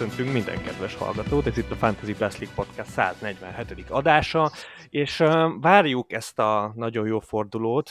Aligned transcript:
Köszöntünk 0.00 0.32
minden 0.32 0.62
kedves 0.62 0.94
hallgatót, 0.94 1.46
ez 1.46 1.56
itt 1.56 1.70
a 1.70 1.74
Fantasy 1.74 2.12
Best 2.12 2.38
League 2.38 2.54
Podcast 2.54 2.90
147. 2.90 3.90
adása, 3.90 4.50
és 4.88 5.16
várjuk 5.60 6.12
ezt 6.12 6.38
a 6.38 6.72
nagyon 6.74 7.06
jó 7.06 7.18
fordulót, 7.18 7.90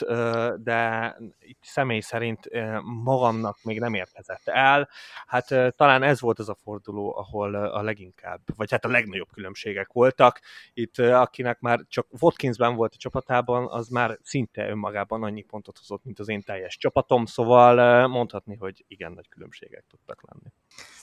de 0.63 1.15
itt 1.39 1.63
személy 1.63 1.99
szerint 1.99 2.49
magamnak 3.03 3.57
még 3.63 3.79
nem 3.79 3.93
érkezett 3.93 4.47
el. 4.47 4.89
Hát 5.25 5.75
talán 5.75 6.03
ez 6.03 6.21
volt 6.21 6.39
az 6.39 6.49
a 6.49 6.57
forduló, 6.63 7.17
ahol 7.17 7.55
a 7.55 7.81
leginkább, 7.81 8.41
vagy 8.55 8.71
hát 8.71 8.85
a 8.85 8.89
legnagyobb 8.89 9.31
különbségek 9.31 9.91
voltak. 9.91 10.39
Itt 10.73 10.97
akinek 10.97 11.59
már 11.59 11.79
csak 11.87 12.07
Watkinsben 12.21 12.75
volt 12.75 12.93
a 12.93 12.97
csapatában, 12.97 13.67
az 13.67 13.87
már 13.87 14.17
szinte 14.23 14.69
önmagában 14.69 15.23
annyi 15.23 15.41
pontot 15.41 15.77
hozott, 15.77 16.03
mint 16.03 16.19
az 16.19 16.29
én 16.29 16.41
teljes 16.41 16.77
csapatom, 16.77 17.25
szóval 17.25 18.07
mondhatni, 18.07 18.55
hogy 18.55 18.85
igen 18.87 19.11
nagy 19.11 19.29
különbségek 19.29 19.85
tudtak 19.89 20.21
lenni. 20.31 20.53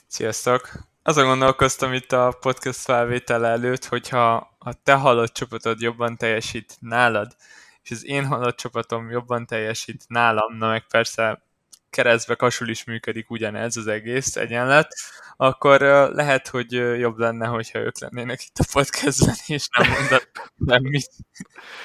Sziasztok! 0.09 0.71
Azon 1.03 1.25
gondolkoztam 1.25 1.93
itt 1.93 2.11
a 2.11 2.37
podcast 2.39 2.79
felvétel 2.79 3.45
előtt, 3.45 3.85
hogyha 3.85 4.55
a 4.59 4.73
te 4.83 4.93
halott 4.93 5.33
csapatod 5.33 5.81
jobban 5.81 6.17
teljesít 6.17 6.77
nálad, 6.79 7.35
és 7.83 7.91
az 7.91 8.05
én 8.05 8.25
halott 8.25 8.57
csapatom 8.57 9.09
jobban 9.09 9.45
teljesít 9.45 10.03
nálam, 10.07 10.57
na 10.57 10.67
meg 10.67 10.87
persze 10.87 11.41
keresztbe 11.89 12.35
kasul 12.35 12.69
is 12.69 12.83
működik 12.83 13.29
ugyanez 13.29 13.77
az 13.77 13.87
egész 13.87 14.35
egyenlet, 14.35 14.93
akkor 15.37 15.81
lehet, 16.13 16.47
hogy 16.47 16.71
jobb 16.99 17.17
lenne, 17.17 17.45
hogyha 17.45 17.79
ők 17.79 17.99
lennének 17.99 18.43
itt 18.43 18.57
a 18.57 18.65
podcastben, 18.71 19.35
és 19.45 19.67
nem 19.77 19.89
mondat 19.91 20.29
semmit. 20.67 21.09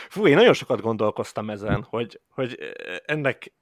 Fú, 0.09 0.27
én 0.27 0.37
nagyon 0.37 0.55
sokat 0.55 0.81
gondolkoztam 0.81 1.51
ezen, 1.51 1.83
hogy, 1.83 2.21
hogy 2.29 2.59
ennek, 3.05 3.53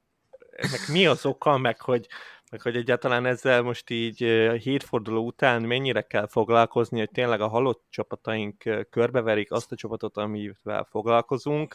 ennek 0.51 0.89
mi 0.89 1.07
az 1.07 1.27
oka, 1.27 1.59
meg 1.59 1.81
hogy, 1.81 2.07
meg 2.51 2.61
hogy 2.61 2.77
egyáltalán 2.77 3.27
ezzel 3.27 3.63
most 3.63 3.91
így 3.91 4.23
a 4.23 4.53
hétforduló 4.53 5.27
után 5.27 5.63
mennyire 5.63 6.03
kell 6.03 6.27
foglalkozni, 6.27 6.99
hogy 6.99 7.11
tényleg 7.11 7.41
a 7.41 7.49
halott 7.49 7.85
csapataink 7.89 8.87
körbeverik 8.91 9.53
azt 9.53 9.73
a 9.73 9.77
csapatot, 9.77 10.17
amivel 10.17 10.85
foglalkozunk. 10.91 11.75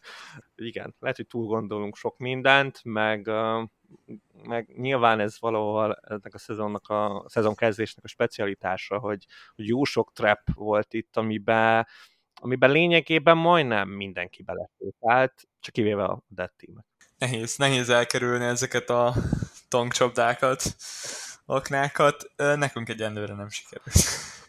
Igen, 0.56 0.96
lehet, 1.00 1.16
hogy 1.16 1.28
túl 1.28 1.46
gondolunk 1.46 1.96
sok 1.96 2.18
mindent, 2.18 2.80
meg, 2.84 3.32
meg 4.44 4.78
nyilván 4.78 5.20
ez 5.20 5.40
valahol 5.40 6.00
ennek 6.02 6.34
a 6.34 6.38
szezonnak 6.38 6.88
a, 6.88 7.20
a 7.20 7.30
szezon 7.30 7.56
a 8.02 8.08
specialitása, 8.08 8.98
hogy, 8.98 9.26
hogy 9.56 9.68
jó 9.68 9.84
sok 9.84 10.12
trap 10.14 10.40
volt 10.54 10.94
itt, 10.94 11.18
amiben, 11.18 11.88
amiben 12.42 12.72
lényegében 12.72 13.38
majdnem 13.38 13.90
mindenki 13.90 14.44
belefétált, 14.44 15.48
csak 15.60 15.74
kivéve 15.74 16.04
a 16.04 16.22
dead 16.28 16.52
team 16.58 16.86
Nehéz, 17.18 17.58
nehéz 17.58 17.90
elkerülni 17.90 18.46
ezeket 18.46 18.90
a 18.90 19.14
tankcsapdákat, 19.76 20.76
aknákat. 21.46 22.32
Nekünk 22.36 22.90
egyenlőre 22.90 23.34
nem 23.34 23.50
sikerült. 23.50 23.96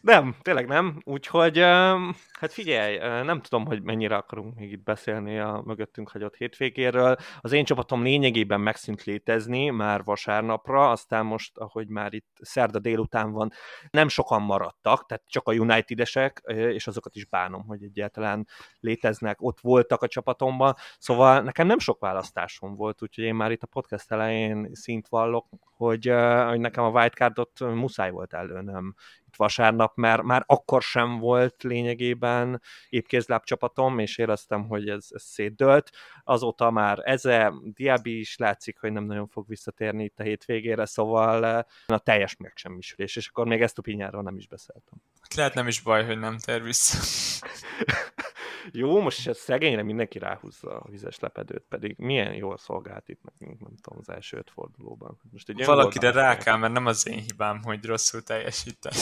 Nem, 0.07 0.35
tényleg 0.43 0.67
nem. 0.67 1.01
Úgyhogy, 1.05 1.59
hát 1.59 2.53
figyelj, 2.53 2.99
nem 3.25 3.41
tudom, 3.41 3.67
hogy 3.67 3.83
mennyire 3.83 4.17
akarunk 4.17 4.55
még 4.55 4.73
itt 4.73 4.83
beszélni 4.83 5.39
a 5.39 5.63
mögöttünk 5.65 6.11
hagyott 6.11 6.37
hétvégéről. 6.37 7.17
Az 7.41 7.53
én 7.53 7.65
csapatom 7.65 8.03
lényegében 8.03 8.61
megszűnt 8.61 9.05
létezni 9.05 9.71
már 9.71 10.05
vasárnapra, 10.05 10.91
aztán 10.91 11.27
most, 11.27 11.57
ahogy 11.59 11.89
már 11.89 12.15
itt 12.15 12.37
szerda 12.41 12.79
délután 12.79 13.33
van, 13.33 13.53
nem 13.91 14.09
sokan 14.09 14.43
maradtak, 14.43 15.07
tehát 15.07 15.25
csak 15.27 15.49
a 15.49 15.53
United-esek, 15.53 16.43
és 16.47 16.87
azokat 16.87 17.17
is 17.17 17.25
bánom, 17.25 17.67
hogy 17.67 17.83
egyáltalán 17.83 18.47
léteznek, 18.81 19.43
ott 19.43 19.61
voltak 19.61 20.03
a 20.03 20.09
csapatomban. 20.09 20.75
Szóval 20.99 21.41
nekem 21.41 21.67
nem 21.67 21.79
sok 21.79 22.01
választásom 22.01 22.75
volt, 22.75 23.03
úgyhogy 23.03 23.25
én 23.25 23.35
már 23.35 23.51
itt 23.51 23.63
a 23.63 23.67
podcast 23.67 24.13
elején 24.13 24.69
szint 24.73 25.09
vallok, 25.09 25.47
hogy, 25.77 26.13
hogy 26.47 26.61
nekem 26.61 26.85
a 26.85 26.91
wildcardot 26.91 27.61
muszáj 27.61 28.11
volt 28.11 28.35
előnöm 28.35 28.95
vasárnap, 29.37 29.97
mert 29.97 30.23
már 30.23 30.43
akkor 30.47 30.83
sem 30.83 31.19
volt 31.19 31.63
lényegében 31.63 32.63
épkézláb 32.89 33.45
csapatom, 33.45 33.99
és 33.99 34.19
éreztem, 34.19 34.67
hogy 34.67 34.89
ez, 34.89 35.07
ez 35.11 35.23
szétdőlt. 35.23 35.91
Azóta 36.25 36.71
már 36.71 37.01
eze, 37.05 37.53
Diaby 37.63 38.19
is 38.19 38.37
látszik, 38.37 38.79
hogy 38.79 38.93
nem 38.93 39.05
nagyon 39.05 39.29
fog 39.29 39.49
visszatérni 39.49 40.05
itt 40.05 40.19
a 40.19 40.23
hétvégére, 40.23 40.87
szóval 40.87 41.47
eh, 41.47 41.63
a 41.87 41.99
teljes 41.99 42.37
megsemmisülés, 42.37 43.17
és 43.17 43.29
akkor 43.29 43.47
még 43.47 43.63
ezt 43.63 43.79
a 43.79 43.83
pinyáról 43.83 44.23
nem 44.23 44.37
is 44.37 44.47
beszéltem. 44.47 45.03
Lehet 45.37 45.55
nem 45.55 45.67
is 45.67 45.81
baj, 45.81 46.05
hogy 46.05 46.19
nem 46.19 46.39
tér 46.39 46.63
vissza. 46.63 46.99
Jó, 48.73 49.01
most 49.01 49.29
ez 49.29 49.39
szegényre 49.39 49.83
mindenki 49.83 50.19
ráhúzza 50.19 50.79
a 50.79 50.89
vizes 50.91 51.19
lepedőt, 51.19 51.65
pedig 51.69 51.95
milyen 51.99 52.35
jól 52.35 52.59
szolgált 52.59 53.09
itt 53.09 53.23
nekünk, 53.23 53.61
nem 53.61 53.77
tudom, 53.81 53.99
az 53.99 54.09
első 54.09 54.37
öt 54.37 54.51
fordulóban. 54.51 55.19
Most 55.33 55.49
egy 55.49 55.65
Valakire 55.65 56.11
rá 56.11 56.37
kell, 56.37 56.57
mert 56.57 56.73
nem 56.73 56.87
az 56.87 57.09
én 57.09 57.21
hibám, 57.21 57.63
hogy 57.63 57.85
rosszul 57.85 58.23
teljesítem. 58.23 58.93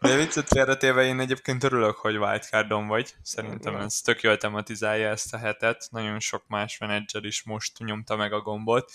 De 0.00 0.16
viccet 0.16 0.48
félretélve 0.48 1.02
én 1.02 1.20
egyébként 1.20 1.64
örülök, 1.64 1.96
hogy 1.96 2.16
wildcardon 2.16 2.86
vagy. 2.86 3.14
Szerintem 3.22 3.76
ez 3.76 4.00
tök 4.00 4.20
jól 4.20 4.36
tematizálja 4.36 5.08
ezt 5.08 5.34
a 5.34 5.38
hetet. 5.38 5.86
Nagyon 5.90 6.20
sok 6.20 6.44
más 6.46 6.78
menedzser 6.78 7.24
is 7.24 7.42
most 7.42 7.78
nyomta 7.78 8.16
meg 8.16 8.32
a 8.32 8.40
gombot. 8.40 8.92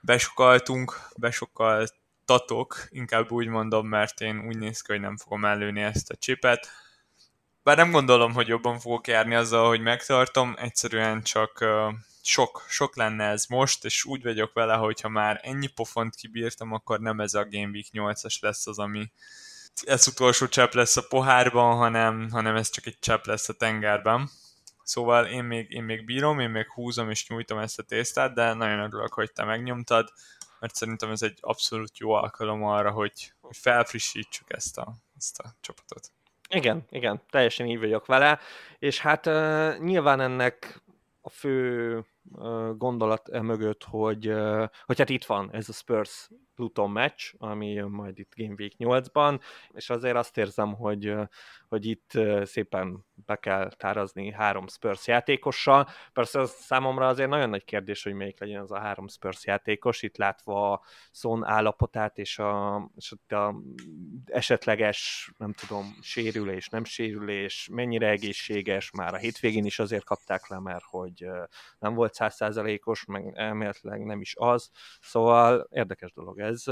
Besokaltunk, 0.00 1.00
besokaltatok, 1.16 2.86
inkább 2.88 3.30
úgy 3.30 3.46
mondom, 3.46 3.86
mert 3.86 4.20
én 4.20 4.46
úgy 4.46 4.58
néz 4.58 4.80
ki, 4.80 4.92
hogy 4.92 5.00
nem 5.00 5.16
fogom 5.16 5.44
előni 5.44 5.80
ezt 5.80 6.10
a 6.10 6.16
csipet 6.16 6.70
bár 7.62 7.76
nem 7.76 7.90
gondolom, 7.90 8.32
hogy 8.32 8.48
jobban 8.48 8.78
fogok 8.78 9.06
járni 9.06 9.34
azzal, 9.34 9.68
hogy 9.68 9.80
megtartom, 9.80 10.54
egyszerűen 10.58 11.22
csak 11.22 11.64
sok, 12.22 12.64
sok 12.68 12.96
lenne 12.96 13.24
ez 13.24 13.46
most, 13.46 13.84
és 13.84 14.04
úgy 14.04 14.22
vagyok 14.22 14.52
vele, 14.52 14.74
hogyha 14.74 15.08
már 15.08 15.40
ennyi 15.42 15.66
pofont 15.66 16.14
kibírtam, 16.14 16.72
akkor 16.72 17.00
nem 17.00 17.20
ez 17.20 17.34
a 17.34 17.46
Game 17.50 17.70
Week 17.72 17.86
8-as 17.92 18.40
lesz 18.40 18.66
az, 18.66 18.78
ami 18.78 19.12
ez 19.82 20.08
utolsó 20.08 20.46
csepp 20.46 20.72
lesz 20.72 20.96
a 20.96 21.06
pohárban, 21.08 21.76
hanem, 21.76 22.30
hanem 22.30 22.56
ez 22.56 22.70
csak 22.70 22.86
egy 22.86 22.98
csepp 22.98 23.24
lesz 23.24 23.48
a 23.48 23.52
tengerben. 23.52 24.30
Szóval 24.82 25.26
én 25.26 25.44
még, 25.44 25.70
én 25.70 25.82
még 25.82 26.04
bírom, 26.04 26.40
én 26.40 26.50
még 26.50 26.70
húzom 26.70 27.10
és 27.10 27.28
nyújtom 27.28 27.58
ezt 27.58 27.78
a 27.78 27.82
tésztát, 27.82 28.34
de 28.34 28.52
nagyon 28.52 28.78
örülök, 28.78 29.12
hogy 29.12 29.32
te 29.32 29.44
megnyomtad, 29.44 30.12
mert 30.60 30.74
szerintem 30.74 31.10
ez 31.10 31.22
egy 31.22 31.38
abszolút 31.40 31.98
jó 31.98 32.10
alkalom 32.12 32.64
arra, 32.64 32.90
hogy, 32.90 33.32
hogy 33.40 33.56
felfrissítsük 33.56 34.52
ezt 34.52 34.78
a, 34.78 34.94
ezt 35.16 35.38
a 35.38 35.54
csapatot. 35.60 36.10
Igen, 36.48 36.86
igen, 36.90 37.22
teljesen 37.30 37.66
így 37.66 37.78
vagyok 37.78 38.06
vele, 38.06 38.38
és 38.78 38.98
hát 38.98 39.26
uh, 39.26 39.78
nyilván 39.78 40.20
ennek 40.20 40.82
a 41.20 41.30
fő 41.30 42.04
gondolat 42.76 43.28
e 43.28 43.42
mögött, 43.42 43.84
hogy, 43.84 44.32
hogy 44.84 44.98
hát 44.98 45.08
itt 45.08 45.24
van 45.24 45.52
ez 45.52 45.68
a 45.68 45.72
Spurs 45.72 46.30
Pluton 46.60 46.90
meccs, 46.90 47.32
ami 47.38 47.72
jön 47.72 47.90
majd 47.90 48.18
itt 48.18 48.32
Game 48.36 48.54
Week 48.58 48.72
8-ban, 48.78 49.40
és 49.72 49.90
azért 49.90 50.16
azt 50.16 50.38
érzem, 50.38 50.74
hogy, 50.74 51.14
hogy 51.68 51.86
itt 51.86 52.10
szépen 52.42 53.04
be 53.26 53.36
kell 53.36 53.72
tárazni 53.76 54.32
három 54.32 54.68
Spurs 54.68 55.06
játékossal. 55.06 55.88
Persze 56.12 56.40
az 56.40 56.50
számomra 56.50 57.06
azért 57.06 57.28
nagyon 57.28 57.50
nagy 57.50 57.64
kérdés, 57.64 58.02
hogy 58.02 58.12
melyik 58.12 58.40
legyen 58.40 58.60
az 58.60 58.70
a 58.70 58.78
három 58.78 59.08
Spurs 59.08 59.46
játékos, 59.46 60.02
itt 60.02 60.16
látva 60.16 60.72
a 60.72 60.80
Son 61.12 61.44
állapotát 61.44 62.18
és 62.18 62.38
a, 62.38 62.90
és 62.96 63.14
a 63.28 63.54
esetleges, 64.24 65.30
nem 65.36 65.52
tudom, 65.52 65.96
sérülés, 66.00 66.68
nem 66.68 66.84
sérülés, 66.84 67.68
mennyire 67.72 68.08
egészséges, 68.08 68.90
már 68.90 69.14
a 69.14 69.18
hétvégén 69.18 69.64
is 69.64 69.78
azért 69.78 70.04
kapták 70.04 70.48
le, 70.48 70.58
mert 70.58 70.84
hogy 70.84 71.26
nem 71.78 71.94
volt 71.94 72.14
százszázalékos, 72.20 73.04
meg 73.04 73.32
elméletileg 73.34 74.04
nem 74.04 74.20
is 74.20 74.34
az, 74.38 74.70
szóval 75.00 75.68
érdekes 75.70 76.12
dolog 76.12 76.38
ez 76.38 76.64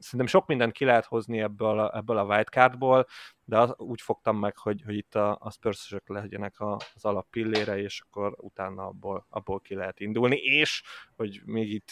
szerintem 0.00 0.28
sok 0.28 0.46
mindent 0.46 0.72
ki 0.72 0.84
lehet 0.84 1.04
hozni 1.04 1.40
ebből 1.40 1.78
a, 1.78 1.96
ebből 1.96 2.18
a 2.18 2.24
wildcardból, 2.24 3.06
de 3.44 3.58
az, 3.58 3.74
úgy 3.76 4.00
fogtam 4.00 4.38
meg, 4.38 4.56
hogy, 4.56 4.82
hogy 4.84 4.96
itt 4.96 5.14
a, 5.14 5.38
a 5.40 5.50
spurs 5.50 5.94
legyenek 6.06 6.60
a, 6.60 6.76
az 6.94 7.04
alap 7.04 7.26
pillére, 7.30 7.78
és 7.78 8.00
akkor 8.00 8.34
utána 8.36 8.86
abból, 8.86 9.26
abból 9.28 9.60
ki 9.60 9.74
lehet 9.74 10.00
indulni, 10.00 10.36
és 10.36 10.82
hogy 11.16 11.42
még 11.44 11.72
itt 11.72 11.90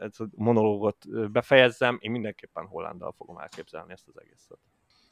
ez 0.00 0.20
a 0.20 0.24
monológot 0.34 1.30
befejezzem, 1.32 1.98
én 2.00 2.10
mindenképpen 2.10 2.66
Hollanddal 2.66 3.14
fogom 3.16 3.38
elképzelni 3.38 3.92
ezt 3.92 4.08
az 4.08 4.20
egészet. 4.20 4.58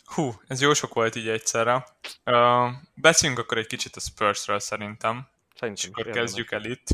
Hú, 0.05 0.33
ez 0.47 0.61
jó 0.61 0.73
sok 0.73 0.95
volt 0.95 1.15
így 1.15 1.29
egyszerre. 1.29 1.87
Uh, 2.25 2.71
beszéljünk 2.95 3.41
akkor 3.43 3.59
egy 3.59 3.67
kicsit 3.67 3.97
a 3.97 4.01
Spursről 4.01 4.59
szerintem. 4.59 5.29
Szerintem 5.59 5.91
és 5.93 5.99
akkor 5.99 6.13
kezdjük 6.13 6.51
el 6.51 6.65
itt, 6.65 6.87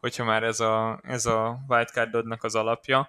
hogyha 0.00 0.24
már 0.24 0.42
ez 0.42 0.60
a, 0.60 1.00
ez 1.02 1.26
a 1.26 1.64
wildcardodnak 1.68 2.44
az 2.44 2.54
alapja. 2.54 3.08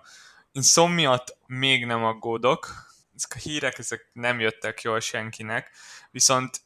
Én 0.51 0.61
szom 0.61 0.91
miatt 0.91 1.37
még 1.45 1.85
nem 1.85 2.03
aggódok, 2.03 2.67
ezek 3.15 3.31
a 3.35 3.39
hírek 3.39 3.77
ezek 3.77 4.09
nem 4.13 4.39
jöttek 4.39 4.81
jól 4.81 4.99
senkinek, 4.99 5.71
viszont 6.11 6.61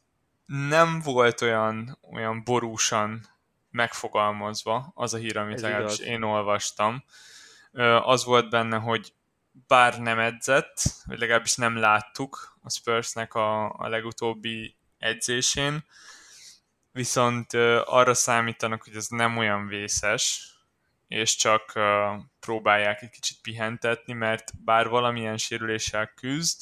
nem 0.45 0.99
volt 0.99 1.41
olyan, 1.41 1.97
olyan 2.11 2.43
borúsan 2.43 3.27
megfogalmazva 3.71 4.91
az 4.95 5.13
a 5.13 5.17
hír, 5.17 5.37
amit 5.37 5.61
legalábbis 5.61 5.99
én 5.99 6.21
olvastam. 6.21 7.03
Az 8.03 8.23
volt 8.23 8.49
benne, 8.49 8.77
hogy 8.77 9.13
bár 9.67 9.99
nem 9.99 10.19
edzett, 10.19 10.81
vagy 11.05 11.19
legalábbis 11.19 11.55
nem 11.55 11.77
láttuk 11.77 12.57
a 12.61 12.69
Spursnek 12.69 13.33
a, 13.33 13.69
a 13.69 13.87
legutóbbi 13.87 14.75
edzésén, 14.97 15.83
viszont 16.99 17.53
arra 17.85 18.13
számítanak, 18.13 18.83
hogy 18.83 18.95
ez 18.95 19.07
nem 19.07 19.37
olyan 19.37 19.67
vészes, 19.67 20.53
és 21.07 21.35
csak 21.35 21.71
uh, 21.75 21.83
próbálják 22.39 23.01
egy 23.01 23.09
kicsit 23.09 23.37
pihentetni, 23.41 24.13
mert 24.13 24.51
bár 24.63 24.87
valamilyen 24.87 25.37
sérüléssel 25.37 26.07
küzd, 26.15 26.61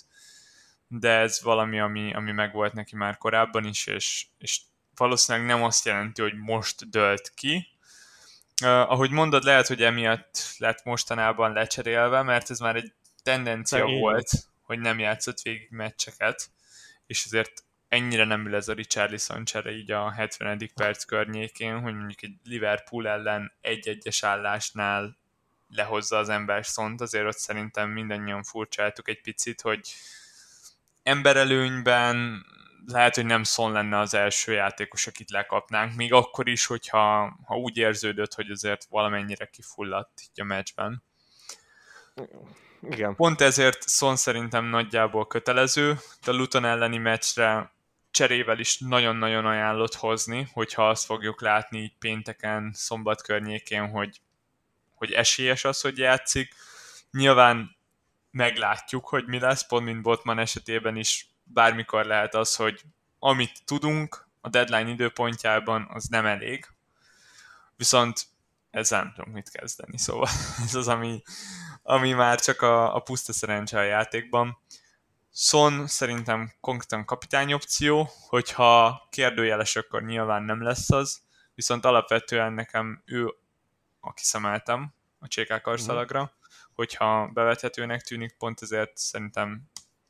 de 0.87 1.09
ez 1.09 1.41
valami, 1.41 1.79
ami, 1.79 2.13
ami 2.13 2.31
megvolt 2.31 2.73
neki 2.73 2.95
már 2.95 3.17
korábban 3.17 3.65
is, 3.65 3.87
és, 3.87 4.27
és 4.37 4.61
valószínűleg 4.95 5.47
nem 5.47 5.63
azt 5.63 5.85
jelenti, 5.85 6.21
hogy 6.21 6.35
most 6.35 6.89
dölt 6.89 7.31
ki. 7.35 7.67
Uh, 8.63 8.69
ahogy 8.69 9.11
mondod, 9.11 9.43
lehet, 9.43 9.67
hogy 9.67 9.83
emiatt 9.83 10.55
lett 10.57 10.83
mostanában 10.83 11.53
lecserélve, 11.53 12.21
mert 12.21 12.49
ez 12.49 12.59
már 12.59 12.75
egy 12.75 12.93
tendencia 13.23 13.79
Szegény. 13.79 13.99
volt, 13.99 14.29
hogy 14.61 14.79
nem 14.79 14.99
játszott 14.99 15.41
végig 15.41 15.67
meccseket, 15.69 16.49
és 17.07 17.25
azért 17.25 17.63
ennyire 17.87 18.23
nem 18.23 18.45
ül 18.45 18.55
ez 18.55 18.67
a 18.67 18.73
Richarlison 18.73 19.45
csere 19.45 19.71
így 19.71 19.91
a 19.91 20.11
70. 20.11 20.71
perc 20.75 21.03
környékén, 21.03 21.79
hogy 21.79 21.93
mondjuk 21.93 22.23
egy 22.23 22.35
Liverpool 22.43 23.07
ellen 23.07 23.53
egy-egyes 23.61 24.23
állásnál 24.23 25.17
lehozza 25.69 26.17
az 26.17 26.29
ember 26.29 26.65
szont, 26.65 27.01
azért 27.01 27.25
ott 27.25 27.37
szerintem 27.37 27.89
mindannyian 27.89 28.43
furcsáltuk 28.43 29.09
egy 29.09 29.21
picit, 29.21 29.61
hogy 29.61 29.93
emberelőnyben 31.03 32.45
lehet, 32.85 33.15
hogy 33.15 33.25
nem 33.25 33.43
Son 33.43 33.71
lenne 33.71 33.99
az 33.99 34.13
első 34.13 34.51
játékos, 34.51 35.07
akit 35.07 35.29
lekapnánk, 35.29 35.95
még 35.95 36.13
akkor 36.13 36.47
is, 36.47 36.65
hogyha 36.65 37.37
ha 37.45 37.55
úgy 37.55 37.77
érződött, 37.77 38.33
hogy 38.33 38.51
azért 38.51 38.85
valamennyire 38.89 39.45
kifulladt 39.45 40.21
így 40.21 40.41
a 40.41 40.43
meccsben. 40.43 41.03
Igen. 42.81 43.15
Pont 43.15 43.41
ezért 43.41 43.89
Son 43.89 44.15
szerintem 44.15 44.65
nagyjából 44.65 45.27
kötelező, 45.27 45.97
de 46.25 46.31
Luton 46.31 46.65
elleni 46.65 46.97
meccsre 46.97 47.75
cserével 48.17 48.59
is 48.59 48.77
nagyon-nagyon 48.77 49.45
ajánlott 49.45 49.95
hozni, 49.95 50.49
hogyha 50.53 50.89
azt 50.89 51.05
fogjuk 51.05 51.41
látni 51.41 51.79
így 51.79 51.97
pénteken, 51.99 52.71
szombat 52.73 53.21
környékén, 53.21 53.89
hogy, 53.89 54.21
hogy 54.95 55.11
esélyes 55.11 55.63
az, 55.63 55.81
hogy 55.81 55.97
játszik. 55.97 56.53
Nyilván 57.11 57.77
meglátjuk, 58.31 59.07
hogy 59.07 59.25
mi 59.25 59.39
lesz, 59.39 59.67
pont 59.67 59.85
mint 59.85 60.01
Botman 60.01 60.39
esetében 60.39 60.95
is 60.95 61.29
bármikor 61.43 62.05
lehet 62.05 62.35
az, 62.35 62.55
hogy 62.55 62.81
amit 63.19 63.65
tudunk 63.65 64.27
a 64.41 64.49
deadline 64.49 64.89
időpontjában, 64.89 65.87
az 65.89 66.05
nem 66.05 66.25
elég. 66.25 66.67
Viszont 67.75 68.25
ezzel 68.71 69.03
nem 69.03 69.13
tudunk 69.13 69.35
mit 69.35 69.49
kezdeni, 69.49 69.97
szóval 69.97 70.29
ez 70.65 70.75
az, 70.75 70.87
ami, 70.87 71.21
ami 71.83 72.11
már 72.11 72.39
csak 72.39 72.61
a, 72.61 72.95
a 72.95 72.99
puszta 72.99 73.33
szerencse 73.33 73.79
a 73.79 73.83
játékban. 73.83 74.57
Son 75.39 75.87
szerintem 75.87 76.51
konkrétan 76.59 77.05
kapitány 77.05 77.53
opció, 77.53 78.09
hogyha 78.27 79.01
kérdőjeles, 79.09 79.75
akkor 79.75 80.03
nyilván 80.03 80.43
nem 80.43 80.63
lesz 80.63 80.91
az, 80.91 81.21
viszont 81.55 81.85
alapvetően 81.85 82.53
nekem 82.53 83.01
ő, 83.05 83.33
aki 83.99 84.23
szemeltem 84.23 84.93
a 85.19 85.27
csékák 85.27 85.61
karszalagra, 85.61 86.21
mm. 86.21 86.25
hogyha 86.73 87.29
bevethetőnek 87.33 88.01
tűnik, 88.01 88.35
pont 88.37 88.61
ezért 88.61 88.97
szerintem 88.97 89.61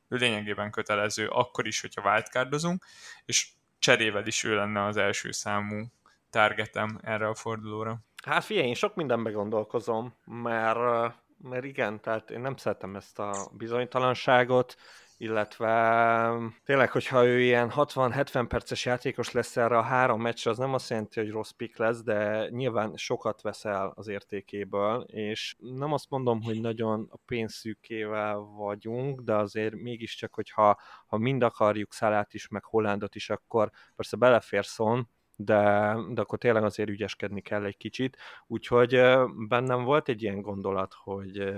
ő 0.08 0.18
lényegében 0.18 0.72
kötelező, 0.72 1.28
akkor 1.28 1.68
is, 1.68 1.82
hogyha 1.82 2.10
wildcardozunk, 2.12 2.86
és 3.26 3.50
cserével 3.80 4.28
is 4.28 4.44
ő 4.44 4.56
lenne 4.56 4.86
az 4.86 4.98
első 4.98 5.32
számú 5.32 5.86
targetem 6.30 7.00
erre 7.02 7.28
a 7.28 7.36
fordulóra. 7.36 8.00
Hát 8.24 8.44
figyelj, 8.44 8.68
én 8.68 8.76
sok 8.76 8.96
mindenbe 8.96 9.30
gondolkozom, 9.32 10.16
mert, 10.26 11.14
mert 11.38 11.64
igen, 11.64 12.02
tehát 12.02 12.30
én 12.30 12.40
nem 12.40 12.58
szeretem 12.58 12.96
ezt 12.96 13.20
a 13.20 13.50
bizonytalanságot, 13.52 14.78
illetve 15.18 16.32
tényleg, 16.64 16.92
hogyha 16.92 17.26
ő 17.26 17.42
ilyen 17.42 17.72
60-70 17.76 18.46
perces 18.48 18.86
játékos 18.86 19.32
lesz 19.32 19.58
erre 19.58 19.78
a 19.78 19.82
három 19.82 20.22
meccsre, 20.22 20.52
az 20.52 20.58
nem 20.58 20.74
azt 20.74 20.90
jelenti, 20.90 21.20
hogy 21.20 21.30
rossz 21.32 21.50
pick 21.50 21.78
lesz, 21.78 22.04
de 22.04 22.50
nyilván 22.50 22.96
sokat 22.96 23.42
veszel 23.42 23.92
az 23.96 24.08
értékéből, 24.08 25.02
és 25.02 25.56
nem 25.60 25.94
azt 25.94 26.10
mondom, 26.10 26.42
hogy 26.42 26.62
nagyon 26.62 27.08
a 27.12 27.18
pénzszűkével 27.26 28.38
vagyunk, 28.38 29.22
de 29.22 29.36
azért 29.36 29.76
mégiscsak, 29.76 30.34
hogyha 30.34 30.80
ha 31.08 31.18
mind 31.18 31.44
akarjuk 31.44 31.94
Szalát 31.94 32.34
is, 32.34 32.48
meg 32.48 32.64
Hollandot 32.64 33.16
is, 33.16 33.30
akkor 33.30 33.72
persze 33.96 34.18
belefér 34.18 34.64
Son, 34.64 35.10
de, 35.36 35.96
de 36.10 36.22
akkor 36.22 36.38
tényleg 36.38 36.64
azért 36.64 36.90
ügyeskedni 36.90 37.42
kell 37.42 37.66
egy 37.66 37.78
kicsit. 37.78 38.18
Úgyhogy 38.48 39.02
bennem 39.48 39.84
volt 39.84 40.10
egy 40.10 40.24
ilyen 40.24 40.42
gondolat, 40.42 40.94
hogy, 41.04 41.54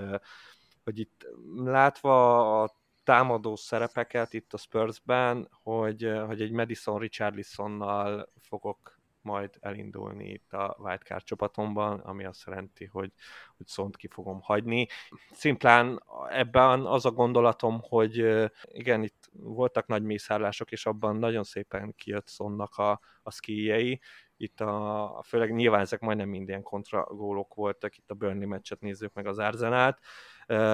hogy 0.83 1.00
itt 1.00 1.25
látva 1.56 2.61
a 2.61 2.79
támadó 3.09 3.56
szerepeket 3.56 4.33
itt 4.33 4.53
a 4.53 4.57
Spursben, 4.57 5.47
hogy, 5.63 6.11
hogy 6.25 6.41
egy 6.41 6.51
Madison 6.51 7.00
Richarlisonnal 7.00 8.29
fogok 8.41 9.00
majd 9.21 9.57
elindulni 9.59 10.29
itt 10.29 10.53
a 10.53 10.75
wildcard 10.79 11.23
csapatomban, 11.23 12.00
ami 12.00 12.25
azt 12.25 12.44
jelenti, 12.45 12.85
hogy, 12.85 13.11
hogy 13.57 13.67
szont 13.67 13.97
ki 13.97 14.07
fogom 14.07 14.41
hagyni. 14.41 14.88
Szimplán 15.31 16.03
ebben 16.29 16.85
az 16.85 17.06
a 17.06 17.11
gondolatom, 17.11 17.79
hogy 17.81 18.45
igen, 18.63 19.03
itt 19.03 19.29
voltak 19.31 19.88
nagy 19.88 20.03
mészárlások, 20.03 20.71
és 20.71 20.85
abban 20.85 21.15
nagyon 21.15 21.44
szépen 21.44 21.94
kijött 21.95 22.27
szonnak 22.27 22.77
a, 22.77 23.00
a 23.23 23.31
skijei, 23.31 24.00
itt 24.38 24.61
a, 24.61 25.21
főleg 25.25 25.53
nyilván 25.53 25.81
ezek 25.81 26.00
majdnem 26.00 26.29
minden 26.29 26.61
kontragólok 26.61 27.53
voltak, 27.53 27.97
itt 27.97 28.11
a 28.11 28.13
Burnley 28.13 28.47
meccset 28.47 28.79
nézzük 28.81 29.13
meg 29.13 29.27
az 29.27 29.39
Arzenát, 29.39 30.00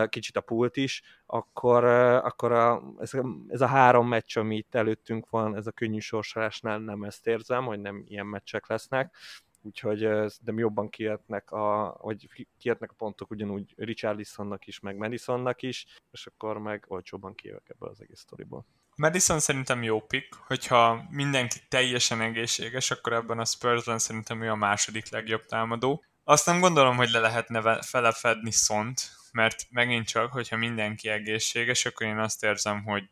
kicsit 0.10 0.38
a 0.38 0.42
pult 0.42 0.78
is, 0.78 1.02
akkor, 1.26 1.84
akkor 2.24 2.52
a, 2.52 2.84
ez, 3.00 3.12
ez 3.48 3.62
a 3.62 3.66
három 3.68 4.08
meccs, 4.08 4.38
ami 4.38 4.56
itt 4.56 4.76
előttünk 4.76 5.30
van, 5.30 5.56
ez 5.56 5.68
a 5.68 5.72
könnyű 5.72 6.00
sorsolásnál 6.00 6.80
nem 6.80 7.04
ezt 7.04 7.28
érzem, 7.28 7.66
hogy 7.66 7.80
nem 7.80 8.04
ilyen 8.08 8.26
meccsek 8.26 8.68
lesznek, 8.68 9.16
úgyhogy 9.62 10.00
de 10.42 10.54
jobban 10.56 10.90
kijöttnek 10.90 11.52
a, 11.52 11.98
vagy 12.02 12.48
kijöttnek 12.58 12.92
a 12.92 12.96
pontok 12.98 13.32
ugyanúgy 13.32 13.74
Richarlisonnak 13.78 14.68
is, 14.68 14.80
meg 14.80 14.96
Madisonnak 14.96 15.62
is, 15.62 15.86
és 16.12 16.26
akkor 16.26 16.58
meg 16.58 16.86
olcsóban 16.88 17.36
kijövök 17.36 17.70
ebből 17.70 17.90
az 17.90 18.02
egész 18.02 18.20
sztoriból. 18.20 18.66
Madison 18.96 19.40
szerintem 19.40 19.84
jó 19.84 20.02
pick, 20.02 20.34
hogyha 20.34 21.06
mindenki 21.10 21.60
teljesen 21.70 22.22
egészséges, 22.22 22.92
akkor 22.92 23.14
ebben 23.14 23.40
a 23.40 23.46
Spursben 23.46 24.00
szerintem 24.00 24.42
ő 24.42 24.50
a 24.50 24.56
második 24.56 25.10
legjobb 25.10 25.46
támadó. 25.46 26.04
Azt 26.24 26.46
nem 26.46 26.60
gondolom, 26.60 26.96
hogy 26.96 27.10
le 27.10 27.20
lehetne 27.20 27.82
felefedni 27.82 28.52
szont, 28.52 29.02
mert 29.36 29.68
megint 29.70 30.08
csak, 30.08 30.32
hogyha 30.32 30.58
mindenki 30.58 31.10
egészséges, 31.10 31.86
akkor 31.86 32.08
én 32.08 32.18
azt 32.18 32.44
érzem, 32.44 32.84
hogy 32.84 33.04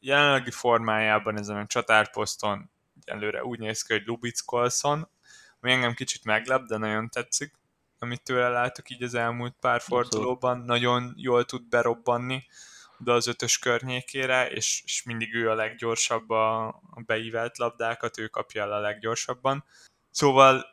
jelenlegi 0.00 0.50
formájában 0.50 1.38
ezen 1.38 1.56
a 1.56 1.66
csatárposzton 1.66 2.70
előre 3.04 3.44
úgy 3.44 3.58
néz 3.58 3.82
ki, 3.82 3.92
hogy 3.92 4.06
Lubic 4.06 4.40
Colson, 4.40 5.08
ami 5.60 5.72
engem 5.72 5.94
kicsit 5.94 6.24
meglep, 6.24 6.62
de 6.62 6.76
nagyon 6.76 7.08
tetszik, 7.08 7.54
amit 7.98 8.22
tőle 8.22 8.48
látok 8.48 8.90
így 8.90 9.02
az 9.02 9.14
elmúlt 9.14 9.56
pár 9.60 9.80
fordulóban, 9.80 10.58
nagyon 10.58 11.12
jól 11.16 11.44
tud 11.44 11.68
berobbanni 11.68 12.46
de 12.98 13.12
az 13.12 13.26
ötös 13.26 13.58
környékére, 13.58 14.50
és, 14.50 14.82
és 14.84 15.02
mindig 15.02 15.34
ő 15.34 15.50
a 15.50 15.54
leggyorsabb 15.54 16.30
a, 16.30 16.66
a 16.66 17.02
beívelt 17.06 17.58
labdákat, 17.58 18.18
ő 18.18 18.28
kapja 18.28 18.62
el 18.62 18.72
a 18.72 18.80
leggyorsabban. 18.80 19.64
Szóval 20.10 20.66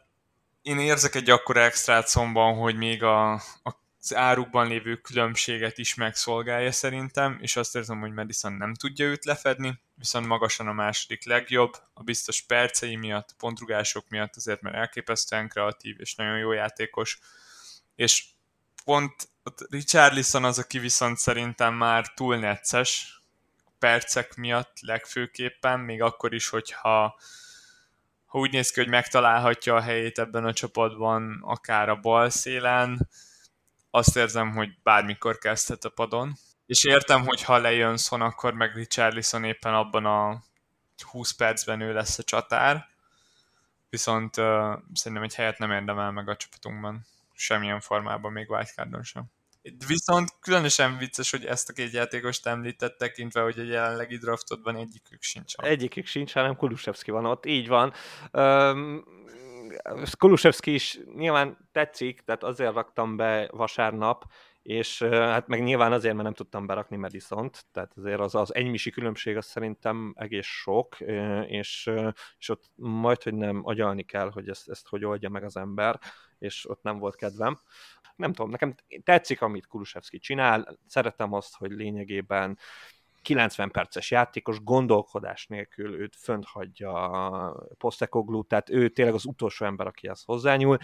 én 0.61 0.79
érzek 0.79 1.15
egy 1.15 1.29
akkora 1.29 1.61
extrát 1.61 2.07
szomban, 2.07 2.55
hogy 2.55 2.75
még 2.75 3.03
a, 3.03 3.33
a 3.63 3.80
az 4.01 4.15
árukban 4.15 4.67
lévő 4.67 4.95
különbséget 4.95 5.77
is 5.77 5.95
megszolgálja 5.95 6.71
szerintem, 6.71 7.37
és 7.41 7.55
azt 7.55 7.75
érzem, 7.75 7.99
hogy 7.99 8.11
Madison 8.11 8.53
nem 8.53 8.73
tudja 8.73 9.05
őt 9.05 9.25
lefedni, 9.25 9.81
viszont 9.95 10.27
magasan 10.27 10.67
a 10.67 10.73
második 10.73 11.25
legjobb, 11.25 11.77
a 11.93 12.03
biztos 12.03 12.41
percei 12.41 12.95
miatt, 12.95 13.35
pontrugások 13.37 14.09
miatt 14.09 14.35
azért, 14.35 14.61
mert 14.61 14.75
elképesztően 14.75 15.49
kreatív 15.49 15.99
és 15.99 16.15
nagyon 16.15 16.37
jó 16.37 16.51
játékos, 16.51 17.19
és 17.95 18.25
pont 18.85 19.29
Richarlison 19.69 20.43
az, 20.43 20.59
aki 20.59 20.79
viszont 20.79 21.17
szerintem 21.17 21.73
már 21.73 22.13
túl 22.13 22.37
necces, 22.37 23.21
a 23.65 23.71
percek 23.79 24.35
miatt 24.35 24.77
legfőképpen, 24.79 25.79
még 25.79 26.01
akkor 26.01 26.33
is, 26.33 26.49
hogyha 26.49 27.19
ha 28.25 28.39
úgy 28.39 28.51
néz 28.51 28.71
ki, 28.71 28.79
hogy 28.79 28.89
megtalálhatja 28.89 29.75
a 29.75 29.81
helyét 29.81 30.19
ebben 30.19 30.45
a 30.45 30.53
csapatban, 30.53 31.39
akár 31.41 31.89
a 31.89 31.95
bal 31.95 32.29
szélen, 32.29 33.09
azt 33.91 34.15
érzem, 34.15 34.51
hogy 34.51 34.69
bármikor 34.83 35.37
kezdhet 35.37 35.85
a 35.85 35.89
padon. 35.89 36.33
És 36.65 36.83
értem, 36.83 37.25
hogy 37.25 37.43
ha 37.43 37.57
lejön 37.57 37.97
Son, 37.97 38.21
akkor 38.21 38.53
meg 38.53 38.75
Richarlison 38.75 39.43
éppen 39.43 39.73
abban 39.73 40.05
a 40.05 40.43
20 41.03 41.31
percben 41.31 41.81
ő 41.81 41.93
lesz 41.93 42.19
a 42.19 42.23
csatár, 42.23 42.87
viszont 43.89 44.37
uh, 44.37 44.45
szerintem 44.93 45.23
egy 45.23 45.35
helyet 45.35 45.57
nem 45.57 45.71
érdemel 45.71 46.11
meg 46.11 46.29
a 46.29 46.35
csapatunkban, 46.35 47.05
semmilyen 47.33 47.79
formában, 47.79 48.31
még 48.31 48.49
wildcardon 48.49 49.03
sem. 49.03 49.23
Viszont 49.87 50.29
különösen 50.39 50.97
vicces, 50.97 51.31
hogy 51.31 51.45
ezt 51.45 51.69
a 51.69 51.73
két 51.73 51.91
játékost 51.91 52.47
említett, 52.47 52.97
tekintve, 52.97 53.41
hogy 53.41 53.59
a 53.59 53.63
jelenlegi 53.63 54.17
draftodban 54.17 54.75
egyikük 54.75 55.21
sincs. 55.21 55.55
Egyikük 55.55 56.05
sincs, 56.05 56.33
hanem 56.33 56.55
Kulusevski 56.55 57.11
van 57.11 57.25
ott, 57.25 57.45
így 57.45 57.67
van. 57.67 57.93
Um, 58.31 59.03
Kulusevski 60.17 60.73
is 60.73 60.99
nyilván 61.15 61.69
tetszik, 61.71 62.21
tehát 62.21 62.43
azért 62.43 62.73
raktam 62.73 63.15
be 63.15 63.49
vasárnap, 63.51 64.25
és 64.61 65.03
hát 65.03 65.47
meg 65.47 65.63
nyilván 65.63 65.91
azért, 65.91 66.13
mert 66.13 66.25
nem 66.25 66.33
tudtam 66.33 66.65
berakni 66.65 66.97
Madison-t, 66.97 67.65
tehát 67.71 67.93
azért 67.95 68.19
az, 68.19 68.35
az 68.35 68.55
egymisi 68.55 68.89
különbség 68.89 69.37
az 69.37 69.45
szerintem 69.45 70.13
egész 70.17 70.45
sok, 70.45 70.99
és, 71.45 71.91
és 72.37 72.49
ott 72.49 72.71
majd, 72.75 73.23
hogy 73.23 73.33
nem 73.33 73.61
agyalni 73.63 74.03
kell, 74.03 74.29
hogy 74.31 74.49
ezt, 74.49 74.69
ezt 74.69 74.87
hogy 74.87 75.05
oldja 75.05 75.29
meg 75.29 75.43
az 75.43 75.57
ember, 75.57 75.99
és 76.39 76.69
ott 76.69 76.81
nem 76.81 76.97
volt 76.97 77.15
kedvem. 77.15 77.59
Nem 78.15 78.33
tudom, 78.33 78.51
nekem 78.51 78.75
tetszik, 79.03 79.41
amit 79.41 79.67
Kulusevski 79.67 80.19
csinál, 80.19 80.77
szeretem 80.87 81.33
azt, 81.33 81.55
hogy 81.55 81.71
lényegében 81.71 82.57
90 83.21 83.71
perces 83.71 84.11
játékos 84.11 84.63
gondolkodás 84.63 85.47
nélkül 85.47 85.95
őt 85.95 86.15
fönt 86.15 86.45
hagyja 86.45 86.93
a 86.93 87.55
Postecoglou, 87.77 88.43
tehát 88.43 88.69
ő 88.69 88.89
tényleg 88.89 89.13
az 89.13 89.25
utolsó 89.25 89.65
ember, 89.65 89.87
aki 89.87 90.07
ezt 90.07 90.25
hozzányúl. 90.25 90.77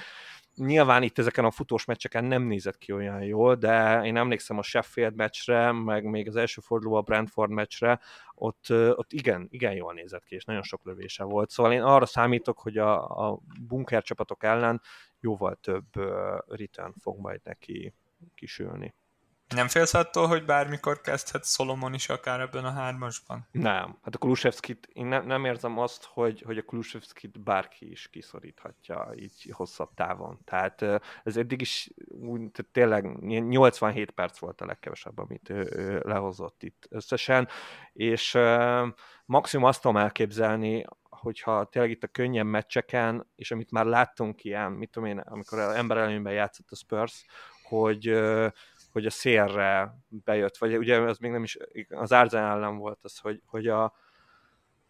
Nyilván 0.55 1.03
itt 1.03 1.17
ezeken 1.17 1.45
a 1.45 1.51
futós 1.51 1.85
meccseken 1.85 2.23
nem 2.23 2.43
nézett 2.43 2.77
ki 2.77 2.91
olyan 2.91 3.23
jól, 3.23 3.55
de 3.55 4.01
én 4.03 4.17
emlékszem 4.17 4.57
a 4.57 4.61
Sheffield 4.61 5.15
meccsre, 5.15 5.71
meg 5.71 6.03
még 6.03 6.27
az 6.27 6.35
első 6.35 6.61
forduló 6.61 6.95
a 6.95 7.01
Brentford 7.01 7.51
meccsre, 7.51 7.99
ott, 8.33 8.65
ott 8.69 9.13
igen, 9.13 9.47
igen 9.49 9.73
jól 9.73 9.93
nézett 9.93 10.23
ki, 10.23 10.35
és 10.35 10.45
nagyon 10.45 10.63
sok 10.63 10.85
lövése 10.85 11.23
volt. 11.23 11.49
Szóval 11.49 11.73
én 11.73 11.81
arra 11.81 12.05
számítok, 12.05 12.59
hogy 12.59 12.77
a, 12.77 13.03
a 13.29 13.39
bunker 13.61 14.03
csapatok 14.03 14.43
ellen 14.43 14.81
jóval 15.19 15.55
több 15.61 15.95
return 16.47 16.93
fog 17.01 17.19
majd 17.19 17.41
neki 17.43 17.93
kisülni. 18.35 18.93
Nem 19.55 19.67
félsz 19.67 19.93
attól, 19.93 20.27
hogy 20.27 20.45
bármikor 20.45 21.01
kezdhet 21.01 21.45
Solomon 21.45 21.93
is 21.93 22.09
akár 22.09 22.39
ebben 22.39 22.65
a 22.65 22.71
hármasban? 22.71 23.47
Nem. 23.51 23.97
Hát 24.03 24.15
a 24.15 24.17
Kulusevskit, 24.17 24.89
én 24.93 25.05
ne, 25.05 25.19
nem 25.19 25.45
érzem 25.45 25.79
azt, 25.79 26.05
hogy, 26.05 26.41
hogy 26.45 26.57
a 26.57 26.63
Kulusevskit 26.63 27.39
bárki 27.39 27.91
is 27.91 28.09
kiszoríthatja 28.09 29.11
így 29.15 29.51
hosszabb 29.51 29.93
távon. 29.93 30.39
Tehát 30.45 30.81
ez 31.23 31.37
eddig 31.37 31.61
is 31.61 31.89
úgy, 32.07 32.51
tehát 32.51 32.71
tényleg 32.71 33.19
87 33.25 34.11
perc 34.11 34.37
volt 34.37 34.61
a 34.61 34.65
legkevesebb, 34.65 35.17
amit 35.17 35.49
ő, 35.49 35.71
ő 35.75 36.01
lehozott 36.05 36.63
itt 36.63 36.87
összesen, 36.89 37.47
és 37.93 38.37
maximum 39.25 39.65
azt 39.65 39.81
tudom 39.81 39.97
elképzelni, 39.97 40.85
hogyha 41.09 41.65
tényleg 41.65 41.91
itt 41.91 42.03
a 42.03 42.07
könnyen 42.07 42.47
meccseken, 42.47 43.27
és 43.35 43.51
amit 43.51 43.71
már 43.71 43.85
láttunk 43.85 44.43
ilyen, 44.43 44.71
mit 44.71 44.89
tudom 44.89 45.09
én, 45.09 45.19
amikor 45.19 45.59
ember 45.59 45.97
előnyben 45.97 46.33
játszott 46.33 46.71
a 46.71 46.75
Spurs, 46.75 47.25
hogy 47.63 48.19
hogy 48.97 49.05
a 49.05 49.09
szélre 49.09 49.97
bejött, 50.09 50.57
vagy 50.57 50.77
ugye 50.77 50.99
az 50.99 51.17
még 51.17 51.31
nem 51.31 51.43
is, 51.43 51.57
az 51.89 52.11
Arsenal 52.11 52.57
ellen 52.57 52.77
volt 52.77 52.99
az, 53.01 53.17
hogy, 53.17 53.41
hogy 53.45 53.67
a 53.67 53.93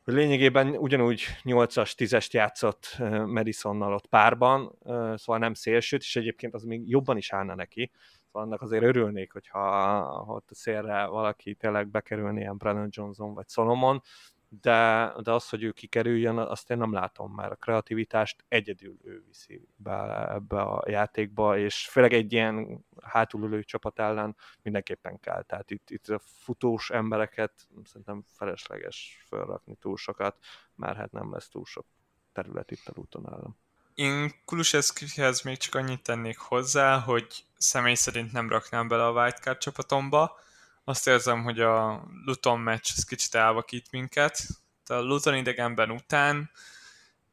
hogy 0.04 0.16
lényegében 0.16 0.68
ugyanúgy 0.68 1.24
8-as, 1.44 1.94
10-est 1.98 2.32
játszott 2.32 2.98
Madisonnal 3.26 3.94
ott 3.94 4.08
párban, 4.08 4.78
szóval 5.16 5.38
nem 5.38 5.54
szélsőt, 5.54 6.02
és 6.02 6.16
egyébként 6.16 6.54
az 6.54 6.64
még 6.64 6.90
jobban 6.90 7.18
is 7.18 7.34
állna 7.34 7.56
neki, 7.56 7.92
szóval 8.26 8.48
annak 8.48 8.62
azért 8.62 8.84
örülnék, 8.84 9.32
hogyha 9.34 9.60
ha 10.00 10.34
ott 10.34 10.52
a 10.52 10.56
szélre 10.56 11.06
valaki 11.06 11.56
tényleg 11.56 11.88
bekerülne 11.88 12.40
ilyen 12.40 12.58
Brennan 12.58 12.88
Johnson 12.92 13.34
vagy 13.34 13.50
Solomon, 13.50 14.02
de, 14.50 15.14
de 15.24 15.32
az, 15.32 15.50
hogy 15.50 15.64
ő 15.64 15.72
kikerüljön, 15.72 16.38
azt 16.38 16.70
én 16.70 16.78
nem 16.78 16.94
látom 16.94 17.34
már. 17.34 17.52
A 17.52 17.56
kreativitást 17.56 18.46
egyedül 18.48 18.98
ő 19.04 19.24
viszi 19.28 19.68
be 19.76 20.30
ebbe 20.34 20.62
a 20.62 20.84
játékba, 20.90 21.58
és 21.58 21.88
főleg 21.88 22.14
egy 22.14 22.34
ilyen 22.34 22.86
hátulülő 23.02 23.64
csapat 23.64 24.00
ellen 24.00 24.36
mindenképpen 24.62 25.20
kell. 25.20 25.44
Tehát 25.44 25.72
itt, 25.72 25.90
itt 25.90 26.08
a 26.08 26.20
futós 26.20 26.90
embereket 26.90 27.68
szerintem 27.84 28.24
felesleges 28.28 29.26
felrakni 29.30 29.76
túl 29.76 29.98
sokat, 29.98 30.38
mert 30.76 30.98
hát 30.98 31.12
nem 31.12 31.34
lesz 31.34 31.50
túl 31.50 31.66
sok 31.66 31.86
terület 32.34 32.72
itt 32.72 32.88
a 32.88 32.94
úton 32.96 33.28
ellen. 33.28 33.58
Én 33.94 34.32
Kulusevskihez 34.46 35.42
még 35.42 35.58
csak 35.58 35.76
annyit 35.76 36.04
tennék 36.04 36.38
hozzá, 36.38 37.00
hogy 37.00 37.46
személy 37.58 37.96
szerint 37.96 38.32
nem 38.32 38.50
raknám 38.50 38.88
bele 38.88 39.06
a 39.06 39.12
wildcard 39.12 39.58
csapatomba, 39.58 40.40
azt 40.88 41.08
érzem, 41.08 41.44
hogy 41.44 41.60
a 41.60 42.04
Luton 42.26 42.60
meccs 42.60 42.90
ez 42.96 43.04
kicsit 43.04 43.36
elvakít 43.36 43.92
minket. 43.92 44.46
De 44.88 44.94
a 44.94 45.02
Luton 45.02 45.36
idegenben 45.36 45.92
után 45.92 46.52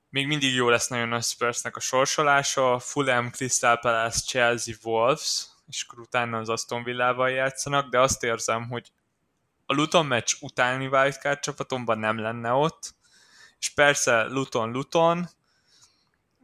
még 0.08 0.26
mindig 0.26 0.54
jó 0.54 0.68
lesz 0.68 0.88
nagyon 0.88 1.12
a 1.12 1.20
Spursnek 1.20 1.76
a 1.76 1.80
sorsolása, 1.80 2.78
Fulham, 2.78 3.30
Crystal 3.30 3.78
Palace, 3.78 4.20
Chelsea, 4.20 4.74
Wolves, 4.82 5.46
és 5.68 5.82
akkor 5.82 5.98
utána 5.98 6.38
az 6.38 6.48
Aston 6.48 6.82
Villával 6.82 7.30
játszanak, 7.30 7.88
de 7.90 8.00
azt 8.00 8.22
érzem, 8.22 8.68
hogy 8.68 8.92
a 9.66 9.74
Luton 9.74 10.06
meccs 10.06 10.34
utáni 10.40 10.86
wildcard 10.86 11.38
csapatomban 11.38 11.98
nem 11.98 12.18
lenne 12.18 12.52
ott, 12.52 12.94
és 13.58 13.68
persze 13.68 14.22
Luton 14.22 14.70
Luton, 14.70 15.28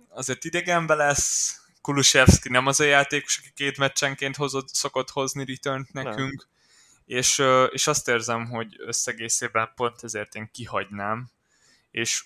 azért 0.08 0.44
idegenben 0.44 0.96
lesz, 0.96 1.60
Kulusevski 1.80 2.48
nem 2.48 2.66
az 2.66 2.80
a 2.80 2.84
játékos, 2.84 3.38
aki 3.38 3.50
két 3.54 3.78
meccsenként 3.78 4.36
hozott, 4.36 4.68
szokott 4.68 5.10
hozni 5.10 5.44
return 5.44 5.86
nekünk, 5.92 6.16
nem 6.16 6.58
és, 7.10 7.42
és 7.70 7.86
azt 7.86 8.08
érzem, 8.08 8.46
hogy 8.46 8.74
összegészében 8.78 9.72
pont 9.74 10.02
ezért 10.02 10.34
én 10.34 10.50
kihagynám, 10.52 11.30
és 11.90 12.24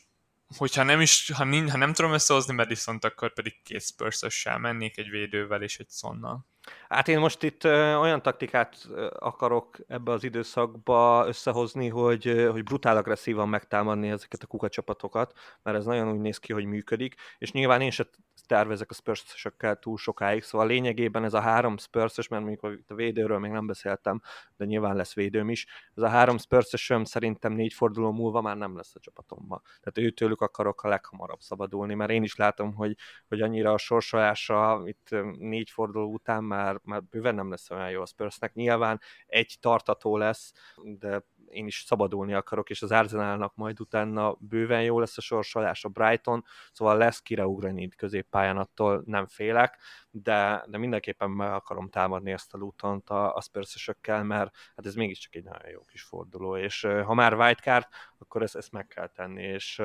hogyha 0.57 0.83
nem 0.83 1.01
is, 1.01 1.31
ha, 1.31 1.45
nincs, 1.45 1.71
ha 1.71 1.77
nem 1.77 1.93
tudom 1.93 2.13
összehozni 2.13 2.55
madison 2.55 2.99
akkor 3.01 3.33
pedig 3.33 3.63
két 3.63 3.83
spurs 3.83 4.23
mennék 4.59 4.99
egy 4.99 5.11
védővel 5.11 5.63
és 5.63 5.79
egy 5.79 5.89
szonnal. 5.89 6.47
Hát 6.95 7.09
én 7.09 7.19
most 7.19 7.43
itt 7.43 7.65
olyan 7.65 8.23
taktikát 8.23 8.89
akarok 9.19 9.77
ebbe 9.87 10.13
az 10.13 10.25
időszakba 10.25 11.25
összehozni, 11.27 11.89
hogy, 11.89 12.47
hogy 12.51 12.63
brutál 12.65 12.97
agresszívan 12.97 13.49
megtámadni 13.49 14.11
ezeket 14.11 14.43
a 14.43 14.47
kukacsapatokat, 14.47 15.33
mert 15.63 15.77
ez 15.77 15.85
nagyon 15.85 16.13
úgy 16.13 16.21
néz 16.21 16.39
ki, 16.39 16.53
hogy 16.53 16.65
működik, 16.65 17.15
és 17.39 17.53
nyilván 17.53 17.81
én 17.81 17.91
sem 17.91 18.07
tervezek 18.47 18.91
a 18.91 18.95
spurs 18.95 19.47
túl 19.81 19.97
sokáig, 19.97 20.43
szóval 20.43 20.67
lényegében 20.67 21.25
ez 21.25 21.35
a 21.35 21.41
három 21.41 21.77
spurs 21.77 22.29
mert 22.29 22.45
mondjuk 22.45 22.83
a 22.89 22.95
védőről 22.95 23.39
még 23.39 23.51
nem 23.51 23.67
beszéltem, 23.67 24.21
de 24.57 24.65
nyilván 24.65 24.97
lesz 24.97 25.15
védőm 25.15 25.51
is, 25.51 25.67
ez 25.95 26.03
a 26.03 26.09
három 26.09 26.39
spurs 26.39 26.91
szerintem 27.03 27.53
négy 27.53 27.73
forduló 27.73 28.13
múlva 28.13 28.41
már 28.41 28.57
nem 28.57 28.77
lesz 28.77 28.95
a 28.95 29.01
csapatomban. 29.01 29.63
Tehát 29.65 30.11
őtőlük 30.11 30.41
akarok 30.41 30.83
a 30.83 30.89
leghamarabb 30.89 31.41
szabadulni, 31.41 31.95
mert 31.95 32.11
én 32.11 32.23
is 32.23 32.37
látom, 32.37 32.75
hogy, 32.75 32.97
hogy 33.29 33.41
annyira 33.41 33.73
a 33.73 33.79
sorsolása 33.79 34.83
itt 34.85 35.09
négy 35.39 35.71
forduló 35.71 36.13
után 36.13 36.45
már, 36.45 36.81
már 36.85 37.03
bőven 37.03 37.35
nem 37.35 37.51
lesz 37.51 37.71
olyan 37.71 37.91
jó 37.91 38.01
a 38.01 38.07
Spursnek. 38.07 38.55
Nyilván 38.55 39.01
egy 39.27 39.57
tartató 39.61 40.17
lesz, 40.17 40.53
de 40.83 41.25
én 41.49 41.67
is 41.67 41.85
szabadulni 41.87 42.35
akarok, 42.35 42.71
és 42.71 42.83
az 42.83 42.93
Arsenalnak 42.93 43.55
majd 43.55 43.81
utána 43.81 44.37
bőven 44.39 44.83
jó 44.83 44.99
lesz 44.99 45.19
a 45.19 45.21
sorsolás, 45.21 45.85
a 45.85 45.89
Brighton, 45.89 46.45
szóval 46.73 46.97
lesz 46.97 47.21
kire 47.21 47.47
ugrani 47.47 47.83
itt 47.83 47.95
középpályán, 47.95 48.57
attól 48.57 49.03
nem 49.07 49.27
félek, 49.27 49.79
de, 50.11 50.65
de 50.67 50.79
mindenképpen 50.79 51.31
meg 51.31 51.53
akarom 51.53 51.89
támadni 51.89 52.31
ezt 52.31 52.55
a 52.55 52.59
luton 52.59 53.03
a, 53.07 53.35
a 53.35 53.41
spurs 53.41 53.91
mert 54.05 54.57
hát 54.77 54.87
ez 54.87 54.95
mégiscsak 54.95 55.35
egy 55.35 55.45
nagyon 55.45 55.71
jó 55.71 55.81
kis 55.81 56.03
forduló, 56.03 56.57
és 56.57 56.89
ha 57.05 57.15
már 57.15 57.35
wildcard, 57.35 57.87
akkor 58.19 58.43
ezt, 58.43 58.57
ezt 58.57 58.73
meg 58.73 58.87
kell 58.87 59.09
tenni, 59.09 59.43
és 59.43 59.83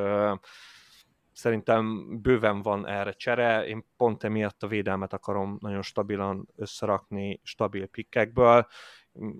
szerintem 1.39 2.07
bőven 2.21 2.61
van 2.61 2.87
erre 2.87 3.11
csere, 3.11 3.65
én 3.65 3.85
pont 3.97 4.23
emiatt 4.23 4.63
a 4.63 4.67
védelmet 4.67 5.13
akarom 5.13 5.57
nagyon 5.59 5.81
stabilan 5.81 6.47
összerakni, 6.55 7.39
stabil 7.43 7.87
pikkekből, 7.87 8.67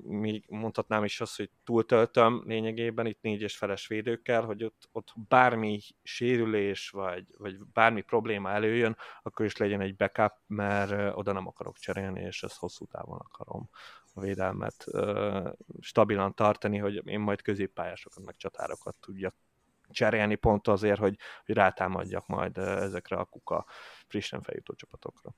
még 0.04 0.46
mondhatnám 0.50 1.04
is 1.04 1.22
azt, 1.22 1.38
hogy 1.38 1.50
túltöltöm 1.64 2.44
lényegében 2.46 3.06
itt 3.06 3.22
négy 3.22 3.42
és 3.42 3.58
feles 3.58 3.88
védőkkel, 3.88 4.44
hogy 4.44 4.64
ott, 4.64 4.90
ott 4.92 5.14
bármi 5.28 5.80
sérülés, 6.04 6.90
vagy, 6.90 7.26
vagy 7.38 7.58
bármi 7.74 8.02
probléma 8.02 8.50
előjön, 8.52 8.98
akkor 9.22 9.46
is 9.46 9.58
legyen 9.58 9.82
egy 9.82 9.96
backup, 9.96 10.34
mert 10.48 11.18
oda 11.18 11.32
nem 11.32 11.48
akarok 11.48 11.78
cserélni, 11.78 12.22
és 12.22 12.44
ezt 12.44 12.58
hosszú 12.58 12.86
távon 12.86 13.20
akarom 13.20 13.70
a 14.14 14.22
védelmet 14.22 14.86
stabilan 15.80 16.36
tartani, 16.36 16.78
hogy 16.78 17.08
én 17.08 17.20
majd 17.20 17.42
középpályásokat, 17.42 18.26
meg 18.26 18.36
csatárokat 18.36 18.96
tudjak 19.00 19.36
cserélni 19.92 20.36
pont 20.36 20.68
azért, 20.68 21.00
hogy, 21.00 21.16
hogy 21.46 21.56
rátámadjak 21.56 22.28
majd 22.28 22.58
ezekre 22.58 23.16
a 23.16 23.26
kuka 23.26 23.66
frissen 24.08 24.42
feljutó 24.42 24.74
csapatokra. 24.74 25.36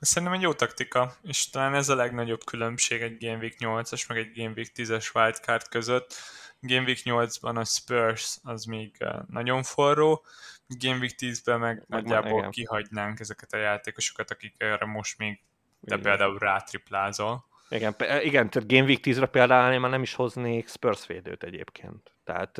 Szerintem 0.00 0.36
egy 0.36 0.42
jó 0.42 0.52
taktika, 0.52 1.14
és 1.22 1.50
talán 1.50 1.74
ez 1.74 1.88
a 1.88 1.94
legnagyobb 1.94 2.44
különbség 2.44 3.02
egy 3.02 3.16
Game 3.18 3.38
Week 3.38 3.56
8-as, 3.58 4.08
meg 4.08 4.18
egy 4.18 4.32
Game 4.34 4.52
Week 4.56 4.72
10-es 4.74 5.14
wildcard 5.14 5.68
között. 5.68 6.14
Game 6.60 6.84
Week 6.84 6.98
8-ban 7.04 7.56
a 7.56 7.64
Spurs 7.64 8.38
az 8.42 8.64
még 8.64 9.04
nagyon 9.28 9.62
forró, 9.62 10.24
Game 10.66 10.96
Week 10.96 11.14
10-ben 11.18 11.58
meg 11.60 11.84
nagyjából 11.86 12.38
igen. 12.38 12.50
kihagynánk 12.50 13.20
ezeket 13.20 13.52
a 13.52 13.56
játékosokat, 13.56 14.30
akik 14.30 14.54
erre 14.58 14.86
most 14.86 15.18
még 15.18 15.34
te 15.34 15.96
igen. 15.96 16.00
például 16.00 16.38
rátriplázol. 16.38 17.44
Igen, 17.68 17.94
igen, 18.22 18.50
tehát 18.50 18.68
Game 18.68 18.84
Week 18.84 19.00
10-re 19.02 19.26
például 19.26 19.72
én 19.72 19.80
már 19.80 19.90
nem 19.90 20.02
is 20.02 20.14
hoznék 20.14 20.68
Spurs 20.68 21.06
védőt 21.06 21.42
egyébként. 21.42 22.15
Tehát 22.26 22.58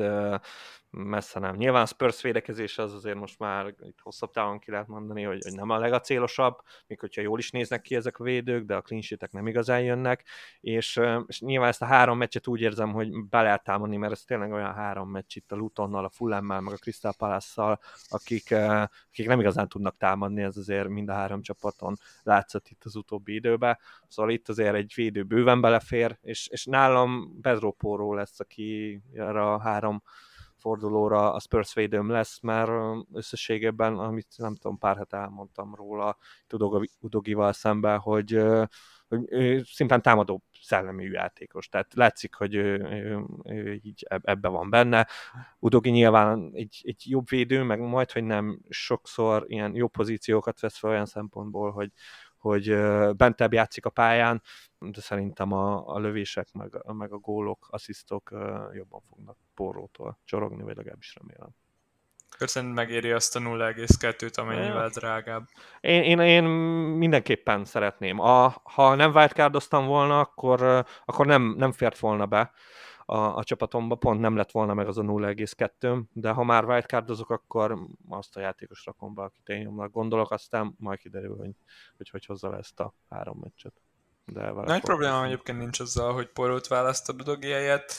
messze 0.97 1.39
nem. 1.39 1.55
Nyilván 1.55 1.85
Spurs 1.85 2.21
védekezése 2.21 2.81
az 2.81 2.93
azért 2.93 3.17
most 3.17 3.39
már 3.39 3.67
itt 3.67 3.99
hosszabb 4.01 4.31
távon 4.31 4.59
ki 4.59 4.71
lehet 4.71 4.87
mondani, 4.87 5.23
hogy, 5.23 5.43
hogy 5.43 5.53
nem 5.53 5.69
a 5.69 5.77
legacélosabb, 5.77 6.57
még 6.87 6.99
hogyha 6.99 7.21
jól 7.21 7.39
is 7.39 7.51
néznek 7.51 7.81
ki 7.81 7.95
ezek 7.95 8.19
a 8.19 8.23
védők, 8.23 8.65
de 8.65 8.75
a 8.75 8.81
clean 8.81 9.03
nem 9.31 9.47
igazán 9.47 9.81
jönnek, 9.81 10.25
és, 10.59 10.99
és 11.27 11.41
nyilván 11.41 11.69
ezt 11.69 11.81
a 11.81 11.85
három 11.85 12.17
meccset 12.17 12.47
úgy 12.47 12.61
érzem, 12.61 12.91
hogy 12.91 13.23
be 13.29 13.41
lehet 13.41 13.63
támadni, 13.63 13.97
mert 13.97 14.11
ez 14.11 14.23
tényleg 14.23 14.51
olyan 14.51 14.73
három 14.73 15.09
meccs 15.09 15.35
itt 15.35 15.51
a 15.51 15.55
Lutonnal, 15.55 16.05
a 16.05 16.09
Fulham-mel, 16.09 16.61
meg 16.61 16.73
a 16.73 16.77
Crystal 16.77 17.13
Palace-szal, 17.17 17.79
akik, 18.09 18.51
akik 19.11 19.27
nem 19.27 19.39
igazán 19.39 19.67
tudnak 19.67 19.97
támadni, 19.97 20.41
ez 20.41 20.57
azért 20.57 20.87
mind 20.87 21.09
a 21.09 21.13
három 21.13 21.41
csapaton 21.41 21.97
látszott 22.23 22.67
itt 22.67 22.83
az 22.83 22.95
utóbbi 22.95 23.33
időben, 23.33 23.77
szóval 24.07 24.31
itt 24.31 24.49
azért 24.49 24.75
egy 24.75 24.91
védő 24.95 25.23
bőven 25.23 25.61
belefér, 25.61 26.17
és, 26.21 26.47
és 26.47 26.65
nálam 26.65 27.39
Pedro 27.41 27.71
Porro 27.71 28.13
lesz, 28.13 28.39
aki 28.39 29.01
erre 29.13 29.41
a 29.41 29.59
három 29.59 30.03
fordulóra 30.57 31.33
a 31.33 31.39
Spurs 31.39 31.73
védőm 31.73 32.09
lesz, 32.09 32.39
mert 32.39 32.71
összességében, 33.13 33.97
amit 33.97 34.27
nem 34.37 34.55
tudom, 34.55 34.77
pár 34.77 34.97
hete 34.97 35.17
elmondtam 35.17 35.75
róla 35.75 36.17
Udogival 36.99 37.53
szemben, 37.53 37.99
hogy, 37.99 38.41
hogy 39.07 39.21
ő 39.27 39.63
szimplán 39.63 40.01
támadó 40.01 40.43
szellemű 40.61 41.11
játékos, 41.11 41.69
tehát 41.69 41.93
látszik, 41.93 42.35
hogy 42.35 42.55
ő, 42.55 42.77
ő, 42.79 43.25
ő 43.43 43.79
így 43.83 44.05
ebbe 44.07 44.47
van 44.47 44.69
benne. 44.69 45.07
Udogi 45.59 45.89
nyilván 45.89 46.51
egy, 46.53 46.81
egy 46.83 47.03
jobb 47.05 47.29
védő, 47.29 47.63
meg 47.63 47.79
majd, 47.79 48.11
hogy 48.11 48.23
nem 48.23 48.59
sokszor 48.69 49.45
ilyen 49.47 49.75
jobb 49.75 49.91
pozíciókat 49.91 50.59
vesz 50.59 50.77
fel 50.77 50.89
olyan 50.89 51.05
szempontból, 51.05 51.71
hogy, 51.71 51.91
hogy 52.37 52.77
bentebb 53.15 53.53
játszik 53.53 53.85
a 53.85 53.89
pályán, 53.89 54.41
de 54.79 55.01
szerintem 55.01 55.51
a, 55.51 55.95
a 55.95 55.99
lövések, 55.99 56.47
meg, 56.53 56.83
meg 56.93 57.11
a 57.11 57.17
gólok, 57.17 57.67
asszisztok 57.69 58.29
jobban 58.73 59.01
fognak 59.09 59.37
porrótól 59.53 60.19
csorogni, 60.23 60.63
vagy 60.63 60.75
legalábbis 60.75 61.15
remélem. 61.15 61.49
Köszönöm 62.37 62.71
megéri 62.71 63.11
azt 63.11 63.35
a 63.35 63.39
0,2-t, 63.39 64.39
amennyivel 64.39 64.89
drágább. 64.89 65.45
Én, 65.81 66.03
én, 66.03 66.19
én 66.19 66.43
mindenképpen 66.97 67.65
szeretném. 67.65 68.19
A, 68.19 68.55
ha 68.63 68.95
nem 68.95 69.11
wildcardoztam 69.11 69.85
volna, 69.85 70.19
akkor, 70.19 70.85
akkor 71.05 71.25
nem, 71.25 71.53
nem 71.57 71.71
fért 71.71 71.99
volna 71.99 72.25
be 72.25 72.51
a, 73.05 73.17
a 73.17 73.43
csapatomba, 73.43 73.95
pont 73.95 74.19
nem 74.19 74.35
lett 74.35 74.51
volna 74.51 74.73
meg 74.73 74.87
az 74.87 74.97
a 74.97 75.01
0,2, 75.01 76.03
de 76.13 76.31
ha 76.31 76.43
már 76.43 76.65
wildcardozok, 76.65 77.29
akkor 77.29 77.79
azt 78.09 78.37
a 78.37 78.39
játékos 78.39 78.85
rakom 78.85 79.13
be, 79.13 79.21
akit 79.21 79.47
én 79.47 79.89
gondolok, 79.91 80.31
aztán 80.31 80.75
majd 80.77 80.99
kiderül, 80.99 81.37
hogy 81.37 81.51
hogy, 81.97 82.09
hogy 82.09 82.25
hozza 82.25 82.49
le 82.49 82.57
ezt 82.57 82.79
a 82.79 82.93
három 83.09 83.37
meccset. 83.39 83.81
De 84.33 84.51
Nagy 84.51 84.81
probléma 84.81 85.25
egyébként 85.25 85.57
nincs 85.57 85.79
azzal, 85.79 86.13
hogy 86.13 86.27
porrót 86.27 86.67
választod 86.67 87.19
a 87.19 87.23
dogiáját. 87.23 87.93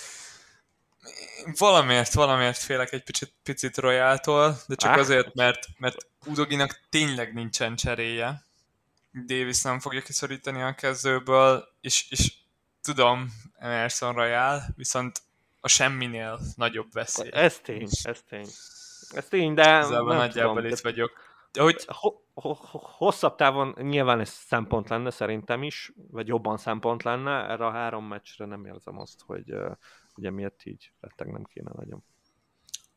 Valamiért, 1.58 2.12
valamiért 2.12 2.58
félek 2.58 2.92
egy 2.92 3.04
picit, 3.04 3.34
picit 3.42 3.76
Royáltól, 3.76 4.56
de 4.66 4.74
csak 4.74 4.90
ah. 4.90 4.98
azért, 4.98 5.34
mert, 5.34 5.66
mert 5.78 5.96
Udoginak 6.26 6.80
tényleg 6.88 7.34
nincsen 7.34 7.76
cseréje. 7.76 8.46
Davis 9.26 9.62
nem 9.62 9.80
fogja 9.80 10.00
kiszorítani 10.00 10.62
a 10.62 10.74
kezdőből, 10.74 11.68
és, 11.80 12.10
és 12.10 12.32
tudom, 12.82 13.32
Emerson 13.58 14.14
Royal, 14.14 14.62
viszont 14.76 15.22
a 15.60 15.68
semminél 15.68 16.40
nagyobb 16.56 16.92
veszély. 16.92 17.30
Ez 17.32 17.58
tény, 17.62 17.88
ez 18.02 18.20
tény. 18.28 18.48
Ez 19.10 19.24
tény, 19.28 19.54
de 19.54 19.76
Igazából 19.76 20.08
nem 20.08 20.16
nagyjából 20.16 20.54
tudom, 20.54 20.70
itt 20.70 20.80
vagyok. 20.80 21.27
Hogy... 21.58 21.84
Ho- 21.86 22.22
ho- 22.34 22.58
hosszabb 22.80 23.34
távon 23.34 23.74
nyilván 23.80 24.20
ez 24.20 24.28
szempont 24.28 24.88
lenne 24.88 25.10
szerintem 25.10 25.62
is, 25.62 25.92
vagy 26.10 26.28
jobban 26.28 26.56
szempont 26.56 27.02
lenne, 27.02 27.48
erre 27.48 27.66
a 27.66 27.70
három 27.70 28.04
meccsre 28.04 28.44
nem 28.44 28.64
érzem 28.64 28.98
azt, 28.98 29.20
hogy 29.26 29.54
ugye 30.16 30.30
miért 30.30 30.64
így 30.64 30.92
rettek 31.00 31.26
nem 31.26 31.44
kéne 31.44 31.70
nagyon. 31.74 32.04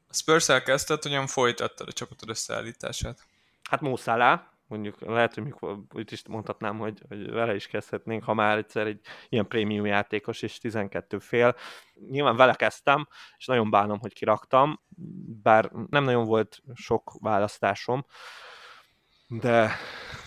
A 0.08 0.14
Spurs 0.14 0.50
elkezdted, 0.50 1.04
hogyan 1.04 1.28
folytattad 1.28 1.88
a 1.88 1.92
csapatod 1.92 2.30
összeállítását? 2.30 3.28
Hát 3.70 3.82
Mószálá, 3.82 4.52
mondjuk 4.72 5.02
lehet, 5.02 5.34
hogy 5.34 5.44
mikor, 5.44 5.80
itt 5.94 6.12
is 6.12 6.28
mondhatnám, 6.28 6.78
hogy, 6.78 7.02
hogy 7.08 7.32
vele 7.32 7.56
is 7.56 7.68
kezdhetnénk, 7.68 8.24
ha 8.24 8.34
már 8.34 8.58
egyszer 8.58 8.88
egy 8.88 9.00
ilyen 9.30 9.48
prémium 9.48 9.86
játékos 9.86 10.42
és 10.42 10.58
12 10.58 11.20
fél. 11.20 11.56
Nyilván 12.10 12.36
vele 12.36 12.54
kezdtem, 12.54 13.08
és 13.38 13.46
nagyon 13.46 13.70
bánom, 13.70 14.00
hogy 14.00 14.14
kiraktam, 14.14 14.82
bár 15.42 15.72
nem 15.90 16.04
nagyon 16.04 16.26
volt 16.26 16.62
sok 16.74 17.14
választásom, 17.20 18.06
de, 19.40 19.72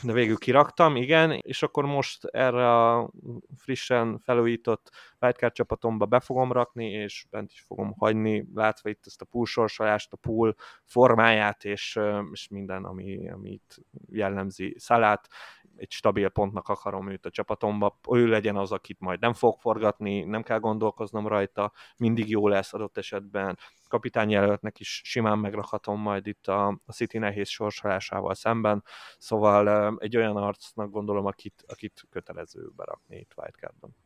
de 0.03 0.12
végül 0.12 0.37
kiraktam, 0.37 0.97
igen, 0.97 1.31
és 1.31 1.62
akkor 1.62 1.85
most 1.85 2.25
erre 2.25 2.83
a 2.83 3.11
frissen 3.57 4.19
felújított 4.19 4.90
wildcard 5.21 5.53
csapatomba 5.53 6.07
be 6.07 6.21
fogom 6.21 6.53
rakni, 6.53 6.90
és 6.90 7.27
bent 7.31 7.51
is 7.51 7.61
fogom 7.61 7.93
hagyni, 7.99 8.49
látva 8.55 8.88
itt 8.88 9.07
ezt 9.07 9.21
a 9.21 9.25
pool 9.25 9.47
sorsolást, 9.47 10.12
a 10.12 10.17
pool 10.17 10.55
formáját, 10.85 11.64
és, 11.64 11.99
és 12.33 12.49
minden, 12.49 12.85
ami, 12.85 13.31
amit 13.31 13.81
jellemzi 14.11 14.75
Szalát, 14.79 15.29
egy 15.77 15.91
stabil 15.91 16.29
pontnak 16.29 16.69
akarom 16.69 17.11
őt 17.11 17.27
a 17.27 17.31
csapatomba, 17.31 17.99
ő 18.11 18.27
legyen 18.27 18.57
az, 18.57 18.73
akit 18.73 19.01
majd 19.01 19.21
nem 19.21 19.33
fog 19.33 19.61
forgatni, 19.61 20.25
nem 20.25 20.43
kell 20.43 20.59
gondolkoznom 20.59 21.27
rajta, 21.27 21.73
mindig 21.97 22.31
jó 22.31 22.49
lesz 22.49 22.75
adott 22.75 22.97
esetben, 22.97 23.59
kapitányjelöltnek 23.89 24.81
is 24.81 25.01
simán 25.05 25.39
megrakhatom 25.39 26.01
majd 26.01 26.27
itt 26.27 26.47
a, 26.47 26.67
a 26.87 26.93
City 26.93 27.19
nehéz 27.19 27.49
sorsolásával 27.49 28.35
szemben, 28.35 28.85
szóval 29.19 29.97
egy 29.99 30.17
olyan 30.17 30.37
arcnak 30.37 30.91
gondolom, 30.91 31.27
akit, 31.27 31.65
akit 31.67 32.03
kötelező 32.11 32.71
berakni 32.77 33.17
itt 33.17 33.33
Wildcardban. 33.37 33.97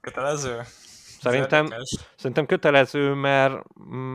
Kötelező? 0.00 0.60
Szerintem, 1.20 1.68
szerintem 2.16 2.46
kötelező, 2.46 3.14
mert, 3.14 3.62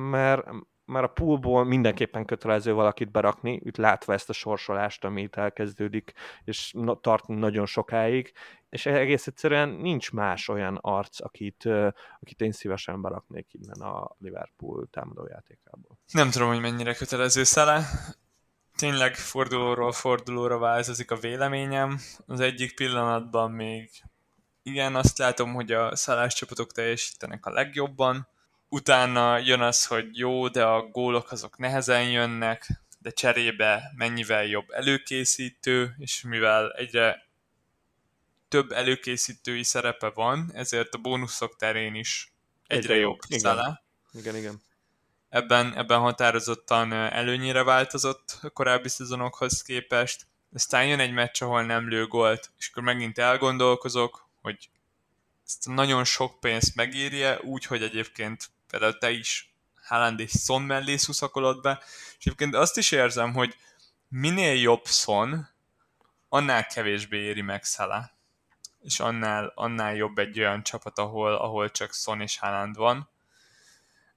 mert 0.10 0.48
már 0.92 1.04
a 1.04 1.08
poolból 1.08 1.64
mindenképpen 1.64 2.26
kötelező 2.26 2.74
valakit 2.74 3.12
berakni, 3.12 3.60
itt 3.64 3.78
látva 3.78 4.14
ezt 4.14 4.30
a 4.30 4.34
sorsolást, 4.34 5.04
ami 5.04 5.22
itt 5.22 5.36
elkezdődik, 5.36 6.14
és 6.44 6.74
tart 7.02 7.28
nagyon 7.28 7.66
sokáig, 7.66 8.34
és 8.70 8.86
egész 8.86 9.28
egyszerűen 9.28 9.70
nincs 9.70 10.12
más 10.12 10.48
olyan 10.48 10.78
arc, 10.82 11.22
akit, 11.22 11.66
akit 12.20 12.42
én 12.42 12.52
szívesen 12.52 13.02
beraknék 13.02 13.48
innen 13.52 13.80
a 13.80 14.16
Liverpool 14.20 14.88
támadójátékából. 14.92 15.98
Nem 16.12 16.30
tudom, 16.30 16.48
hogy 16.48 16.62
mennyire 16.62 16.94
kötelező 16.94 17.44
szele. 17.44 17.86
Tényleg 18.76 19.16
fordulóról 19.16 19.92
fordulóra 19.92 20.58
változik 20.58 21.12
a 21.12 21.16
véleményem. 21.16 22.00
Az 22.26 22.40
egyik 22.40 22.76
pillanatban 22.76 23.52
még 23.52 23.90
igen, 24.64 24.96
azt 24.96 25.18
látom, 25.18 25.54
hogy 25.54 25.72
a 25.72 25.96
szállás 25.96 26.34
csapatok 26.34 26.72
teljesítenek 26.72 27.46
a 27.46 27.52
legjobban, 27.52 28.28
utána 28.72 29.38
jön 29.38 29.62
az, 29.62 29.86
hogy 29.86 30.18
jó, 30.18 30.48
de 30.48 30.66
a 30.66 30.82
gólok 30.82 31.32
azok 31.32 31.58
nehezen 31.58 32.10
jönnek, 32.10 32.68
de 33.00 33.10
cserébe 33.12 33.92
mennyivel 33.96 34.46
jobb 34.46 34.70
előkészítő, 34.70 35.96
és 35.98 36.22
mivel 36.22 36.72
egyre 36.72 37.30
több 38.48 38.72
előkészítői 38.72 39.64
szerepe 39.64 40.10
van, 40.10 40.52
ezért 40.54 40.94
a 40.94 40.98
bónuszok 40.98 41.56
terén 41.56 41.96
is 41.96 42.34
egyre, 42.68 42.94
egyre 42.94 42.96
jobb 42.96 43.20
igen. 43.28 43.80
Igen, 44.12 44.36
igen. 44.36 44.62
Ebben, 45.30 45.78
ebben 45.78 46.00
határozottan 46.00 46.94
előnyire 46.94 47.64
változott 47.64 48.38
a 48.42 48.50
korábbi 48.50 48.90
szezonokhoz 48.90 49.62
képest. 49.62 50.28
Aztán 50.54 50.88
jön 50.88 51.00
egy 51.00 51.14
meccs, 51.14 51.42
ahol 51.42 51.64
nem 51.64 51.90
lő 51.90 52.08
gólt, 52.08 52.52
és 52.58 52.70
akkor 52.70 52.84
megint 52.84 53.18
elgondolkozok, 53.18 54.30
hogy 54.42 54.70
ezt 55.46 55.68
nagyon 55.68 56.04
sok 56.04 56.40
pénzt 56.40 56.76
megírja, 56.76 57.40
úgy, 57.42 57.66
hogy 57.66 57.84
egyébként 57.84 58.50
például 58.72 58.98
te 58.98 59.12
is 59.12 59.54
Haaland 59.84 60.20
és 60.20 60.32
Son 60.32 60.62
mellé 60.62 60.96
szuszakolod 60.96 61.62
be, 61.62 61.80
és 62.18 62.26
egyébként 62.26 62.56
azt 62.56 62.78
is 62.78 62.92
érzem, 62.92 63.34
hogy 63.34 63.56
minél 64.08 64.56
jobb 64.62 64.86
Son, 64.86 65.48
annál 66.30 66.66
kevésbé 66.66 67.18
éri 67.18 67.42
meg 67.42 67.64
Salah. 67.64 68.04
És 68.82 69.00
annál, 69.00 69.52
annál 69.56 69.96
jobb 69.96 70.18
egy 70.18 70.40
olyan 70.40 70.64
csapat, 70.64 71.00
ahol, 71.00 71.34
ahol 71.34 71.72
csak 71.72 71.94
Son 71.94 72.22
és 72.22 72.40
Haaland 72.40 72.76
van. 72.76 73.10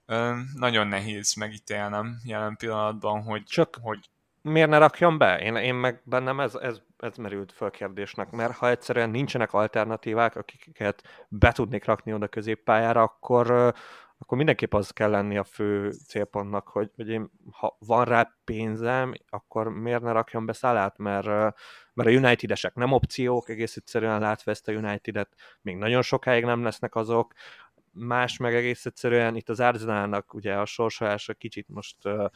Ö, 0.07 0.39
nagyon 0.55 0.87
nehéz 0.87 1.35
megítélnem 1.35 2.21
jelen 2.25 2.57
pillanatban, 2.57 3.23
hogy, 3.23 3.45
csak 3.45 3.79
hogy 3.83 4.09
miért 4.43 4.69
ne 4.69 4.79
rakjam 4.79 5.19
be? 5.19 5.39
Én, 5.39 5.57
én 5.57 5.75
meg 5.75 6.01
bennem 6.05 6.41
ez, 6.41 6.55
ez, 6.55 6.81
ez 6.99 7.17
merült 7.17 7.53
föl 7.53 7.71
kérdésnek, 7.71 8.31
mert 8.31 8.57
ha 8.57 8.69
egyszerűen 8.69 9.11
nincsenek 9.11 9.53
alternatívák, 9.53 10.37
akiket 10.37 11.03
be 11.29 11.53
tudnék 11.53 11.85
rakni 11.85 12.13
oda 12.13 12.29
középpályára, 12.29 13.03
akkor, 13.03 13.75
akkor 14.25 14.37
mindenképp 14.37 14.75
az 14.75 14.91
kell 14.91 15.11
lenni 15.11 15.39
a 15.39 15.45
fő 15.45 15.91
célpontnak, 15.91 16.69
hogy, 16.69 16.91
hogy 16.97 17.09
én, 17.09 17.31
ha 17.51 17.77
van 17.79 18.05
rá 18.05 18.37
pénzem, 18.45 19.15
akkor 19.29 19.69
miért 19.69 20.03
ne 20.03 20.13
rakjam 20.13 20.47
be 20.47 20.53
szállát, 20.53 20.99
mert, 20.99 21.27
mert 21.95 22.09
a 22.09 22.13
United-esek 22.13 22.75
nem 22.75 22.93
opciók, 22.93 23.49
egész 23.49 23.77
egyszerűen 23.77 24.21
látva 24.21 24.51
ezt 24.51 24.69
a 24.69 24.73
United-et, 24.73 25.35
még 25.63 25.77
nagyon 25.77 26.03
sokáig 26.03 26.45
nem 26.45 26.63
lesznek 26.63 26.95
azok, 26.95 27.33
más 27.93 28.37
meg 28.37 28.55
egész 28.55 28.87
egyszerűen 28.87 29.37
itt 29.37 29.49
az 29.49 29.61
Arsenalnak 29.61 30.35
ugye 30.35 30.55
a 30.55 30.65
sorsolása 30.65 31.35
kicsit 31.35 31.69
most 31.69 31.97
uh, 32.05 32.27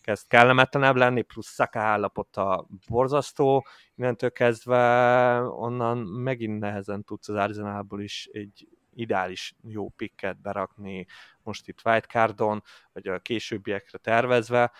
kezd 0.00 0.26
kellemetlenebb 0.26 0.96
lenni, 0.96 1.22
plusz 1.22 1.52
Szaka 1.52 1.80
állapota 1.80 2.66
borzasztó, 2.88 3.66
innentől 3.94 4.30
kezdve 4.30 5.40
onnan 5.40 5.98
megint 5.98 6.58
nehezen 6.58 7.04
tudsz 7.04 7.28
az 7.28 7.34
Arsenalból 7.34 8.02
is 8.02 8.28
egy 8.32 8.68
ideális 8.98 9.54
jó 9.62 9.88
pikket 9.88 10.40
berakni 10.40 11.06
most 11.42 11.68
itt 11.68 11.80
wildcardon, 11.84 12.62
vagy 12.92 13.08
a 13.08 13.18
későbbiekre 13.18 13.98
tervezve, 13.98 14.72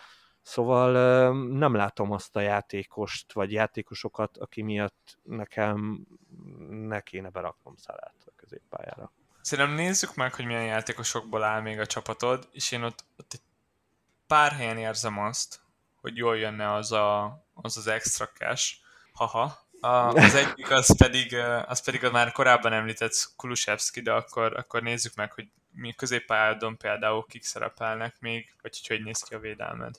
Szóval 0.49 0.93
nem 1.49 1.75
látom 1.75 2.13
azt 2.13 2.37
a 2.37 2.41
játékost, 2.41 3.33
vagy 3.33 3.53
játékosokat, 3.53 4.37
aki 4.37 4.63
miatt 4.63 5.19
nekem 5.23 6.07
ne 6.69 7.01
kéne 7.01 7.29
beraknom 7.29 7.77
szalát 7.77 8.15
a 8.27 8.33
középpályára. 8.37 9.13
Szerintem 9.41 9.75
nézzük 9.75 10.15
meg, 10.15 10.35
hogy 10.35 10.45
milyen 10.45 10.65
játékosokból 10.65 11.43
áll 11.43 11.61
még 11.61 11.79
a 11.79 11.87
csapatod, 11.87 12.49
és 12.53 12.73
én 12.73 12.83
ott, 12.83 13.05
ott 13.17 13.33
egy 13.33 13.41
pár 14.27 14.53
helyen 14.53 14.79
érzem 14.79 15.19
azt, 15.19 15.61
hogy 16.01 16.17
jól 16.17 16.39
jönne 16.39 16.73
az 16.73 16.93
a, 16.93 17.25
az, 17.55 17.77
az 17.77 17.87
extra 17.87 18.29
cash, 18.29 18.75
haha, 19.13 19.59
a, 19.81 20.13
az 20.13 20.35
egyik 20.35 20.71
az 20.71 20.97
pedig, 20.97 21.35
az 21.67 21.85
pedig 21.85 22.05
a 22.05 22.11
már 22.11 22.33
korábban 22.33 22.73
említett 22.73 23.33
Kulusevski, 23.37 24.01
de 24.01 24.13
akkor, 24.13 24.57
akkor 24.57 24.83
nézzük 24.83 25.15
meg, 25.15 25.33
hogy 25.33 25.49
mi 25.71 25.93
középpályádon 25.93 26.77
például 26.77 27.27
kik 27.27 27.45
szerepelnek 27.45 28.17
még, 28.21 28.55
vagy 28.63 28.79
hogy 28.79 28.97
hogy 28.97 29.05
néz 29.05 29.21
ki 29.21 29.35
a 29.35 29.39
védelmed. 29.39 29.95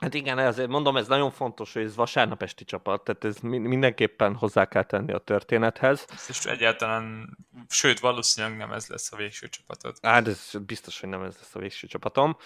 Hát 0.00 0.14
igen, 0.14 0.38
ezért 0.38 0.68
mondom, 0.68 0.96
ez 0.96 1.06
nagyon 1.06 1.30
fontos, 1.30 1.72
hogy 1.72 1.82
ez 1.82 1.94
vasárnap 1.94 2.42
esti 2.42 2.64
csapat, 2.64 3.04
tehát 3.04 3.24
ez 3.24 3.38
mindenképpen 3.40 4.34
hozzá 4.34 4.64
kell 4.64 4.82
tenni 4.82 5.12
a 5.12 5.18
történethez. 5.18 6.06
És 6.28 6.44
egyáltalán, 6.44 7.36
sőt, 7.68 8.00
valószínűleg 8.00 8.56
nem 8.56 8.72
ez 8.72 8.86
lesz 8.86 9.12
a 9.12 9.16
végső 9.16 9.48
csapatod. 9.48 9.96
Hát 10.02 10.28
ez 10.28 10.50
biztos, 10.66 11.00
hogy 11.00 11.08
nem 11.08 11.22
ez 11.22 11.36
lesz 11.36 11.54
a 11.54 11.58
végső 11.58 11.86
csapatom. 11.86 12.36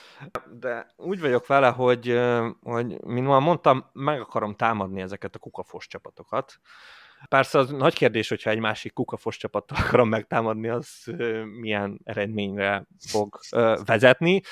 De 0.50 0.92
úgy 0.96 1.20
vagyok 1.20 1.46
vele, 1.46 1.68
hogy, 1.68 2.20
hogy 2.62 3.00
mint 3.00 3.26
már 3.26 3.40
mondtam, 3.40 3.90
meg 3.92 4.20
akarom 4.20 4.56
támadni 4.56 5.00
ezeket 5.00 5.34
a 5.34 5.38
kukafos 5.38 5.86
csapatokat. 5.86 6.60
Persze 7.28 7.58
az 7.58 7.70
nagy 7.70 7.94
kérdés, 7.94 8.28
hogyha 8.28 8.50
egy 8.50 8.58
másik 8.58 8.92
kukafos 8.92 9.36
csapattal 9.36 9.78
akarom 9.80 10.08
megtámadni, 10.08 10.68
az 10.68 11.04
milyen 11.60 12.00
eredményre 12.04 12.86
fog 12.98 13.38
vezetni, 13.84 14.42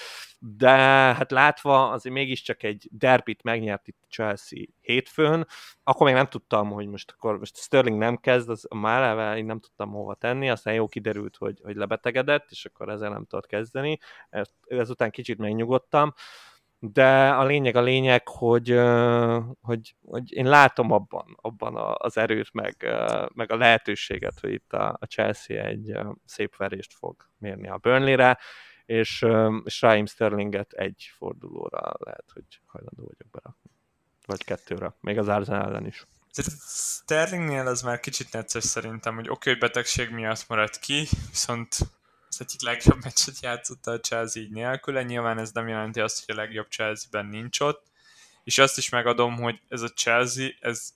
de 0.40 0.68
hát 1.14 1.30
látva 1.30 1.90
azért 1.90 2.14
mégiscsak 2.14 2.62
egy 2.62 2.88
derbit 2.92 3.42
megnyert 3.42 3.88
itt 3.88 3.98
Chelsea 4.08 4.58
hétfőn, 4.80 5.46
akkor 5.82 6.06
még 6.06 6.14
nem 6.14 6.28
tudtam, 6.28 6.70
hogy 6.70 6.86
most 6.86 7.10
akkor 7.10 7.38
most 7.38 7.56
Sterling 7.56 7.98
nem 7.98 8.16
kezd, 8.16 8.48
az 8.48 8.66
már 8.70 9.02
eleve 9.02 9.36
én 9.36 9.44
nem 9.44 9.60
tudtam 9.60 9.90
hova 9.90 10.14
tenni, 10.14 10.50
aztán 10.50 10.74
jó 10.74 10.88
kiderült, 10.88 11.36
hogy, 11.36 11.60
hogy 11.62 11.76
lebetegedett, 11.76 12.50
és 12.50 12.64
akkor 12.64 12.88
ezzel 12.88 13.10
nem 13.10 13.24
tudott 13.24 13.46
kezdeni, 13.46 13.98
ezután 14.66 15.10
kicsit 15.10 15.38
megnyugodtam, 15.38 16.14
de 16.80 17.28
a 17.28 17.44
lényeg 17.44 17.76
a 17.76 17.82
lényeg, 17.82 18.28
hogy, 18.28 18.70
hogy, 19.60 19.94
hogy 20.04 20.32
én 20.32 20.46
látom 20.46 20.90
abban, 20.90 21.36
abban 21.40 21.94
az 21.98 22.16
erőt, 22.16 22.52
meg, 22.52 22.76
meg 23.34 23.52
a 23.52 23.56
lehetőséget, 23.56 24.40
hogy 24.40 24.52
itt 24.52 24.72
a, 24.72 24.96
a 25.00 25.06
Chelsea 25.06 25.64
egy 25.64 25.98
szép 26.24 26.56
verést 26.56 26.94
fog 26.94 27.16
mérni 27.38 27.68
a 27.68 27.78
Burnley-re, 27.78 28.38
és, 28.86 29.26
és 29.64 29.80
Raheem 29.80 30.06
Sterlinget 30.06 30.72
egy 30.72 31.10
fordulóra 31.16 31.94
lehet, 31.98 32.30
hogy 32.32 32.60
hajlandó 32.66 33.02
vagyok 33.02 33.30
berakni. 33.30 33.70
Vagy 34.26 34.44
kettőre, 34.44 34.94
még 35.00 35.18
az 35.18 35.28
Arsenal 35.28 35.68
ellen 35.68 35.86
is. 35.86 36.06
Sterlingnél 37.02 37.68
ez 37.68 37.82
már 37.82 38.00
kicsit 38.00 38.32
necces 38.32 38.64
szerintem, 38.64 39.14
hogy 39.14 39.28
oké, 39.28 39.32
okay, 39.32 39.52
hogy 39.52 39.62
betegség 39.62 40.10
miatt 40.10 40.44
maradt 40.48 40.78
ki, 40.78 41.08
viszont 41.30 41.78
az 42.40 42.46
egyik 42.46 42.62
legjobb 42.62 43.02
meccset 43.02 43.40
játszotta 43.40 43.90
a 43.90 44.00
Chelsea 44.00 44.42
így 44.42 44.50
nélküle, 44.50 45.02
nyilván 45.02 45.38
ez 45.38 45.52
nem 45.52 45.68
jelenti 45.68 46.00
azt, 46.00 46.24
hogy 46.24 46.34
a 46.34 46.38
legjobb 46.38 46.68
Chelsea-ben 46.68 47.26
nincs 47.26 47.60
ott, 47.60 47.86
és 48.44 48.58
azt 48.58 48.78
is 48.78 48.88
megadom, 48.88 49.36
hogy 49.36 49.60
ez 49.68 49.82
a 49.82 49.88
Chelsea, 49.88 50.48
ez 50.60 50.94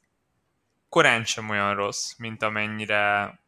korán 0.88 1.24
sem 1.24 1.48
olyan 1.48 1.74
rossz, 1.74 2.12
mint 2.16 2.42
amennyire 2.42 3.38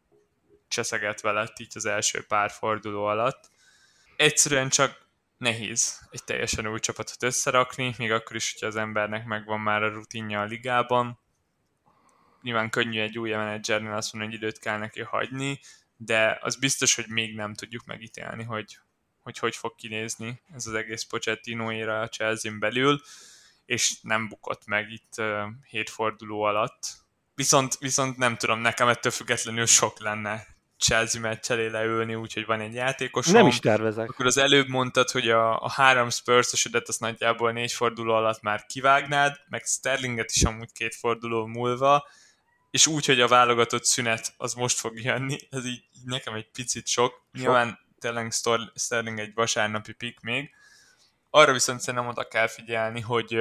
cseszeget 0.67 1.21
veled 1.21 1.51
így 1.57 1.71
az 1.75 1.85
első 1.85 2.25
pár 2.25 2.51
forduló 2.51 3.05
alatt. 3.05 3.49
Egyszerűen 4.15 4.69
csak 4.69 5.07
nehéz 5.37 6.07
egy 6.11 6.23
teljesen 6.23 6.67
új 6.67 6.79
csapatot 6.79 7.23
összerakni, 7.23 7.95
még 7.97 8.11
akkor 8.11 8.35
is, 8.35 8.51
hogyha 8.51 8.67
az 8.67 8.75
embernek 8.75 9.25
megvan 9.25 9.59
már 9.59 9.83
a 9.83 9.89
rutinja 9.89 10.41
a 10.41 10.45
ligában. 10.45 11.19
Nyilván 12.41 12.69
könnyű 12.69 13.01
egy 13.01 13.19
új 13.19 13.31
menedzsernél 13.31 13.93
azt 13.93 14.13
mondani, 14.13 14.35
hogy 14.35 14.43
időt 14.43 14.59
kell 14.59 14.77
neki 14.77 15.01
hagyni, 15.01 15.59
de 15.97 16.37
az 16.41 16.55
biztos, 16.55 16.95
hogy 16.95 17.05
még 17.07 17.35
nem 17.35 17.53
tudjuk 17.53 17.85
megítélni, 17.85 18.43
hogy 18.43 18.79
hogy, 19.25 19.37
hogy 19.37 19.55
fog 19.55 19.75
kinézni 19.75 20.41
ez 20.55 20.67
az 20.67 20.73
egész 20.73 21.03
Pochettino 21.03 21.71
éra 21.71 21.99
a 21.99 22.09
chelsea 22.09 22.57
belül, 22.59 23.01
és 23.65 23.93
nem 24.01 24.27
bukott 24.27 24.65
meg 24.65 24.91
itt 24.91 25.13
uh, 25.17 25.43
hét 25.69 25.89
forduló 25.89 26.41
alatt. 26.41 26.79
Viszont, 27.35 27.77
viszont 27.77 28.17
nem 28.17 28.37
tudom, 28.37 28.59
nekem 28.59 28.87
ettől 28.87 29.11
függetlenül 29.11 29.65
sok 29.65 29.99
lenne 29.99 30.45
Chelsea 30.77 31.21
meccs 31.21 31.51
elé 31.51 31.67
leülni, 31.67 32.15
úgyhogy 32.15 32.45
van 32.45 32.59
egy 32.59 32.73
játékos. 32.73 33.27
Nem 33.27 33.47
is 33.47 33.59
tervezek. 33.59 34.09
Akkor 34.09 34.25
az 34.25 34.37
előbb 34.37 34.67
mondtad, 34.67 35.09
hogy 35.09 35.29
a, 35.29 35.59
a 35.61 35.69
három 35.69 36.09
spurs 36.09 36.65
az 36.85 36.97
nagyjából 36.97 37.51
négy 37.51 37.71
forduló 37.71 38.13
alatt 38.13 38.41
már 38.41 38.65
kivágnád, 38.65 39.35
meg 39.49 39.63
Sterlinget 39.65 40.31
is 40.31 40.43
amúgy 40.43 40.71
két 40.71 40.95
forduló 40.95 41.45
múlva, 41.45 42.07
és 42.75 42.87
úgy, 42.87 43.05
hogy 43.05 43.21
a 43.21 43.27
válogatott 43.27 43.85
szünet 43.85 44.33
az 44.37 44.53
most 44.53 44.79
fog 44.79 44.99
jönni, 44.99 45.37
ez 45.49 45.65
így, 45.65 45.83
így 45.97 46.05
nekem 46.05 46.33
egy 46.33 46.49
picit 46.51 46.87
sok. 46.87 47.11
sok. 47.11 47.41
Nyilván 47.41 47.79
tényleg 47.99 48.31
Sterling 48.75 49.19
egy 49.19 49.33
vasárnapi 49.33 49.93
pick 49.93 50.21
még. 50.21 50.49
Arra 51.29 51.51
viszont 51.51 51.79
szerintem 51.79 52.09
oda 52.09 52.27
kell 52.27 52.47
figyelni, 52.47 53.01
hogy, 53.01 53.37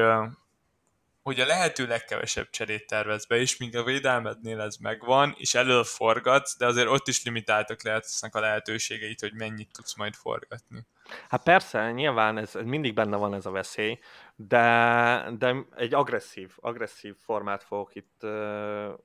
hogy 1.24 1.40
a 1.40 1.46
lehető 1.46 1.86
legkevesebb 1.86 2.50
cserét 2.50 2.86
tervez 2.86 3.26
be, 3.26 3.36
és 3.36 3.56
míg 3.56 3.76
a 3.76 3.84
védelmednél 3.84 4.60
ez 4.60 4.76
megvan, 4.76 5.34
és 5.38 5.54
elől 5.54 5.84
forgatsz, 5.84 6.56
de 6.56 6.66
azért 6.66 6.88
ott 6.88 7.08
is 7.08 7.24
limitáltak 7.24 7.82
lehetnek 7.82 8.34
a 8.34 8.40
lehetőségeit, 8.40 9.20
hogy 9.20 9.34
mennyit 9.34 9.72
tudsz 9.72 9.96
majd 9.96 10.14
forgatni. 10.14 10.86
Hát 11.28 11.42
persze, 11.42 11.92
nyilván 11.92 12.38
ez, 12.38 12.54
mindig 12.64 12.94
benne 12.94 13.16
van 13.16 13.34
ez 13.34 13.46
a 13.46 13.50
veszély, 13.50 13.98
de, 14.36 15.26
de 15.38 15.56
egy 15.76 15.94
agresszív, 15.94 16.52
agresszív 16.56 17.14
formát 17.16 17.64
fogok 17.64 17.94
itt 17.94 18.26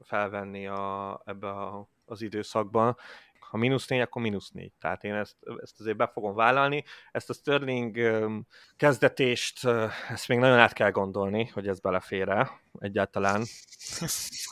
felvenni 0.03 0.67
a, 0.67 1.21
ebbe 1.25 1.49
a, 1.49 1.89
az 2.05 2.21
időszakban, 2.21 2.97
ha 3.49 3.57
mínusz 3.57 3.87
négy, 3.87 3.99
akkor 3.99 4.21
mínusz 4.21 4.49
négy. 4.49 4.71
Tehát 4.79 5.03
én 5.03 5.13
ezt, 5.13 5.35
ezt 5.61 5.79
azért 5.79 5.97
be 5.97 6.07
fogom 6.07 6.35
vállalni. 6.35 6.83
Ezt 7.11 7.29
a 7.29 7.33
Sterling 7.33 7.97
kezdetést, 8.75 9.65
ezt 10.09 10.27
még 10.27 10.37
nagyon 10.37 10.57
át 10.57 10.73
kell 10.73 10.91
gondolni, 10.91 11.45
hogy 11.45 11.67
ez 11.67 11.79
belefér 11.79 12.29
egyáltalán. 12.79 13.45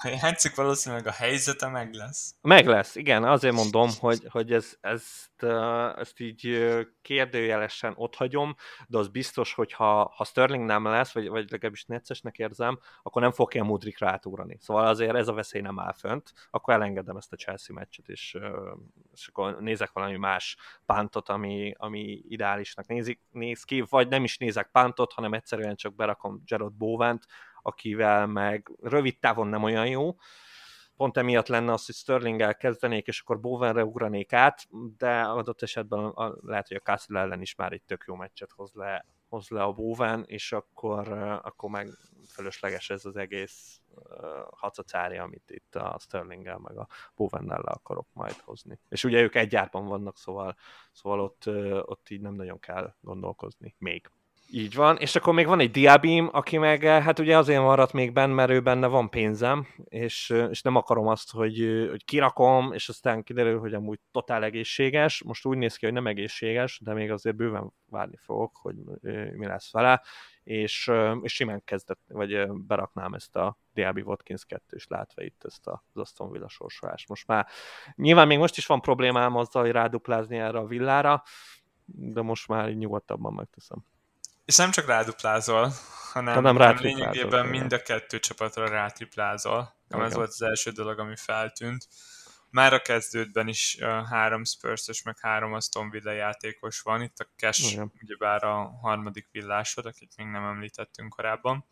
Ha 0.02 0.10
játszik, 0.22 0.56
valószínűleg 0.56 1.08
a 1.08 1.12
helyzete 1.12 1.68
meg 1.68 1.94
lesz. 1.94 2.36
Meg 2.42 2.66
lesz, 2.66 2.96
igen. 2.96 3.24
Azért 3.24 3.54
mondom, 3.54 3.90
hogy, 4.00 4.28
hogy 4.30 4.54
ez, 4.54 4.78
ezt, 4.82 5.44
ezt 5.96 6.20
így 6.20 6.60
kérdőjelesen 7.02 7.94
ott 7.96 8.16
hagyom, 8.16 8.56
de 8.88 8.98
az 8.98 9.08
biztos, 9.08 9.54
hogy 9.54 9.74
ha, 9.74 10.14
ha 10.16 10.24
Sterling 10.24 10.66
nem 10.66 10.86
lesz, 10.86 11.14
vagy, 11.14 11.28
vagy 11.28 11.52
legalábbis 11.52 11.86
neccesnek 11.86 12.38
érzem, 12.38 12.80
akkor 13.04 13.22
nem 13.22 13.32
fog 13.32 13.54
ilyen 13.54 13.66
Mudrikra 13.66 14.10
átúrani. 14.10 14.58
Szóval 14.60 14.88
azért 14.88 15.16
ez 15.16 15.28
a 15.28 15.34
veszély 15.34 15.62
nem 15.62 15.80
áll 15.80 15.94
fönt, 15.94 16.34
akkor 16.50 16.74
elengedem 16.74 17.18
ezt 17.18 17.34
a 17.34 17.36
Chelsea 17.36 17.76
meccset, 17.76 18.08
és, 18.08 18.38
és 19.14 19.28
akkor 19.28 19.58
nézek 19.60 19.92
valami 19.92 20.18
más 20.18 20.58
pántot, 20.86 21.30
ami, 21.30 21.74
ami 21.78 22.22
ideálisnak 22.28 22.88
nézik, 22.88 23.22
néz 23.32 23.64
ki, 23.64 23.84
vagy 23.90 24.08
nem 24.08 24.24
is 24.24 24.38
nézek 24.38 24.70
pántot, 24.72 25.14
hanem 25.14 25.34
egyszerűen 25.34 25.76
csak 25.76 25.96
berakom 25.96 26.42
Gerard 26.46 26.74
Bowent, 26.74 27.26
akivel 27.68 28.28
meg 28.28 28.72
rövid 28.82 29.20
távon 29.20 29.48
nem 29.48 29.64
olyan 29.64 29.88
jó, 29.88 30.16
pont 30.96 31.18
emiatt 31.18 31.48
lenne 31.48 31.74
az, 31.74 31.86
hogy 31.86 31.96
Sterlinggel 31.96 32.56
kezdenék, 32.56 33.08
és 33.08 33.22
akkor 33.22 33.40
Bowenre 33.40 33.86
ugranék 33.86 34.34
át, 34.34 34.68
de 34.98 35.22
adott 35.22 35.62
esetben 35.62 36.00
a, 36.00 36.36
lehet, 36.42 36.68
hogy 36.68 36.78
a 36.78 36.92
Castle 36.92 37.20
ellen 37.20 37.42
is 37.42 37.56
már 37.56 37.72
egy 37.72 37.82
tök 37.82 38.04
jó 38.08 38.16
meccset 38.16 38.52
hoz 38.52 38.72
le, 38.74 39.06
hoz 39.30 39.50
le 39.50 39.64
a 39.64 39.72
Bowen, 39.72 40.24
és 40.28 40.52
akkor, 40.52 41.12
akkor 41.44 41.70
meg 41.70 41.90
fölösleges 42.30 42.90
ez 42.90 43.06
az 43.06 43.16
egész 43.16 43.82
hacacári, 44.50 45.18
amit 45.18 45.52
itt 45.52 45.76
a 45.76 45.98
Sterlinggel 46.00 46.58
meg 46.58 46.78
a 46.78 46.88
Bowennel 47.16 47.62
le 47.64 47.72
akarok 47.72 48.08
majd 48.14 48.36
hozni. 48.36 48.80
És 48.90 49.04
ugye 49.04 49.22
ők 49.22 49.36
egy 49.36 49.56
árban 49.56 49.88
vannak, 49.88 50.18
szóval, 50.18 50.56
szóval 50.92 51.20
ott, 51.20 51.48
ott 51.90 52.10
így 52.10 52.22
nem 52.22 52.34
nagyon 52.34 52.60
kell 52.60 52.96
gondolkozni 53.02 53.76
még. 53.78 54.12
Így 54.50 54.76
van, 54.76 54.98
és 54.98 55.16
akkor 55.16 55.34
még 55.34 55.46
van 55.46 55.60
egy 55.60 55.72
Diabim, 55.72 56.30
aki 56.32 56.58
meg 56.58 56.84
hát 56.84 57.20
ugye 57.20 57.38
azért 57.38 57.62
maradt 57.62 57.94
még 57.94 58.14
benn, 58.14 58.32
mert 58.32 58.50
ő 58.50 58.62
benne 58.62 58.88
van 58.88 59.10
pénzem, 59.10 59.68
és, 59.84 60.34
és 60.50 60.62
nem 60.62 60.76
akarom 60.76 61.08
azt, 61.08 61.32
hogy, 61.32 61.88
hogy 61.90 62.06
kirakom, 62.06 62.74
és 62.74 62.90
aztán 62.90 63.24
kiderül, 63.24 63.60
hogy 63.60 63.74
amúgy 63.74 64.00
totál 64.12 64.44
egészséges. 64.44 65.24
Most 65.24 65.46
úgy 65.46 65.58
néz 65.58 65.76
ki, 65.76 65.86
hogy 65.86 65.94
nem 65.94 66.08
egészséges, 66.08 66.80
de 66.84 66.94
még 66.94 67.12
azért 67.12 67.36
bőven 67.36 67.74
várni 67.90 68.18
fogok, 68.18 68.58
hogy 68.62 68.76
mi 69.36 69.46
lesz 69.46 69.72
vele, 69.72 70.04
és, 70.44 70.92
és 71.22 71.34
simán 71.34 71.62
kezdett, 71.66 72.02
vagy 72.08 72.52
beraknám 72.52 73.14
ezt 73.14 73.36
a 73.36 73.58
Diaby 73.74 74.02
Watkins 74.02 74.46
2 74.46 74.78
látva 74.88 75.24
itt 75.24 75.44
ezt 75.46 75.68
az 75.68 75.80
Aston 75.94 76.32
Villa 76.32 76.50
sorsolást. 76.50 77.10
Most 77.10 77.28
már 77.28 77.48
nyilván 77.96 78.28
még 78.28 78.38
most 78.38 78.58
is 78.58 78.66
van 78.66 78.82
problémám 78.82 79.36
azzal, 79.36 79.62
hogy 79.62 79.72
ráduplázni 79.72 80.38
erre 80.38 80.58
a 80.58 80.66
villára, 80.66 81.24
de 81.86 82.22
most 82.22 82.48
már 82.48 82.74
nyugodtabban 82.74 83.34
megteszem. 83.34 83.86
És 84.48 84.56
nem 84.56 84.72
csak 84.72 84.86
ráduplázol, 84.86 85.72
hanem, 86.14 86.34
hanem, 86.34 86.56
hanem 86.56 86.78
lényegében 86.78 87.46
mind 87.46 87.74
a 87.74 87.82
kettő 87.82 88.20
csapatra 88.20 88.68
rátriplázol. 88.68 89.76
Nem 89.88 90.02
ez 90.02 90.14
volt 90.14 90.28
az 90.30 90.42
első 90.42 90.72
dolog, 90.72 91.00
ami 91.00 91.16
feltűnt. 91.16 91.88
már 92.50 92.74
a 92.74 92.82
kezdődben 92.82 93.48
is 93.48 93.78
három 94.10 94.44
spurs 94.44 95.04
meg 95.04 95.20
három 95.20 95.54
Aston 95.54 95.90
Villa 95.90 96.12
játékos 96.12 96.82
van, 96.82 97.02
itt 97.02 97.20
a 97.20 97.28
Cash 97.36 97.72
Igen. 97.72 97.92
ugyebár 98.02 98.44
a 98.44 98.70
harmadik 98.82 99.28
villásod, 99.32 99.86
akit 99.86 100.14
még 100.18 100.28
nem 100.28 100.44
említettünk 100.44 101.10
korábban. 101.10 101.66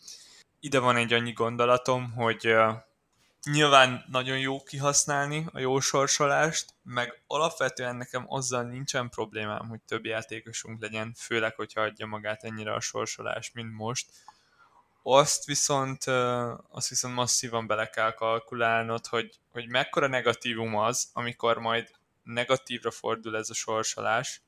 Ide 0.59 0.79
van 0.79 0.95
egy 0.95 1.13
annyi 1.13 1.31
gondolatom, 1.31 2.11
hogy 2.11 2.55
nyilván 3.51 4.05
nagyon 4.07 4.39
jó 4.39 4.63
kihasználni 4.63 5.45
a 5.51 5.59
jó 5.59 5.79
sorsolást, 5.79 6.73
meg 6.83 7.23
alapvetően 7.27 7.95
nekem 7.95 8.25
azzal 8.27 8.63
nincsen 8.63 9.09
problémám, 9.09 9.67
hogy 9.67 9.81
több 9.81 10.05
játékosunk 10.05 10.81
legyen, 10.81 11.13
főleg, 11.17 11.55
hogyha 11.55 11.81
adja 11.81 12.05
magát 12.05 12.43
ennyire 12.43 12.73
a 12.73 12.79
sorsolás, 12.79 13.51
mint 13.51 13.73
most. 13.73 14.09
Azt 15.03 15.45
viszont, 15.45 16.03
azt 16.69 16.89
viszont 16.89 17.15
masszívan 17.15 17.67
bele 17.67 17.89
kell 17.89 18.13
kalkulálnod, 18.13 19.07
hogy, 19.07 19.39
hogy 19.51 19.67
mekkora 19.67 20.07
negatívum 20.07 20.75
az, 20.75 21.09
amikor 21.13 21.57
majd 21.57 21.91
negatívra 22.23 22.91
fordul 22.91 23.37
ez 23.37 23.49
a 23.49 23.53
sorsolás, 23.53 24.41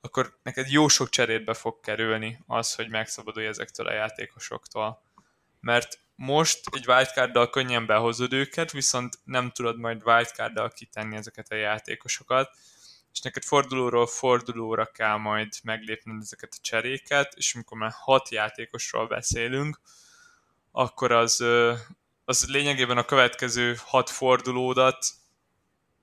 akkor 0.00 0.38
neked 0.42 0.70
jó 0.70 0.88
sok 0.88 1.08
cserétbe 1.08 1.54
fog 1.54 1.80
kerülni 1.80 2.44
az, 2.46 2.74
hogy 2.74 2.88
megszabadulj 2.88 3.46
ezektől 3.46 3.86
a 3.86 3.92
játékosoktól. 3.92 5.02
Mert 5.60 5.98
most 6.20 6.60
egy 6.70 6.88
wildcarddal 6.88 7.50
könnyen 7.50 7.86
behozod 7.86 8.32
őket, 8.32 8.70
viszont 8.70 9.18
nem 9.24 9.50
tudod 9.50 9.78
majd 9.78 10.02
wildcarddal 10.04 10.70
kitenni 10.70 11.16
ezeket 11.16 11.50
a 11.50 11.54
játékosokat, 11.54 12.50
és 13.12 13.20
neked 13.20 13.42
fordulóról 13.42 14.06
fordulóra 14.06 14.86
kell 14.86 15.16
majd 15.16 15.52
meglépned 15.62 16.20
ezeket 16.20 16.54
a 16.56 16.60
cseréket, 16.60 17.34
és 17.36 17.54
amikor 17.54 17.78
már 17.78 17.90
hat 17.94 18.30
játékosról 18.30 19.06
beszélünk, 19.06 19.80
akkor 20.72 21.12
az, 21.12 21.44
az 22.24 22.48
lényegében 22.48 22.98
a 22.98 23.04
következő 23.04 23.76
hat 23.84 24.10
fordulódat 24.10 25.06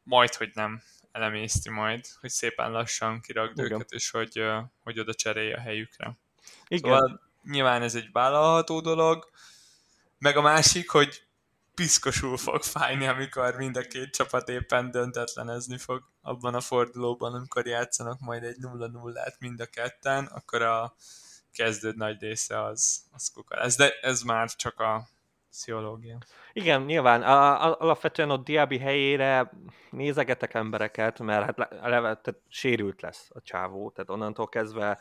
majd, 0.03 0.34
hogy 0.34 0.51
nem 0.53 0.82
elemészti 1.12 1.69
majd, 1.69 2.06
hogy 2.19 2.30
szépen 2.30 2.71
lassan 2.71 3.21
kirakd 3.21 3.60
Igen. 3.60 3.71
őket, 3.71 3.91
és 3.91 4.10
hogy, 4.10 4.43
hogy 4.84 4.99
oda 4.99 5.13
cserélje 5.13 5.56
a 5.56 5.62
helyükre. 5.62 6.17
Igen. 6.67 6.91
Szóval 6.91 7.21
nyilván 7.43 7.82
ez 7.82 7.95
egy 7.95 8.12
vállalható 8.12 8.80
dolog, 8.82 9.30
meg 10.17 10.38
a 10.38 10.41
másik, 10.41 10.89
hogy 10.89 11.27
piszkosul 11.75 12.38
fog 12.38 12.63
fájni, 12.63 13.08
amikor 13.08 13.56
mind 13.56 13.77
a 13.77 13.82
két 13.82 14.10
csapat 14.10 14.49
éppen 14.49 14.91
döntetlenezni 14.91 15.77
fog 15.77 16.03
abban 16.21 16.56
a 16.56 16.62
fordulóban, 16.62 17.34
amikor 17.34 17.65
játszanak 17.65 18.19
majd 18.19 18.43
egy 18.43 18.58
0-0-át 18.62 19.39
mind 19.39 19.60
a 19.60 19.65
ketten, 19.65 20.25
akkor 20.25 20.62
a 20.62 20.95
kezdőd 21.53 21.97
nagy 21.97 22.21
része 22.21 22.63
az, 22.63 23.03
az 23.12 23.32
kuka 23.34 23.56
lesz. 23.56 23.75
De 23.75 23.91
ez 24.01 24.21
már 24.21 24.49
csak 24.49 24.80
a 24.80 25.08
pszichológia. 25.49 26.17
Igen, 26.53 26.82
nyilván. 26.82 27.23
A, 27.23 27.65
a, 27.65 27.77
alapvetően 27.80 28.30
ott 28.30 28.45
Diaby 28.45 28.77
helyére 28.77 29.51
nézegetek 29.89 30.53
embereket, 30.53 31.19
mert 31.19 31.45
hát 31.45 31.71
eleve 31.71 32.15
tehát 32.15 32.41
sérült 32.47 33.01
lesz 33.01 33.30
a 33.34 33.41
csávó, 33.41 33.91
tehát 33.91 34.10
onnantól 34.10 34.49
kezdve 34.49 34.99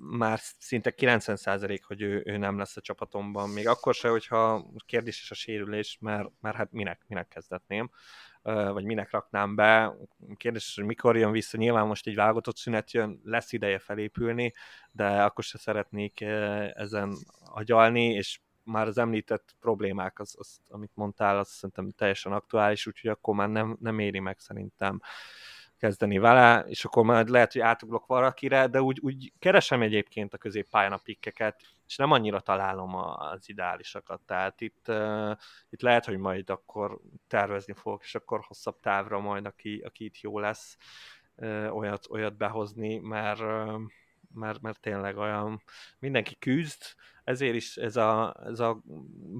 már 0.00 0.38
szinte 0.58 0.94
90% 0.96 1.80
hogy 1.86 2.02
ő, 2.02 2.22
ő 2.26 2.36
nem 2.36 2.58
lesz 2.58 2.76
a 2.76 2.80
csapatomban, 2.80 3.48
még 3.48 3.68
akkor 3.68 3.94
se, 3.94 4.08
hogyha 4.08 4.66
kérdéses 4.86 5.30
a 5.30 5.34
sérülés, 5.34 5.98
mert, 6.00 6.28
mert 6.40 6.56
hát 6.56 6.72
minek, 6.72 7.02
minek 7.06 7.28
kezdetném, 7.28 7.90
vagy 8.42 8.84
minek 8.84 9.10
raknám 9.10 9.54
be. 9.54 9.96
Kérdéses, 10.36 10.74
hogy 10.74 10.84
mikor 10.84 11.16
jön 11.16 11.32
vissza, 11.32 11.56
nyilván 11.56 11.86
most 11.86 12.06
egy 12.06 12.14
válogatott 12.14 12.56
szünet 12.56 12.92
jön, 12.92 13.20
lesz 13.24 13.52
ideje 13.52 13.78
felépülni, 13.78 14.54
de 14.90 15.22
akkor 15.22 15.44
se 15.44 15.58
szeretnék 15.58 16.20
ezen 16.74 17.16
agyalni, 17.44 18.04
és 18.04 18.40
már 18.62 18.86
az 18.86 18.98
említett 18.98 19.56
problémák, 19.60 20.18
az, 20.18 20.34
az, 20.38 20.60
amit 20.68 20.90
mondtál, 20.94 21.38
az 21.38 21.48
szerintem 21.48 21.90
teljesen 21.90 22.32
aktuális, 22.32 22.86
úgyhogy 22.86 23.10
akkor 23.10 23.34
már 23.34 23.48
nem, 23.48 23.76
nem 23.80 23.98
éri 23.98 24.18
meg 24.18 24.38
szerintem 24.38 25.00
kezdeni 25.78 26.18
vele, 26.18 26.64
és 26.66 26.84
akkor 26.84 27.04
majd 27.04 27.28
lehet, 27.28 27.52
hogy 27.52 27.60
átugrok 27.60 28.06
valakire, 28.06 28.66
de 28.66 28.82
úgy, 28.82 28.98
úgy 29.02 29.32
keresem 29.38 29.82
egyébként 29.82 30.34
a 30.34 30.38
középpályán 30.38 30.92
a 30.92 31.00
pikkeket, 31.02 31.60
és 31.86 31.96
nem 31.96 32.10
annyira 32.10 32.40
találom 32.40 32.94
az 32.94 33.48
ideálisakat, 33.48 34.20
tehát 34.20 34.60
itt, 34.60 34.88
uh, 34.88 35.36
itt 35.70 35.80
lehet, 35.80 36.04
hogy 36.04 36.18
majd 36.18 36.50
akkor 36.50 37.00
tervezni 37.28 37.72
fogok, 37.72 38.02
és 38.02 38.14
akkor 38.14 38.40
hosszabb 38.46 38.80
távra 38.80 39.20
majd, 39.20 39.46
aki, 39.46 39.82
aki 39.86 40.04
itt 40.04 40.20
jó 40.20 40.38
lesz, 40.38 40.76
uh, 41.36 41.76
olyat, 41.76 42.06
olyat 42.10 42.36
behozni, 42.36 42.98
mert, 42.98 43.40
uh, 43.40 43.80
mert, 44.34 44.60
mert 44.60 44.80
tényleg 44.80 45.16
olyan 45.16 45.62
mindenki 45.98 46.36
küzd, 46.38 46.82
ezért 47.24 47.54
is 47.54 47.76
ez 47.76 47.96
a, 47.96 48.36
ez 48.44 48.60
a 48.60 48.82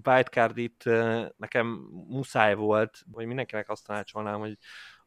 wildcard 0.04 0.58
itt 0.58 0.82
nekem 1.36 1.66
muszáj 2.08 2.54
volt, 2.54 3.02
hogy 3.12 3.26
mindenkinek 3.26 3.68
azt 3.68 3.86
tanácsolnám, 3.86 4.38
hogy 4.38 4.58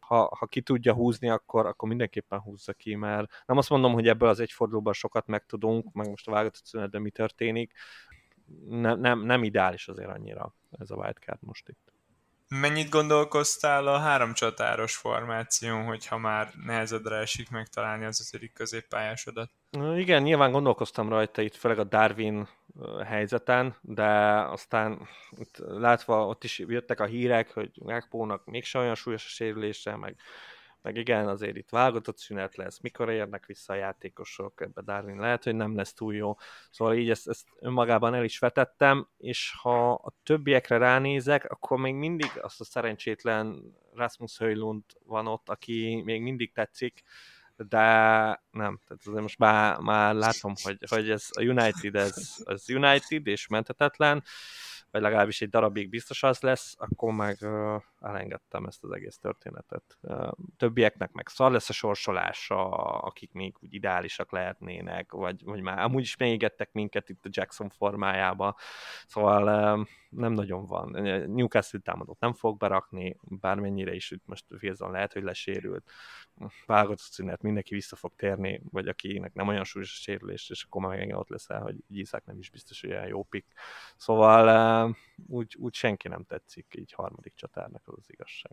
ha, 0.09 0.35
ha 0.39 0.45
ki 0.45 0.61
tudja 0.61 0.93
húzni, 0.93 1.29
akkor, 1.29 1.65
akkor 1.65 1.89
mindenképpen 1.89 2.39
húzza 2.39 2.73
ki, 2.73 2.95
mert 2.95 3.43
nem 3.45 3.57
azt 3.57 3.69
mondom, 3.69 3.93
hogy 3.93 4.07
ebből 4.07 4.29
az 4.29 4.39
egyfordulóban 4.39 4.93
sokat 4.93 5.27
megtudunk, 5.27 5.93
meg 5.93 6.09
most 6.09 6.27
a 6.27 6.31
válogatott 6.31 6.65
szünetben 6.65 7.01
mi 7.01 7.09
történik, 7.09 7.73
nem, 8.67 8.99
nem, 8.99 9.19
nem 9.19 9.43
ideális 9.43 9.87
azért 9.87 10.09
annyira 10.09 10.55
ez 10.71 10.91
a 10.91 10.95
wildcard 10.95 11.39
most 11.41 11.69
itt. 11.69 11.93
Mennyit 12.55 12.89
gondolkoztál 12.89 13.87
a 13.87 13.97
három 13.97 14.33
csatáros 14.33 14.95
formáción, 14.95 15.83
hogyha 15.83 16.17
már 16.17 16.51
nehezedre 16.65 17.15
esik 17.15 17.49
megtalálni 17.49 18.05
az 18.05 18.27
ötödik 18.27 18.53
középpályásodat? 18.53 19.51
Igen, 19.95 20.21
nyilván 20.21 20.51
gondolkoztam 20.51 21.09
rajta 21.09 21.41
itt, 21.41 21.55
főleg 21.55 21.79
a 21.79 21.83
Darwin 21.83 22.47
helyzeten, 23.05 23.75
de 23.81 24.07
aztán 24.39 25.07
itt 25.37 25.57
látva 25.57 26.25
ott 26.27 26.43
is 26.43 26.59
jöttek 26.59 26.99
a 26.99 27.05
hírek, 27.05 27.53
hogy 27.53 27.71
Megpónak 27.85 28.45
mégsem 28.45 28.81
olyan 28.81 28.95
súlyos 28.95 29.25
a 29.25 29.29
sérülése, 29.29 29.95
meg 29.95 30.15
meg 30.81 30.95
igen, 30.95 31.27
azért 31.27 31.55
itt 31.55 31.69
válogatott 31.69 32.17
szünet 32.17 32.55
lesz, 32.55 32.79
mikor 32.79 33.09
érnek 33.09 33.45
vissza 33.45 33.73
a 33.73 33.75
játékosok, 33.75 34.61
ebbe 34.61 34.81
Darwin 34.81 35.19
lehet, 35.19 35.43
hogy 35.43 35.55
nem 35.55 35.75
lesz 35.75 35.93
túl 35.93 36.15
jó. 36.15 36.35
Szóval 36.69 36.95
így 36.95 37.09
ezt, 37.09 37.27
ezt 37.27 37.47
önmagában 37.59 38.13
el 38.13 38.23
is 38.23 38.39
vetettem, 38.39 39.07
és 39.17 39.53
ha 39.61 39.93
a 39.93 40.13
többiekre 40.23 40.77
ránézek, 40.77 41.51
akkor 41.51 41.77
még 41.79 41.93
mindig 41.93 42.31
azt 42.41 42.59
a 42.59 42.63
szerencsétlen 42.63 43.75
Rasmus 43.93 44.37
Höjlund 44.37 44.83
van 45.05 45.27
ott, 45.27 45.49
aki 45.49 46.01
még 46.05 46.21
mindig 46.21 46.51
tetszik, 46.53 47.03
de 47.55 47.79
nem, 48.51 48.79
tehát 48.87 49.03
azért 49.05 49.21
most 49.21 49.37
már, 49.37 49.77
már 49.77 50.15
látom, 50.15 50.53
hogy, 50.63 50.77
hogy 50.89 51.09
ez 51.09 51.27
a 51.31 51.41
United, 51.41 51.95
ez, 51.95 52.43
ez 52.45 52.69
United 52.69 53.27
és 53.27 53.47
menthetetlen, 53.47 54.23
vagy 54.91 55.01
legalábbis 55.01 55.41
egy 55.41 55.49
darabig 55.49 55.89
biztos 55.89 56.23
az 56.23 56.39
lesz, 56.39 56.75
akkor 56.77 57.13
meg 57.13 57.37
uh, 57.41 57.81
elengedtem 57.99 58.65
ezt 58.65 58.83
az 58.83 58.91
egész 58.91 59.17
történetet. 59.17 59.99
Többieknek 60.57 61.11
meg 61.11 61.27
szar 61.27 61.51
lesz 61.51 61.69
a 61.69 61.73
sorsolása, 61.73 62.69
akik 62.99 63.31
még 63.31 63.55
úgy 63.59 63.73
ideálisak 63.73 64.31
lehetnének, 64.31 65.11
vagy, 65.11 65.43
vagy 65.43 65.61
már 65.61 65.79
amúgy 65.79 66.01
is 66.01 66.17
mélyígettek 66.17 66.71
minket 66.71 67.09
itt 67.09 67.25
a 67.25 67.29
Jackson 67.31 67.69
formájába, 67.69 68.55
szóval 69.07 69.87
nem 70.09 70.31
nagyon 70.31 70.65
van. 70.65 70.89
Newcastle 71.29 71.79
támadót 71.79 72.19
nem 72.19 72.33
fog 72.33 72.57
berakni, 72.57 73.17
bármennyire 73.21 73.93
is 73.93 74.11
itt 74.11 74.25
most 74.25 74.45
Wilson 74.61 74.91
lehet, 74.91 75.13
hogy 75.13 75.23
lesérült. 75.23 75.91
Válogatott 76.65 76.97
szünet, 76.99 77.41
mindenki 77.41 77.73
vissza 77.73 77.95
fog 77.95 78.15
térni, 78.15 78.61
vagy 78.71 78.87
akinek 78.87 79.33
nem 79.33 79.47
olyan 79.47 79.63
súlyos 79.63 79.91
a 79.91 80.01
sérülés, 80.01 80.49
és 80.49 80.63
akkor 80.63 80.87
meg 80.87 81.15
ott 81.15 81.29
leszel, 81.29 81.61
hogy 81.61 81.75
Iszák 81.87 82.25
nem 82.25 82.37
is 82.37 82.49
biztos, 82.49 82.81
hogy 82.81 82.89
olyan 82.89 83.07
jó 83.07 83.23
pick. 83.23 83.47
Szóval 83.97 84.95
úgy, 85.27 85.55
úgy 85.59 85.73
senki 85.73 86.07
nem 86.07 86.23
tetszik 86.23 86.75
így 86.77 86.91
harmadik 86.91 87.33
csatárnak, 87.35 87.87
az 87.89 87.97
az 87.97 88.05
igazság. 88.07 88.51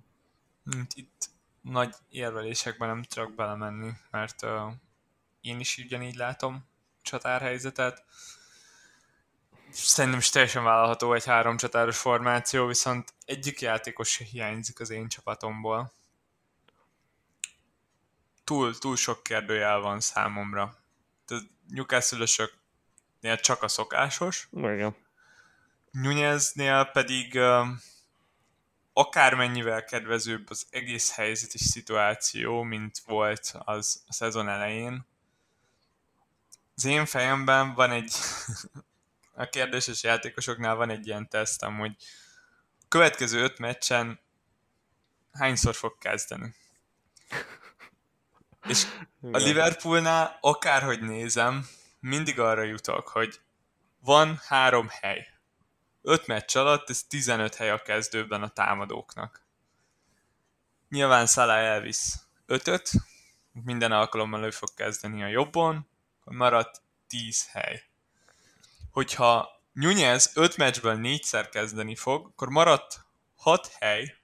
Itt 0.94 1.28
nagy 1.60 1.94
érvelésekben 2.08 2.88
nem 2.88 3.02
tudok 3.02 3.34
belemenni, 3.34 3.92
mert 4.10 4.42
uh, 4.42 4.72
én 5.40 5.60
is 5.60 5.78
ugyanígy 5.78 6.16
látom 6.16 6.66
csatárhelyzetet 7.02 8.04
szerintem 9.70 10.18
is 10.18 10.28
teljesen 10.28 10.64
vállalható 10.64 11.12
egy 11.12 11.24
három 11.24 11.56
csatáros 11.56 11.98
formáció, 11.98 12.66
viszont 12.66 13.14
egyik 13.24 13.60
játékos 13.60 14.08
se 14.08 14.24
hiányzik 14.24 14.80
az 14.80 14.90
én 14.90 15.08
csapatomból. 15.08 15.92
Túl, 18.44 18.78
túl 18.78 18.96
sok 18.96 19.22
kérdőjel 19.22 19.78
van 19.78 20.00
számomra. 20.00 20.76
Tehát 21.24 21.44
newcastle 21.68 22.26
csak 23.40 23.62
a 23.62 23.68
szokásos. 23.68 24.48
Igen. 24.52 24.96
Nuneznél 25.90 26.84
pedig 26.84 27.34
uh, 27.34 27.66
akármennyivel 28.98 29.84
kedvezőbb 29.84 30.50
az 30.50 30.66
egész 30.70 31.14
helyzet 31.14 31.54
és 31.54 31.60
szituáció, 31.60 32.62
mint 32.62 32.98
volt 33.06 33.54
az 33.64 34.02
a 34.06 34.12
szezon 34.12 34.48
elején. 34.48 35.06
Az 36.74 36.84
én 36.84 37.06
fejemben 37.06 37.74
van 37.74 37.90
egy 37.90 38.12
a 39.34 39.44
kérdéses 39.44 40.02
játékosoknál 40.02 40.74
van 40.74 40.90
egy 40.90 41.06
ilyen 41.06 41.28
tesztem, 41.28 41.78
hogy 41.78 41.96
következő 42.88 43.42
öt 43.42 43.58
meccsen 43.58 44.20
hányszor 45.32 45.74
fog 45.74 45.98
kezdeni. 45.98 46.54
És 48.68 48.86
a 49.20 49.38
Liverpoolnál 49.38 50.38
akárhogy 50.40 51.00
nézem, 51.00 51.68
mindig 52.00 52.40
arra 52.40 52.62
jutok, 52.62 53.08
hogy 53.08 53.40
van 53.98 54.40
három 54.46 54.88
hely. 54.88 55.35
Öt 56.08 56.26
meccs 56.26 56.56
alatt 56.56 56.90
ez 56.90 57.04
15 57.04 57.54
hely 57.54 57.70
a 57.70 57.82
kezdőben 57.82 58.42
a 58.42 58.48
támadóknak. 58.48 59.44
Nyilván 60.88 61.26
Salah 61.26 61.58
elvisz 61.58 62.26
ötöt, 62.46 62.90
minden 63.52 63.92
alkalommal 63.92 64.44
ő 64.44 64.50
fog 64.50 64.68
kezdeni 64.74 65.22
a 65.22 65.26
jobbon, 65.26 65.88
maradt 66.24 66.82
10 67.06 67.48
hely. 67.50 67.82
Hogyha 68.90 69.48
Nunez 69.72 70.30
5 70.34 70.56
meccsből 70.56 70.98
4-szer 71.02 71.48
kezdeni 71.50 71.96
fog, 71.96 72.26
akkor 72.26 72.48
maradt 72.48 73.04
6 73.36 73.66
hely 73.78 74.16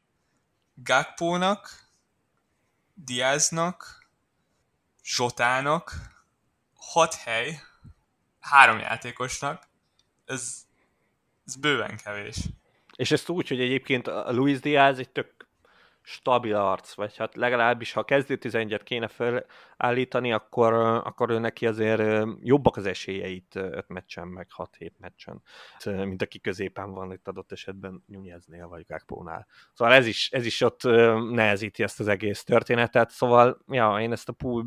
Gakpónak, 0.75 1.89
Diaznak, 2.95 4.09
Zsotának, 5.05 5.95
6 6.75 7.15
hely 7.15 7.61
három 8.41 8.79
játékosnak, 8.79 9.69
ez, 10.25 10.71
ez 11.45 11.57
bőven 11.57 11.97
kevés. 12.05 12.37
És 12.97 13.11
ezt 13.11 13.29
úgy, 13.29 13.49
hogy 13.49 13.61
egyébként 13.61 14.07
a 14.07 14.33
Luis 14.33 14.61
Diaz 14.61 14.99
egy 14.99 15.11
tök 15.11 15.51
stabil 16.05 16.57
arc, 16.57 16.95
vagy 16.95 17.17
hát 17.17 17.35
legalábbis 17.35 17.93
ha 17.93 18.05
kezdő 18.05 18.37
11 18.37 18.83
kéne 18.83 19.09
felállítani, 19.09 20.33
akkor, 20.33 20.73
akkor 21.05 21.31
ő 21.31 21.39
neki 21.39 21.67
azért 21.67 22.27
jobbak 22.41 22.77
az 22.77 22.87
esélyeit 22.87 23.55
5 23.55 23.89
meccsen, 23.89 24.29
meg 24.29 24.49
6-7 24.57 24.91
meccsen, 24.99 25.43
mint 25.85 26.23
aki 26.23 26.41
középen 26.41 26.93
van 26.93 27.13
itt 27.13 27.29
adott 27.29 27.53
esetben 27.53 28.03
Nuneznél 28.07 28.69
vagy 28.69 28.85
Gakpónál. 28.87 29.47
Szóval 29.75 29.95
ez 29.95 30.07
is, 30.07 30.31
ez 30.31 30.47
is 30.47 30.61
ott 30.61 30.83
nehezíti 31.31 31.83
ezt 31.83 32.01
az 32.01 32.09
egész 32.09 32.45
történetet, 32.45 33.11
szóval 33.11 33.59
ja, 33.69 34.01
én 34.01 34.13
ezt 34.13 34.29
a 34.29 34.33
pool 34.33 34.67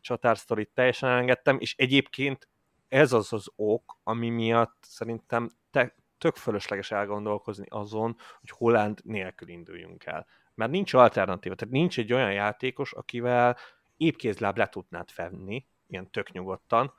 csatársztorit 0.00 0.70
teljesen 0.74 1.08
elengedtem, 1.08 1.56
és 1.60 1.74
egyébként 1.76 2.48
ez 2.88 3.12
az 3.12 3.32
az 3.32 3.50
ok, 3.56 3.98
ami 4.02 4.28
miatt 4.28 4.76
szerintem 4.80 5.50
te, 5.70 5.94
tök 6.24 6.36
fölösleges 6.36 6.90
elgondolkozni 6.90 7.66
azon, 7.68 8.16
hogy 8.40 8.50
Holland 8.50 9.00
nélkül 9.02 9.48
induljunk 9.48 10.04
el. 10.04 10.26
Mert 10.54 10.70
nincs 10.70 10.94
alternatíva, 10.94 11.54
tehát 11.54 11.74
nincs 11.74 11.98
egy 11.98 12.12
olyan 12.12 12.32
játékos, 12.32 12.92
akivel 12.92 13.56
épkézláb 13.96 14.56
le 14.56 14.68
tudnád 14.68 15.10
fenni, 15.10 15.66
ilyen 15.86 16.10
tök 16.10 16.32
nyugodtan, 16.32 16.92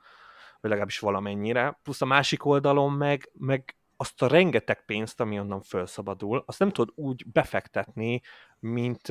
vagy 0.60 0.70
legalábbis 0.70 0.98
valamennyire, 0.98 1.78
plusz 1.82 2.00
a 2.00 2.04
másik 2.04 2.44
oldalon 2.44 2.92
meg, 2.92 3.30
meg 3.32 3.76
azt 3.96 4.22
a 4.22 4.26
rengeteg 4.26 4.84
pénzt, 4.84 5.20
ami 5.20 5.38
onnan 5.38 5.62
felszabadul, 5.62 6.42
azt 6.46 6.58
nem 6.58 6.70
tudod 6.70 6.94
úgy 6.96 7.26
befektetni, 7.32 8.20
mint, 8.66 9.08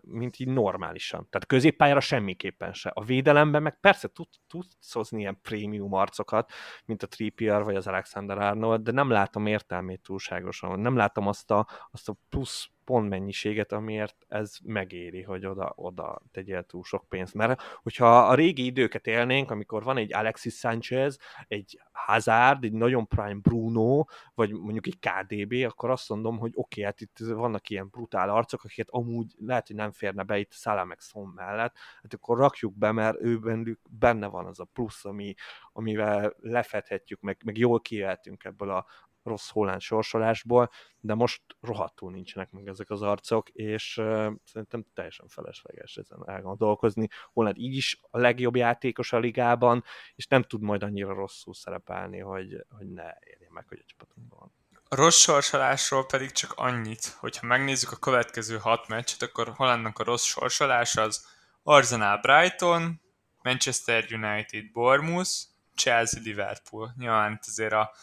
mint 0.00 0.38
így 0.38 0.48
normálisan. 0.48 1.26
Tehát 1.30 1.46
középpályára 1.46 2.00
semmiképpen 2.00 2.72
se. 2.72 2.90
A 2.94 3.04
védelemben 3.04 3.62
meg 3.62 3.80
persze 3.80 4.08
tud, 4.08 4.28
tudsz 4.46 4.92
hozni 4.92 5.20
ilyen 5.20 5.38
prémium 5.42 5.92
arcokat, 5.92 6.52
mint 6.84 7.02
a 7.02 7.06
Trippier 7.06 7.62
vagy 7.62 7.76
az 7.76 7.86
Alexander 7.86 8.38
Arnold, 8.38 8.82
de 8.82 8.92
nem 8.92 9.10
látom 9.10 9.46
értelmét 9.46 10.02
túlságosan. 10.02 10.80
Nem 10.80 10.96
látom 10.96 11.26
azt 11.26 11.50
a, 11.50 11.66
azt 11.90 12.08
a 12.08 12.16
plusz 12.28 12.70
pontmennyiséget, 12.88 13.72
amiért 13.72 14.16
ez 14.28 14.56
megéri, 14.64 15.22
hogy 15.22 15.46
oda, 15.46 15.72
oda 15.76 16.22
tegyél 16.30 16.62
túl 16.62 16.82
sok 16.82 17.08
pénzt. 17.08 17.34
Mert 17.34 17.62
hogyha 17.82 18.18
a 18.18 18.34
régi 18.34 18.64
időket 18.64 19.06
élnénk, 19.06 19.50
amikor 19.50 19.82
van 19.82 19.96
egy 19.96 20.14
Alexis 20.14 20.54
Sanchez, 20.54 21.18
egy 21.48 21.80
Hazard, 21.92 22.64
egy 22.64 22.72
nagyon 22.72 23.06
prime 23.06 23.40
Bruno, 23.40 24.04
vagy 24.34 24.52
mondjuk 24.52 24.86
egy 24.86 24.98
KDB, 24.98 25.52
akkor 25.52 25.90
azt 25.90 26.08
mondom, 26.08 26.38
hogy 26.38 26.50
oké, 26.54 26.80
okay, 26.80 26.84
hát 26.84 27.00
itt 27.00 27.18
vannak 27.18 27.68
ilyen 27.68 27.88
brutál 27.88 28.30
arcok, 28.30 28.60
akiket 28.78 28.88
amúgy 28.90 29.34
lehet, 29.38 29.66
hogy 29.66 29.76
nem 29.76 29.92
férne 29.92 30.22
be 30.22 30.38
itt 30.38 30.52
Salah 30.52 30.86
meg 30.86 31.00
Son 31.00 31.28
mellett, 31.34 31.74
hát 32.02 32.14
akkor 32.14 32.38
rakjuk 32.38 32.74
be, 32.78 32.92
mert 32.92 33.20
ő 33.20 33.38
bennük 33.38 33.80
benne 33.90 34.26
van 34.26 34.46
az 34.46 34.60
a 34.60 34.64
plusz, 34.64 35.04
ami, 35.04 35.34
amivel 35.72 36.34
lefedhetjük, 36.40 37.20
meg, 37.20 37.40
meg 37.44 37.56
jól 37.56 37.80
kijöhetünk 37.80 38.44
ebből 38.44 38.70
a, 38.70 38.86
rossz 39.22 39.50
Holland 39.50 39.80
sorsolásból, 39.80 40.70
de 41.00 41.14
most 41.14 41.42
rohadtul 41.60 42.10
nincsenek 42.10 42.50
meg 42.50 42.66
ezek 42.66 42.90
az 42.90 43.02
arcok, 43.02 43.48
és 43.48 43.96
uh, 43.96 44.32
szerintem 44.44 44.84
teljesen 44.94 45.28
felesleges 45.28 45.96
ezen 45.96 46.22
elgondolkozni. 46.26 47.08
Holland 47.32 47.58
így 47.58 47.76
is 47.76 48.00
a 48.10 48.18
legjobb 48.18 48.56
játékos 48.56 49.12
a 49.12 49.18
ligában, 49.18 49.84
és 50.14 50.26
nem 50.26 50.42
tud 50.42 50.62
majd 50.62 50.82
annyira 50.82 51.14
rosszul 51.14 51.54
szerepelni, 51.54 52.18
hogy, 52.18 52.64
hogy 52.68 52.88
ne 52.88 53.12
érje 53.20 53.48
meg, 53.50 53.68
hogy 53.68 53.78
a 53.82 53.86
csapatunkban 53.86 54.38
van. 54.38 54.52
A 54.90 54.96
rossz 54.96 55.18
sorsolásról 55.18 56.06
pedig 56.06 56.32
csak 56.32 56.52
annyit, 56.56 57.16
hogyha 57.18 57.46
megnézzük 57.46 57.92
a 57.92 57.96
következő 57.96 58.58
hat 58.58 58.88
meccset, 58.88 59.22
akkor 59.22 59.52
Hollandnak 59.56 59.98
a 59.98 60.04
rossz 60.04 60.24
sorsolás 60.24 60.96
az 60.96 61.26
Arsenal 61.62 62.18
Brighton, 62.18 63.00
Manchester 63.42 64.06
United 64.10 64.72
Bournemouth, 64.72 65.30
Chelsea 65.74 66.20
Liverpool. 66.22 66.94
Nyilván 66.98 67.40
azért 67.46 67.72
a 67.72 67.94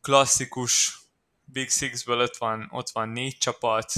klasszikus 0.00 0.98
Big 1.44 1.70
Six-ből 1.70 2.20
ott 2.20 2.36
van, 2.36 2.68
ott 2.70 2.90
van 2.90 3.08
négy 3.08 3.38
csapat, 3.38 3.92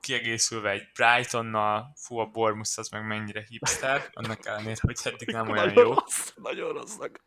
kiegészülve 0.00 0.70
egy 0.70 0.88
Brightonnal, 0.94 1.92
fú, 1.96 2.18
a 2.18 2.26
Bournemouth 2.26 2.78
az 2.78 2.88
meg 2.88 3.06
mennyire 3.06 3.44
hipster, 3.48 4.10
annak 4.12 4.46
ellenére, 4.46 4.80
hogy 4.80 5.00
eddig 5.02 5.28
nem 5.28 5.50
olyan 5.50 5.66
nagyon 5.66 5.84
jó. 5.84 5.92
Rossz, 5.92 6.32
nagyon 6.34 6.72
rosszak. 6.72 7.24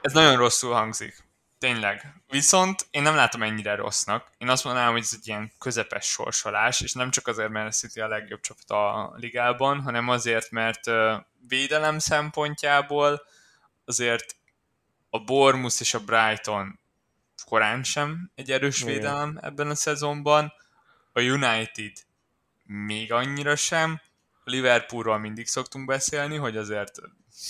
Ez 0.00 0.12
nagyon 0.12 0.36
rosszul 0.36 0.72
hangzik. 0.72 1.27
Tényleg. 1.58 2.22
Viszont 2.28 2.86
én 2.90 3.02
nem 3.02 3.14
látom 3.14 3.42
ennyire 3.42 3.74
rossznak. 3.74 4.30
Én 4.38 4.48
azt 4.48 4.64
mondanám, 4.64 4.92
hogy 4.92 5.00
ez 5.00 5.12
egy 5.14 5.26
ilyen 5.26 5.52
közepes 5.58 6.06
sorsolás, 6.06 6.80
és 6.80 6.92
nem 6.92 7.10
csak 7.10 7.26
azért, 7.26 7.50
mert 7.50 7.68
a 7.68 7.70
City 7.70 8.00
a 8.00 8.08
legjobb 8.08 8.40
csapat 8.40 8.70
a 8.70 9.14
ligában, 9.16 9.80
hanem 9.80 10.08
azért, 10.08 10.50
mert 10.50 10.84
védelem 11.48 11.98
szempontjából 11.98 13.22
azért 13.84 14.36
a 15.10 15.18
Bournemouth 15.18 15.76
és 15.80 15.94
a 15.94 16.04
Brighton 16.04 16.78
korán 17.44 17.82
sem 17.82 18.30
egy 18.34 18.50
erős 18.50 18.80
Igen. 18.80 18.94
védelem 18.94 19.38
ebben 19.42 19.70
a 19.70 19.74
szezonban. 19.74 20.52
A 21.12 21.20
United 21.20 21.92
még 22.64 23.12
annyira 23.12 23.56
sem. 23.56 24.00
A 24.44 24.50
Liverpoolról 24.50 25.18
mindig 25.18 25.46
szoktunk 25.46 25.86
beszélni, 25.86 26.36
hogy 26.36 26.56
azért 26.56 26.98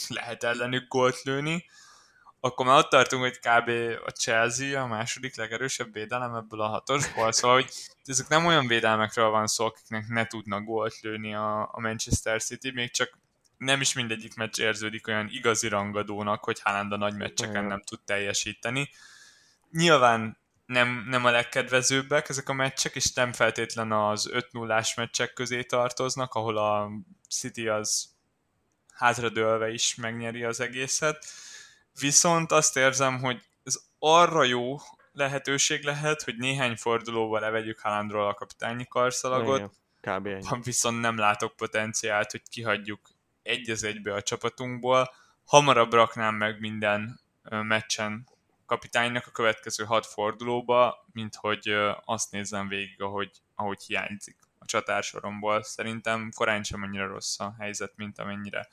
lehet 0.08 0.44
ellenük 0.44 0.88
gólt 0.88 1.22
lőni. 1.22 1.64
Akkor 2.40 2.66
már 2.66 2.78
ott 2.78 2.90
tartunk, 2.90 3.22
hogy 3.22 3.38
kb. 3.38 3.70
a 4.04 4.10
Chelsea 4.10 4.82
a 4.82 4.86
második 4.86 5.36
legerősebb 5.36 5.92
védelem 5.92 6.34
ebből 6.34 6.60
a 6.60 6.66
hatosból, 6.66 7.32
szóval 7.32 7.56
hogy 7.56 7.70
ezek 8.04 8.28
nem 8.28 8.46
olyan 8.46 8.66
védelmekről 8.66 9.30
van 9.30 9.46
szó, 9.46 9.64
akiknek 9.64 10.08
ne 10.08 10.26
tudnak 10.26 10.64
gólt 10.64 11.00
lőni 11.00 11.34
a, 11.34 11.60
a 11.72 11.80
Manchester 11.80 12.42
City, 12.42 12.70
még 12.70 12.90
csak 12.90 13.18
nem 13.56 13.80
is 13.80 13.92
mindegyik 13.92 14.34
meccs 14.34 14.60
érződik 14.60 15.06
olyan 15.06 15.28
igazi 15.30 15.68
rangadónak, 15.68 16.44
hogy 16.44 16.60
Haaland 16.60 16.92
a 16.92 16.96
nagy 16.96 17.14
meccseken 17.14 17.64
nem 17.64 17.82
tud 17.82 18.00
teljesíteni 18.04 18.90
nyilván 19.70 20.38
nem, 20.66 21.04
nem 21.08 21.24
a 21.24 21.30
legkedvezőbbek 21.30 22.28
ezek 22.28 22.48
a 22.48 22.52
meccsek, 22.52 22.94
és 22.94 23.12
nem 23.12 23.32
feltétlen 23.32 23.92
az 23.92 24.28
5-0-ás 24.32 24.96
meccsek 24.96 25.32
közé 25.32 25.62
tartoznak, 25.62 26.34
ahol 26.34 26.56
a 26.56 26.90
City 27.28 27.68
az 27.68 28.08
hátradőlve 28.94 29.70
is 29.70 29.94
megnyeri 29.94 30.44
az 30.44 30.60
egészet. 30.60 31.24
Viszont 32.00 32.52
azt 32.52 32.76
érzem, 32.76 33.18
hogy 33.18 33.42
ez 33.64 33.80
arra 33.98 34.42
jó 34.42 34.76
lehetőség 35.12 35.84
lehet, 35.84 36.22
hogy 36.22 36.36
néhány 36.36 36.76
fordulóval 36.76 37.40
levegyük 37.40 37.78
Haalandról 37.78 38.28
a 38.28 38.34
kapitányi 38.34 38.86
karszalagot, 38.86 39.72
Igen, 40.00 40.38
kb. 40.40 40.64
viszont 40.64 41.00
nem 41.00 41.18
látok 41.18 41.56
potenciált, 41.56 42.30
hogy 42.30 42.42
kihagyjuk 42.50 43.10
egy 43.42 43.70
az 43.70 43.84
egybe 43.84 44.14
a 44.14 44.22
csapatunkból. 44.22 45.14
Hamarabb 45.44 45.92
raknám 45.92 46.34
meg 46.34 46.60
minden 46.60 47.20
meccsen 47.50 48.28
kapitánynak 48.66 49.26
a 49.26 49.30
következő 49.30 49.84
hat 49.84 50.06
fordulóba, 50.06 51.06
mint 51.12 51.34
hogy 51.34 51.74
azt 52.04 52.30
nézzem 52.30 52.68
végig, 52.68 53.02
ahogy, 53.02 53.30
ahogy 53.54 53.82
hiányzik 53.82 54.36
a 54.58 54.64
csatársoromból. 54.64 55.62
Szerintem 55.62 56.30
korán 56.34 56.62
sem 56.62 56.82
annyira 56.82 57.06
rossz 57.06 57.40
a 57.40 57.54
helyzet, 57.58 57.92
mint 57.96 58.18
amennyire 58.18 58.68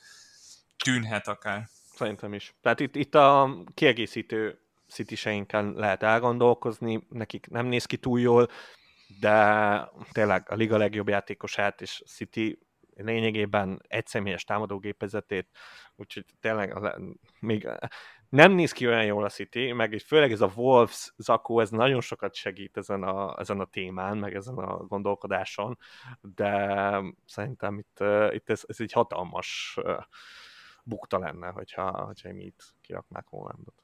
tűnhet 0.76 1.28
akár. 1.28 1.68
Szerintem 1.96 2.34
is. 2.34 2.54
Tehát 2.60 2.80
itt, 2.80 2.96
itt 2.96 3.14
a 3.14 3.56
kiegészítő 3.74 4.58
citiseinken 4.88 5.72
lehet 5.76 6.02
elgondolkozni, 6.02 7.06
nekik 7.08 7.48
nem 7.48 7.66
néz 7.66 7.84
ki 7.84 7.96
túl 7.96 8.20
jól, 8.20 8.48
de 9.20 9.90
tényleg 10.12 10.46
a 10.50 10.54
liga 10.54 10.76
legjobb 10.76 11.08
játékosát 11.08 11.80
és 11.80 12.02
City 12.06 12.58
lényegében 12.96 13.82
egyszemélyes 13.88 14.44
támadógépezetét, 14.44 15.48
úgyhogy 15.94 16.24
tényleg 16.40 16.74
még 17.40 17.68
nem 18.28 18.52
néz 18.52 18.72
ki 18.72 18.86
olyan 18.86 19.04
jól 19.04 19.24
a 19.24 19.28
City, 19.28 19.72
meg 19.72 20.02
főleg 20.06 20.32
ez 20.32 20.40
a 20.40 20.52
Wolves 20.54 21.12
zakó, 21.16 21.60
ez 21.60 21.70
nagyon 21.70 22.00
sokat 22.00 22.34
segít 22.34 22.76
ezen 22.76 23.02
a, 23.02 23.38
ezen 23.38 23.60
a 23.60 23.64
témán, 23.64 24.16
meg 24.16 24.34
ezen 24.34 24.56
a 24.56 24.76
gondolkodáson, 24.76 25.78
de 26.20 27.00
szerintem 27.26 27.78
itt, 27.78 28.04
itt 28.30 28.50
ez, 28.50 28.62
ez 28.66 28.80
egy 28.80 28.92
hatalmas 28.92 29.78
bukta 30.86 31.18
lenne, 31.18 31.48
hogyha, 31.48 32.04
hogyha 32.04 32.32
mi 32.32 32.44
itt 32.44 32.74
kiraknák 32.80 33.26
Hollandot. 33.26 33.82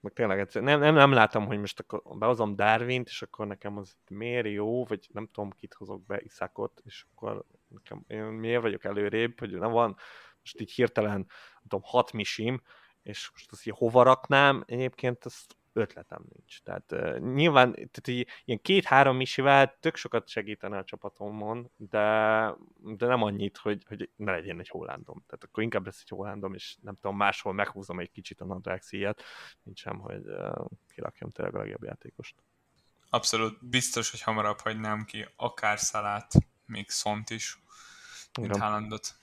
Meg 0.00 0.12
tényleg 0.12 0.48
nem, 0.52 0.80
nem, 0.80 0.94
nem 0.94 1.12
látom, 1.12 1.46
hogy 1.46 1.58
most 1.58 1.80
akkor 1.80 2.18
behozom 2.18 2.56
Darwin-t, 2.56 3.08
és 3.08 3.22
akkor 3.22 3.46
nekem 3.46 3.76
az 3.76 3.96
miért 4.10 4.46
jó, 4.46 4.84
vagy 4.84 5.08
nem 5.12 5.28
tudom, 5.32 5.50
kit 5.50 5.74
hozok 5.74 6.06
be, 6.06 6.20
Iszakot, 6.20 6.82
és 6.84 7.04
akkor 7.10 7.44
nekem, 7.68 8.04
én 8.06 8.22
miért 8.22 8.62
vagyok 8.62 8.84
előrébb, 8.84 9.38
hogy 9.38 9.58
nem 9.58 9.70
van 9.70 9.96
most 10.40 10.60
így 10.60 10.72
hirtelen, 10.72 11.10
nem 11.10 11.26
tudom, 11.62 11.80
hat 11.84 12.12
misim, 12.12 12.62
és 13.02 13.30
most 13.32 13.52
azt 13.52 13.66
így 13.66 13.74
hova 13.76 14.02
raknám, 14.02 14.62
egyébként 14.66 15.26
ezt 15.26 15.56
ötletem 15.76 16.24
nincs. 16.34 16.60
Tehát 16.62 16.92
uh, 16.92 17.18
nyilván 17.18 17.72
tehát 17.72 18.08
így, 18.08 18.28
ilyen 18.44 18.60
két-három 18.62 19.16
misivel 19.16 19.76
tök 19.80 19.96
sokat 19.96 20.28
segítene 20.28 20.78
a 20.78 20.84
csapatomon, 20.84 21.70
de, 21.76 21.98
de 22.76 23.06
nem 23.06 23.22
annyit, 23.22 23.56
hogy, 23.56 23.84
hogy 23.88 24.10
ne 24.16 24.32
legyen 24.32 24.58
egy 24.58 24.68
hollandom. 24.68 25.24
Tehát 25.26 25.44
akkor 25.44 25.62
inkább 25.62 25.84
lesz 25.84 26.00
egy 26.00 26.08
hollandom, 26.08 26.54
és 26.54 26.76
nem 26.80 26.94
tudom, 26.94 27.16
máshol 27.16 27.52
meghúzom 27.52 28.00
egy 28.00 28.10
kicsit 28.10 28.40
a 28.40 28.44
nadrág 28.44 28.82
szíjat, 28.82 29.22
mint 29.62 29.76
sem, 29.76 29.98
hogy 29.98 30.26
uh, 30.26 30.66
kilakjam 30.88 31.30
tényleg 31.30 31.54
a 31.54 31.58
legjobb 31.58 31.82
játékost. 31.82 32.34
Abszolút 33.10 33.68
biztos, 33.68 34.10
hogy 34.10 34.22
hamarabb 34.22 34.60
hagynám 34.60 35.04
ki 35.04 35.26
akár 35.36 35.78
szalát, 35.78 36.32
még 36.66 36.90
szont 36.90 37.30
is, 37.30 37.58
mint 38.40 38.56
Haalandot. 38.56 39.14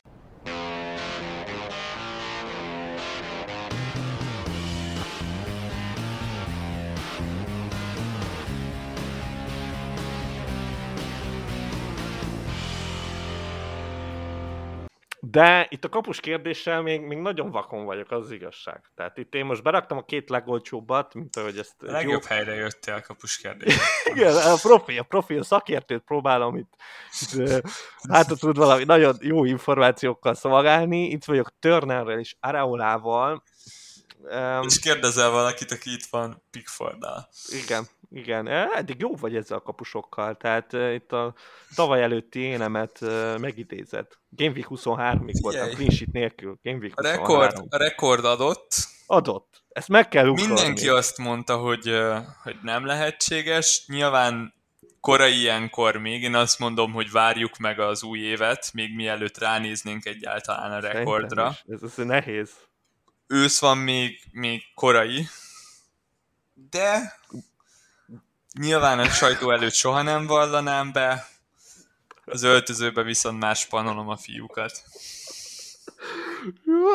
De 15.33 15.67
itt 15.69 15.83
a 15.83 15.89
kapus 15.89 16.19
kérdéssel 16.19 16.81
még, 16.81 17.01
még 17.01 17.17
nagyon 17.17 17.51
vakon 17.51 17.85
vagyok, 17.85 18.11
az, 18.11 18.23
az 18.23 18.31
igazság. 18.31 18.81
Tehát 18.95 19.17
itt 19.17 19.33
én 19.35 19.45
most 19.45 19.63
beraktam 19.63 19.97
a 19.97 20.05
két 20.05 20.29
legolcsóbbat, 20.29 21.13
mint 21.13 21.35
ahogy 21.35 21.57
ezt... 21.57 21.75
A 21.79 21.91
legjobb 21.91 22.21
jó... 22.21 22.27
helyre 22.27 22.53
jöttél 22.53 22.93
a 22.93 23.01
kapus 23.01 23.37
kérdés. 23.37 23.75
Igen, 24.13 24.35
a 24.35 24.55
profi, 24.61 24.97
a 24.97 25.03
profi, 25.03 25.35
a 25.35 25.43
szakértőt 25.43 26.01
próbálom 26.01 26.55
itt, 26.55 26.73
itt 27.21 27.61
hát 28.09 28.27
tud 28.39 28.57
valami 28.57 28.83
nagyon 28.83 29.15
jó 29.19 29.45
információkkal 29.45 30.33
szolgálni. 30.33 31.03
Itt 31.03 31.25
vagyok 31.25 31.51
Turnerrel 31.59 32.19
és 32.19 32.35
Areolával. 32.39 33.43
Um, 34.19 34.65
és 34.65 34.79
kérdezel 34.79 35.29
valakit, 35.29 35.71
aki 35.71 35.91
itt 35.91 36.05
van 36.05 36.43
Pickforddal. 36.51 37.29
Igen, 37.63 37.87
igen, 38.13 38.47
eddig 38.47 38.99
jó 38.99 39.15
vagy 39.15 39.35
ezzel 39.35 39.57
a 39.57 39.61
kapusokkal, 39.61 40.37
tehát 40.37 40.73
uh, 40.73 40.93
itt 40.93 41.11
a 41.11 41.33
tavaly 41.75 42.03
előtti 42.03 42.39
énemet 42.39 42.99
uh, 43.01 43.39
megidézett. 43.39 44.19
Game 44.29 44.51
Week 44.51 44.67
23-ig 44.69 45.37
voltam, 45.41 45.69
clean 45.69 45.89
sheet 45.89 46.11
nélkül. 46.11 46.59
Game 46.63 46.77
Week 46.77 46.93
23. 46.95 47.23
A 47.23 47.39
rekord, 47.39 47.65
a 47.69 47.77
rekord 47.77 48.25
adott. 48.25 48.75
Adott. 49.05 49.63
Ezt 49.69 49.87
meg 49.87 50.07
kell 50.07 50.27
ugrani. 50.27 50.53
Mindenki 50.53 50.89
azt 50.89 51.17
mondta, 51.17 51.57
hogy, 51.57 51.91
hogy 52.43 52.55
nem 52.61 52.85
lehetséges. 52.85 53.83
Nyilván 53.87 54.53
korai 54.99 55.39
ilyenkor 55.39 55.97
még, 55.97 56.23
én 56.23 56.35
azt 56.35 56.59
mondom, 56.59 56.91
hogy 56.91 57.11
várjuk 57.11 57.57
meg 57.57 57.79
az 57.79 58.03
új 58.03 58.19
évet, 58.19 58.73
még 58.73 58.95
mielőtt 58.95 59.37
ránéznénk 59.37 60.05
egyáltalán 60.05 60.71
a 60.71 60.79
rekordra. 60.79 61.55
Ez, 61.67 61.79
ez 61.83 62.05
nehéz. 62.05 62.51
Ősz 63.27 63.59
van 63.59 63.77
még, 63.77 64.19
még 64.31 64.63
korai, 64.75 65.27
de 66.53 67.19
Nyilván 68.59 68.99
a 68.99 69.05
sajtó 69.05 69.51
előtt 69.51 69.73
soha 69.73 70.01
nem 70.01 70.25
vallanám 70.25 70.91
be, 70.91 71.27
az 72.25 72.43
öltözőbe 72.43 73.03
viszont 73.03 73.39
más 73.39 73.65
panolom 73.65 74.09
a 74.09 74.17
fiúkat. 74.17 74.83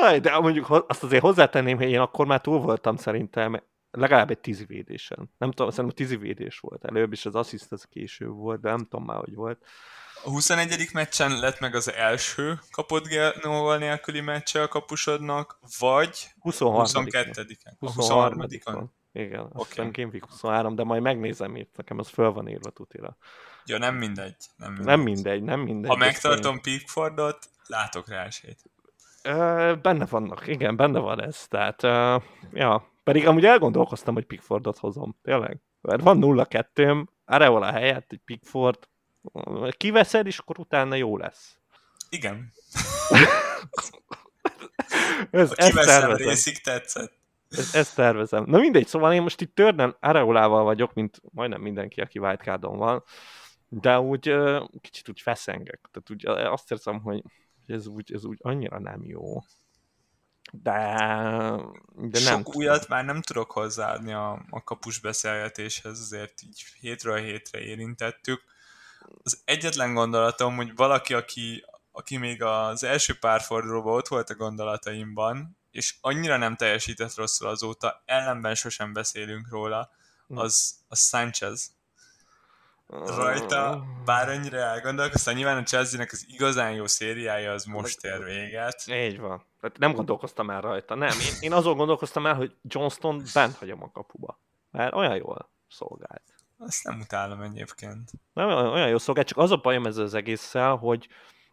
Jaj, 0.00 0.20
de 0.20 0.38
mondjuk 0.38 0.84
azt 0.88 1.02
azért 1.02 1.22
hozzátenném, 1.22 1.76
hogy 1.76 1.90
én 1.90 1.98
akkor 1.98 2.26
már 2.26 2.40
túl 2.40 2.60
voltam 2.60 2.96
szerintem 2.96 3.62
legalább 3.90 4.30
egy 4.30 4.38
tízi 4.38 4.64
védésen. 4.64 5.30
Nem 5.38 5.50
tudom, 5.50 5.70
szerintem 5.70 5.96
tízi 5.96 6.16
védés 6.16 6.58
volt 6.58 6.84
előbb, 6.84 7.12
és 7.12 7.26
az 7.26 7.34
assziszt 7.34 7.72
az 7.72 7.84
később 7.90 8.34
volt, 8.34 8.60
de 8.60 8.68
nem 8.68 8.86
tudom 8.90 9.04
már, 9.04 9.18
hogy 9.18 9.34
volt. 9.34 9.64
A 10.24 10.30
21. 10.30 10.88
meccsen 10.92 11.38
lett 11.38 11.60
meg 11.60 11.74
az 11.74 11.92
első 11.92 12.60
kapott 12.70 13.06
Genóval 13.06 13.78
nélküli 13.78 14.20
meccse 14.20 14.62
a 14.62 14.68
kapusodnak, 14.68 15.58
vagy 15.78 16.30
23. 16.40 17.04
22-en? 17.06 17.72
23. 17.78 18.40
23. 18.40 18.96
Igen, 19.18 19.40
okay. 19.40 19.52
azt 19.54 19.68
hiszem 19.68 19.90
Game 19.92 20.08
Week 20.08 20.24
23, 20.24 20.74
de 20.74 20.84
majd 20.84 21.02
megnézem 21.02 21.56
itt, 21.56 21.76
nekem 21.76 21.98
az 21.98 22.08
föl 22.08 22.32
van 22.32 22.48
írva 22.48 22.70
tutira. 22.70 23.16
Ja, 23.64 23.78
nem 23.78 23.94
mindegy. 23.94 24.36
Nem 24.56 24.72
mindegy, 24.72 24.84
nem 24.84 25.00
mindegy. 25.00 25.42
Nem 25.42 25.60
mindegy 25.60 25.90
ha 25.90 25.96
megtartom 25.96 26.54
én... 26.54 26.60
Pickfordot, 26.60 27.50
látok 27.66 28.08
rá 28.08 28.24
esélyt. 28.24 28.58
Ö, 29.22 29.74
benne 29.82 30.06
vannak, 30.06 30.46
igen, 30.46 30.76
benne 30.76 30.98
van 30.98 31.22
ez. 31.22 31.46
Tehát, 31.48 31.82
ö, 31.82 32.16
ja, 32.52 32.88
pedig 33.04 33.26
amúgy 33.26 33.44
elgondolkoztam, 33.44 34.14
hogy 34.14 34.24
Pickfordot 34.24 34.78
hozom, 34.78 35.16
tényleg. 35.22 35.60
Mert 35.80 36.02
van 36.02 36.18
0-2-m, 36.20 37.06
Areola 37.24 37.72
helyett 37.72 38.12
egy 38.12 38.20
Pickford, 38.24 38.78
kiveszed, 39.70 40.26
és 40.26 40.38
akkor 40.38 40.58
utána 40.58 40.94
jó 40.94 41.16
lesz. 41.16 41.56
Igen. 42.08 42.52
ez, 45.30 45.50
a 45.50 45.54
kiveszem 45.54 46.12
részig 46.12 46.60
tetszett. 46.60 47.17
Ezt, 47.48 47.74
ezt 47.74 47.94
tervezem. 47.94 48.44
Na 48.46 48.58
mindegy, 48.58 48.86
szóval 48.86 49.12
én 49.12 49.22
most 49.22 49.40
itt 49.40 49.54
törnen 49.54 49.96
Areolával 50.00 50.64
vagyok, 50.64 50.94
mint 50.94 51.20
majdnem 51.30 51.60
mindenki, 51.60 52.00
aki 52.00 52.18
wildcardon 52.18 52.76
van, 52.76 53.04
de 53.68 54.00
úgy 54.00 54.34
kicsit 54.80 55.08
úgy 55.08 55.20
feszengek. 55.20 55.88
Tehát 55.92 56.10
úgy 56.10 56.26
azt 56.46 56.70
érzem, 56.70 57.00
hogy 57.00 57.22
ez 57.66 57.86
úgy, 57.86 58.12
ez 58.12 58.24
úgy 58.24 58.38
annyira 58.42 58.78
nem 58.78 59.04
jó. 59.04 59.42
De, 60.52 60.96
de 61.94 62.20
nem. 62.20 62.42
Sok 62.42 62.56
újat 62.56 62.88
már 62.88 63.04
nem 63.04 63.22
tudok 63.22 63.50
hozzáadni 63.50 64.12
a, 64.12 64.44
a 64.50 64.64
kapus 64.64 65.00
beszélgetéshez, 65.00 66.00
azért 66.00 66.42
így 66.42 66.64
hétről 66.80 67.16
hétre 67.16 67.60
érintettük. 67.60 68.42
Az 69.22 69.42
egyetlen 69.44 69.94
gondolatom, 69.94 70.56
hogy 70.56 70.74
valaki, 70.74 71.14
aki, 71.14 71.64
aki 71.92 72.16
még 72.16 72.42
az 72.42 72.84
első 72.84 73.18
pár 73.18 73.40
fordulóban 73.40 73.94
ott 73.94 74.08
volt 74.08 74.30
a 74.30 74.34
gondolataimban, 74.34 75.57
és 75.78 75.94
annyira 76.00 76.36
nem 76.36 76.56
teljesített 76.56 77.14
rosszul 77.14 77.48
azóta, 77.48 78.02
ellenben 78.04 78.54
sosem 78.54 78.92
beszélünk 78.92 79.48
róla, 79.50 79.90
hm. 80.26 80.36
az, 80.36 80.74
az 80.88 81.08
Sanchez. 81.08 81.76
Rajta, 82.86 83.84
bár 84.04 84.28
annyira 84.28 84.56
elgondolkoztam, 84.56 85.34
nyilván 85.34 85.56
a 85.56 85.62
Chelsea-nek 85.62 86.12
az 86.12 86.24
igazán 86.28 86.72
jó 86.72 86.86
szériája 86.86 87.52
az 87.52 87.64
most 87.64 88.04
ér 88.04 88.24
véget. 88.24 88.84
Így 88.86 89.18
van. 89.18 89.44
Tehát 89.60 89.78
nem 89.78 89.92
gondolkoztam 89.92 90.50
el 90.50 90.60
rajta, 90.60 90.94
nem. 90.94 91.18
Én, 91.18 91.34
én 91.40 91.52
azon 91.52 91.76
gondolkoztam 91.76 92.26
el, 92.26 92.34
hogy 92.34 92.54
Johnston 92.62 93.22
bent 93.34 93.56
hagyom 93.56 93.82
a 93.82 93.90
kapuba. 93.90 94.40
Mert 94.70 94.94
olyan 94.94 95.16
jól 95.16 95.50
szolgált. 95.68 96.22
Azt 96.58 96.84
nem 96.84 97.00
utálom 97.00 97.40
egyébként. 97.40 98.10
Nem, 98.32 98.48
olyan 98.48 98.88
jó 98.88 98.98
szolgált, 98.98 99.26
csak 99.26 99.38
az 99.38 99.50
a 99.50 99.56
bajom 99.56 99.86
ezzel 99.86 100.04
az 100.04 100.14
egésszel, 100.14 100.76
hogy, 100.76 101.08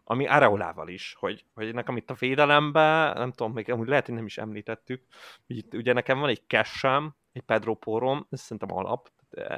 ami 0.08 0.26
Areolával 0.26 0.88
is, 0.88 1.16
hogy, 1.18 1.44
hogy 1.54 1.74
nekem 1.74 1.96
itt 1.96 2.10
a 2.10 2.14
védelemben, 2.14 3.16
nem 3.16 3.32
tudom, 3.32 3.52
még 3.52 3.70
amúgy 3.70 3.88
lehet, 3.88 4.06
hogy 4.06 4.14
nem 4.14 4.26
is 4.26 4.38
említettük, 4.38 5.02
hogy 5.46 5.56
itt 5.56 5.74
ugye 5.74 5.92
nekem 5.92 6.18
van 6.18 6.28
egy 6.28 6.42
cash 6.46 6.84
egy 7.32 7.42
Pedro 7.42 7.74
Porom, 7.74 8.26
ez 8.30 8.40
szerintem 8.40 8.76
alap, 8.76 9.10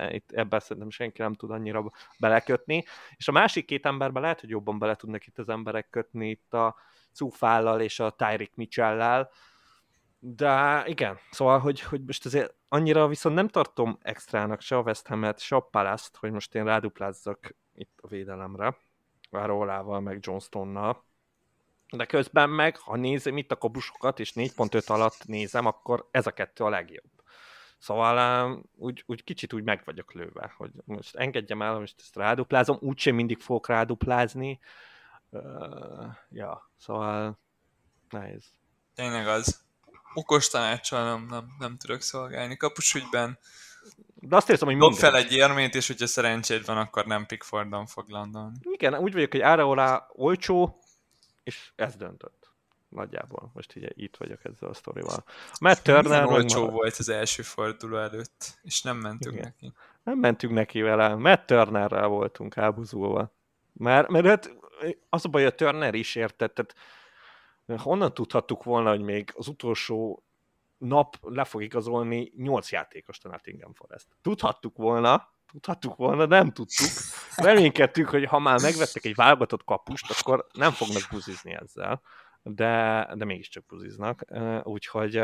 itt 0.09 0.33
ebben 0.33 0.61
szerintem 0.61 0.91
senki 0.91 1.23
nem 1.23 1.35
tud 1.35 1.51
annyira 1.51 1.93
belekötni, 2.19 2.85
és 3.17 3.29
a 3.29 3.33
másik 3.33 3.67
két 3.67 3.87
emberben 3.87 4.23
lehet, 4.23 4.41
hogy 4.41 4.49
jobban 4.49 4.79
bele 4.79 4.95
tudnak 4.95 5.27
itt 5.27 5.39
az 5.39 5.49
emberek 5.49 5.91
kötni, 5.91 6.29
itt 6.29 6.55
a 6.55 6.77
Cufállal 7.15 7.81
és 7.81 8.01
a 8.01 8.11
Tyreek 8.11 8.55
Mitchell-lel, 8.55 9.31
de 10.19 10.83
igen, 10.87 11.19
szóval, 11.31 11.59
hogy, 11.59 11.81
hogy 11.81 12.05
most 12.05 12.27
azért 12.27 12.55
annyira 12.69 13.07
viszont 13.07 13.35
nem 13.35 13.49
tartom 13.49 13.99
extrának 14.03 14.61
se 14.61 14.77
a 14.77 14.83
West 14.83 15.07
Ham-et, 15.07 15.41
se 15.41 15.57
a 15.57 15.61
Palace-t, 15.61 16.17
hogy 16.17 16.31
most 16.31 16.55
én 16.55 16.65
ráduplázzak 16.65 17.57
itt 17.75 17.99
a 18.03 18.09
védelemre. 18.09 18.77
Várólával, 19.31 20.01
meg 20.01 20.19
Johnstonnal. 20.21 21.05
De 21.91 22.07
közben 22.07 22.51
meg, 22.51 22.77
ha 22.77 22.97
nézem 22.97 23.37
itt 23.37 23.53
a 23.53 23.57
kobusokat, 23.57 24.21
és 24.21 24.33
4.5 24.33 24.87
alatt 24.87 25.25
nézem, 25.25 25.67
akkor 25.67 26.09
ez 26.11 26.27
a 26.27 26.31
kettő 26.31 26.65
a 26.65 26.69
legjobb. 26.69 27.11
Szóval 27.79 28.63
úgy, 28.77 29.03
úgy 29.07 29.25
kicsit 29.25 29.53
úgy 29.53 29.65
meg 29.65 29.83
vagyok 29.85 30.13
lőve, 30.13 30.55
hogy 30.57 30.71
most 30.85 31.17
engedjem 31.17 31.63
el, 31.63 31.79
most 31.79 31.95
ezt 31.99 32.17
ráduplázom, 32.17 32.79
úgysem 32.81 33.15
mindig 33.15 33.41
fogok 33.41 33.69
ráduplázni. 33.69 34.61
Uh, 35.31 36.07
ja, 36.31 36.71
szóval 36.77 37.39
nehéz. 38.11 38.45
Tényleg 38.95 39.27
az. 39.27 39.67
Okos 40.15 40.49
tanácssal 40.49 41.05
nem, 41.05 41.27
nem, 41.27 41.55
nem 41.59 41.77
tudok 41.77 42.01
szolgálni. 42.01 42.57
Kapusügyben 42.57 43.39
de 44.21 44.37
azt 44.37 44.51
érzem, 44.51 44.69
hogy 44.69 44.77
Dob 44.77 44.95
fel 44.95 45.17
egy 45.17 45.33
érmét, 45.33 45.75
és 45.75 45.87
hogyha 45.87 46.07
szerencséd 46.07 46.67
van, 46.67 46.77
akkor 46.77 47.07
nem 47.07 47.27
Pickfordon 47.27 47.87
fog 47.87 48.09
landolni. 48.09 48.57
Igen, 48.63 48.95
úgy 48.95 49.13
vagyok, 49.13 49.31
hogy 49.31 49.41
Areola 49.41 50.07
olcsó, 50.13 50.79
és 51.43 51.73
ez 51.77 51.97
döntött. 51.97 52.51
Nagyjából. 52.89 53.51
Most 53.55 53.77
így 53.77 53.93
itt 53.97 54.17
vagyok 54.17 54.45
ezzel 54.45 54.69
a 54.69 54.75
sztorival. 54.75 55.25
Matt 55.61 55.83
Turner... 55.83 56.25
olcsó 56.25 56.63
már... 56.63 56.73
volt 56.73 56.97
az 56.97 57.09
első 57.09 57.43
forduló 57.43 57.97
előtt, 57.97 58.59
és 58.63 58.83
nem 58.83 58.97
mentünk 58.97 59.35
Igen. 59.35 59.55
neki. 59.61 59.75
Nem 60.03 60.19
mentünk 60.19 60.53
neki 60.53 60.81
vele. 60.81 61.15
Matt 61.15 61.47
Turnerrel 61.47 62.07
voltunk 62.07 62.57
elbuzulva. 62.57 63.33
Mert, 63.73 64.09
mert 64.09 64.27
hát 64.27 64.57
az 65.09 65.25
a 65.25 65.29
baj, 65.29 65.47
a 65.47 65.51
Turner 65.51 65.95
is 65.95 66.15
értett, 66.15 66.55
tehát 66.55 66.75
honnan 67.83 68.15
tudhattuk 68.15 68.65
volna, 68.65 68.91
hogy 68.91 69.03
még 69.03 69.33
az 69.37 69.49
utolsó 69.49 70.23
nap 70.79 71.17
le 71.21 71.45
fog 71.45 71.63
igazolni 71.63 72.33
8 72.37 72.71
játékos 72.71 73.19
a 73.23 73.29
Nottingham 73.29 73.75
Forest. 73.75 74.07
Tudhattuk 74.23 74.77
volna, 74.77 75.33
tudhattuk 75.53 75.97
volna, 75.97 76.27
nem 76.27 76.53
tudtuk. 76.53 76.89
Reménykedtük, 77.37 78.09
hogy 78.09 78.25
ha 78.25 78.39
már 78.39 78.61
megvettek 78.61 79.05
egy 79.05 79.15
válogatott 79.15 79.65
kapust, 79.65 80.11
akkor 80.11 80.47
nem 80.53 80.71
fognak 80.71 81.03
buzizni 81.11 81.53
ezzel, 81.53 82.03
de, 82.43 83.07
de 83.15 83.25
mégiscsak 83.25 83.67
buziznak, 83.67 84.25
úgyhogy, 84.63 85.21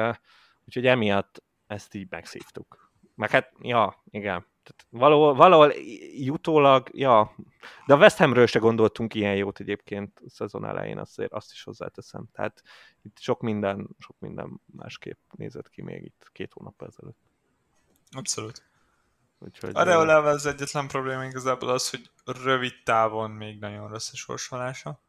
úgyhogy 0.64 0.86
emiatt 0.86 1.44
ezt 1.66 1.94
így 1.94 2.10
megszívtuk. 2.10 2.92
Meg 3.14 3.30
hát, 3.30 3.52
ja, 3.60 4.02
igen. 4.10 4.46
Tehát 4.64 4.86
valahol, 4.90 5.34
valahol 5.34 5.72
jutólag, 6.14 6.88
ja, 6.92 7.34
de 7.86 7.94
a 7.94 7.96
West 7.96 8.16
Hamről 8.16 8.46
se 8.46 8.58
gondoltunk 8.58 9.14
ilyen 9.14 9.36
jót 9.36 9.60
egyébként 9.60 10.20
a 10.26 10.30
szezon 10.30 10.64
elején, 10.64 10.98
azért 10.98 11.32
azt 11.32 11.52
is 11.52 11.62
hozzáteszem. 11.62 12.26
Tehát 12.32 12.62
itt 13.02 13.18
sok 13.18 13.40
minden, 13.40 13.88
sok 13.98 14.16
minden 14.18 14.60
másképp 14.76 15.18
nézett 15.36 15.68
ki 15.68 15.82
még 15.82 16.04
itt 16.04 16.28
két 16.32 16.52
hónap 16.52 16.82
ezelőtt. 16.82 17.18
Abszolút. 18.10 18.62
Úgyhogy, 19.38 19.70
a 19.74 19.82
Reolával 19.82 20.32
az 20.32 20.46
egyetlen 20.46 20.88
probléma 20.88 21.24
igazából 21.24 21.68
az, 21.68 21.90
hogy 21.90 22.10
rövid 22.24 22.74
távon 22.84 23.30
még 23.30 23.58
nagyon 23.58 23.88
rossz 23.88 24.12
a 24.12 24.16
sorsolása. 24.16 25.00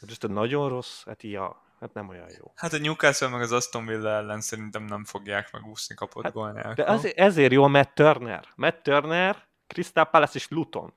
Most 0.00 0.24
a 0.24 0.28
nagyon 0.28 0.68
rossz, 0.68 1.04
hát 1.04 1.22
ja, 1.22 1.62
hát 1.84 1.94
nem 1.94 2.08
olyan 2.08 2.30
jó. 2.38 2.52
Hát 2.54 2.72
a 2.72 2.78
Newcastle 2.78 3.28
meg 3.28 3.40
az 3.40 3.52
Aston 3.52 3.86
Villa 3.86 4.08
ellen 4.08 4.40
szerintem 4.40 4.84
nem 4.84 5.04
fogják 5.04 5.52
megúszni 5.52 5.94
kapott 5.94 6.22
hát, 6.22 6.32
gól 6.32 6.72
De 6.74 6.84
az, 6.84 7.16
ezért 7.16 7.52
jó 7.52 7.66
Matt 7.66 7.94
Turner. 7.94 8.48
Matt 8.56 8.82
Turner, 8.82 9.46
Crystal 9.66 10.04
Palace 10.04 10.32
és 10.34 10.48
Luton. 10.48 10.92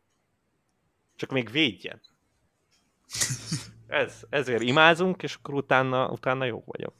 Csak 1.15 1.31
még 1.31 1.51
védjen. 1.51 2.01
Ez, 3.87 4.21
ezért 4.29 4.61
imázunk, 4.61 5.23
és 5.23 5.35
akkor 5.35 5.53
utána, 5.53 6.09
utána 6.09 6.45
jó 6.45 6.63
vagyok. 6.65 6.93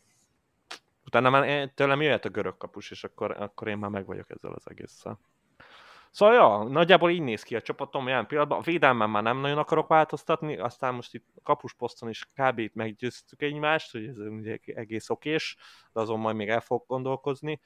Utána 1.05 1.29
már 1.29 1.71
tőlem 1.75 2.01
jöhet 2.01 2.25
a 2.25 2.29
görög 2.29 2.57
kapus, 2.57 2.91
és 2.91 3.03
akkor, 3.03 3.31
akkor 3.31 3.67
én 3.67 3.77
már 3.77 3.89
meg 3.89 4.05
vagyok 4.05 4.29
ezzel 4.29 4.51
az 4.51 4.63
egésszel. 4.65 5.19
Szóval 6.17 6.35
ja, 6.35 6.63
nagyjából 6.63 7.09
így 7.09 7.21
néz 7.21 7.43
ki 7.43 7.55
a 7.55 7.61
csapatom 7.61 8.07
jelen 8.07 8.27
pillanatban. 8.27 8.59
A 8.59 8.61
védelmen 8.61 9.09
már 9.09 9.23
nem 9.23 9.37
nagyon 9.37 9.57
akarok 9.57 9.87
változtatni, 9.87 10.57
aztán 10.57 10.93
most 10.93 11.13
itt 11.13 11.25
kapusposzton 11.43 12.09
is 12.09 12.29
kb. 12.33 12.59
itt 12.59 12.73
meggyőztük 12.73 13.41
egymást, 13.41 13.91
hogy 13.91 14.05
ez 14.05 14.17
ugye 14.17 14.57
egész 14.65 15.09
okés, 15.09 15.57
de 15.93 15.99
azon 15.99 16.19
majd 16.19 16.35
még 16.35 16.49
el 16.49 16.59
fog 16.59 16.83
gondolkozni. 16.87 17.59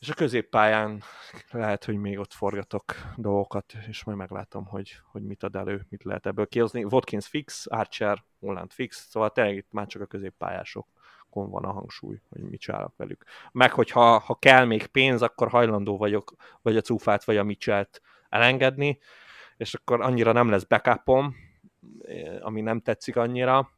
És 0.00 0.08
a 0.08 0.14
középpályán 0.14 1.02
lehet, 1.50 1.84
hogy 1.84 1.96
még 1.96 2.18
ott 2.18 2.32
forgatok 2.32 2.94
dolgokat, 3.16 3.72
és 3.88 4.04
majd 4.04 4.18
meglátom, 4.18 4.66
hogy, 4.66 4.96
hogy 5.10 5.22
mit 5.22 5.42
ad 5.42 5.56
elő, 5.56 5.86
mit 5.88 6.04
lehet 6.04 6.26
ebből 6.26 6.46
kihozni. 6.46 6.84
Watkins 6.84 7.26
fix, 7.26 7.66
Archer, 7.66 8.24
Holland 8.40 8.72
fix, 8.72 9.08
szóval 9.08 9.30
tényleg 9.30 9.56
itt 9.56 9.72
már 9.72 9.86
csak 9.86 10.02
a 10.02 10.06
középpályások 10.06 10.86
van 11.34 11.64
a 11.64 11.72
hangsúly, 11.72 12.20
hogy 12.28 12.42
mit 12.42 12.60
csinálok 12.60 12.96
velük. 12.96 13.24
Meg, 13.52 13.72
hogyha 13.72 14.18
ha 14.18 14.34
kell 14.34 14.64
még 14.64 14.86
pénz, 14.86 15.22
akkor 15.22 15.48
hajlandó 15.48 15.96
vagyok, 15.96 16.34
vagy 16.62 16.76
a 16.76 16.80
cúfát, 16.80 17.24
vagy 17.24 17.36
a 17.36 17.44
Mitchell-t 17.44 18.02
elengedni, 18.28 18.98
és 19.56 19.74
akkor 19.74 20.00
annyira 20.00 20.32
nem 20.32 20.50
lesz 20.50 20.64
backupom, 20.64 21.34
ami 22.40 22.60
nem 22.60 22.80
tetszik 22.80 23.16
annyira, 23.16 23.70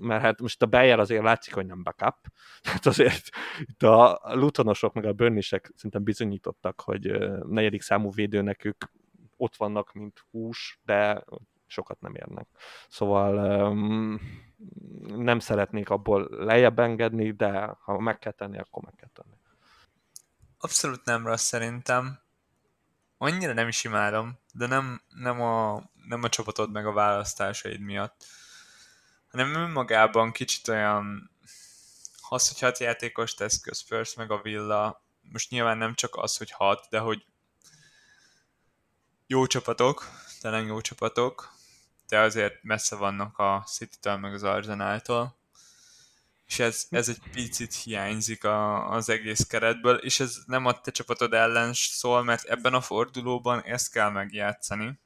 mert 0.00 0.22
hát 0.22 0.40
most 0.40 0.62
a 0.62 0.66
Bayer 0.66 0.98
azért 0.98 1.22
látszik, 1.22 1.54
hogy 1.54 1.66
nem 1.66 1.82
backup, 1.82 2.16
tehát 2.62 2.86
azért 2.92 3.28
itt 3.60 3.82
a 3.82 4.20
Lutonosok 4.24 4.94
meg 4.94 5.04
a 5.04 5.12
Börnisek 5.12 5.72
szerintem 5.74 6.02
bizonyítottak, 6.02 6.80
hogy 6.80 7.18
negyedik 7.46 7.82
számú 7.82 8.10
védőnek 8.10 8.64
ők 8.64 8.84
ott 9.36 9.56
vannak, 9.56 9.92
mint 9.92 10.24
hús, 10.30 10.80
de 10.84 11.24
sokat 11.74 12.00
nem 12.00 12.14
érnek. 12.14 12.46
Szóval 12.88 13.68
um, 13.70 14.20
nem 15.16 15.38
szeretnék 15.38 15.90
abból 15.90 16.28
lejjebb 16.30 16.78
engedni, 16.78 17.30
de 17.30 17.76
ha 17.80 17.98
meg 17.98 18.18
kell 18.18 18.32
tenni, 18.32 18.58
akkor 18.58 18.82
meg 18.82 18.94
kell 18.96 19.10
tenni. 19.12 19.36
Abszolút 20.58 21.04
nem 21.04 21.26
rossz 21.26 21.44
szerintem. 21.44 22.18
Annyira 23.18 23.52
nem 23.52 23.68
is 23.68 23.84
imádom, 23.84 24.38
de 24.52 24.66
nem, 24.66 25.02
nem, 25.08 25.40
a, 25.40 25.82
nem 26.08 26.22
a 26.22 26.28
csapatod 26.28 26.72
meg 26.72 26.86
a 26.86 26.92
választásaid 26.92 27.80
miatt, 27.80 28.24
hanem 29.30 29.54
önmagában 29.54 30.32
kicsit 30.32 30.68
olyan 30.68 31.30
az, 32.28 32.78
játékos 32.78 33.34
tesz 33.34 33.60
közpörsz 33.60 34.14
meg 34.14 34.30
a 34.30 34.40
Villa, 34.42 35.02
most 35.32 35.50
nyilván 35.50 35.78
nem 35.78 35.94
csak 35.94 36.16
az, 36.16 36.36
hogy 36.36 36.50
hat, 36.50 36.86
de 36.90 36.98
hogy 36.98 37.24
jó 39.26 39.46
csapatok, 39.46 40.08
tényleg 40.40 40.66
jó 40.66 40.80
csapatok, 40.80 41.53
de 42.08 42.18
azért 42.18 42.62
messze 42.62 42.96
vannak 42.96 43.38
a 43.38 43.64
City-től 43.66 44.16
meg 44.16 44.32
az 44.32 44.42
Arsenal-tól, 44.42 45.36
és 46.46 46.58
ez, 46.58 46.86
ez 46.90 47.08
egy 47.08 47.20
picit 47.32 47.74
hiányzik 47.74 48.44
a, 48.44 48.90
az 48.90 49.08
egész 49.08 49.46
keretből, 49.46 49.96
és 49.96 50.20
ez 50.20 50.36
nem 50.46 50.66
a 50.66 50.80
te 50.80 50.90
csapatod 50.90 51.32
ellen 51.32 51.70
szól, 51.72 52.22
mert 52.22 52.44
ebben 52.44 52.74
a 52.74 52.80
fordulóban 52.80 53.62
ezt 53.62 53.92
kell 53.92 54.10
megjátszani. 54.10 54.98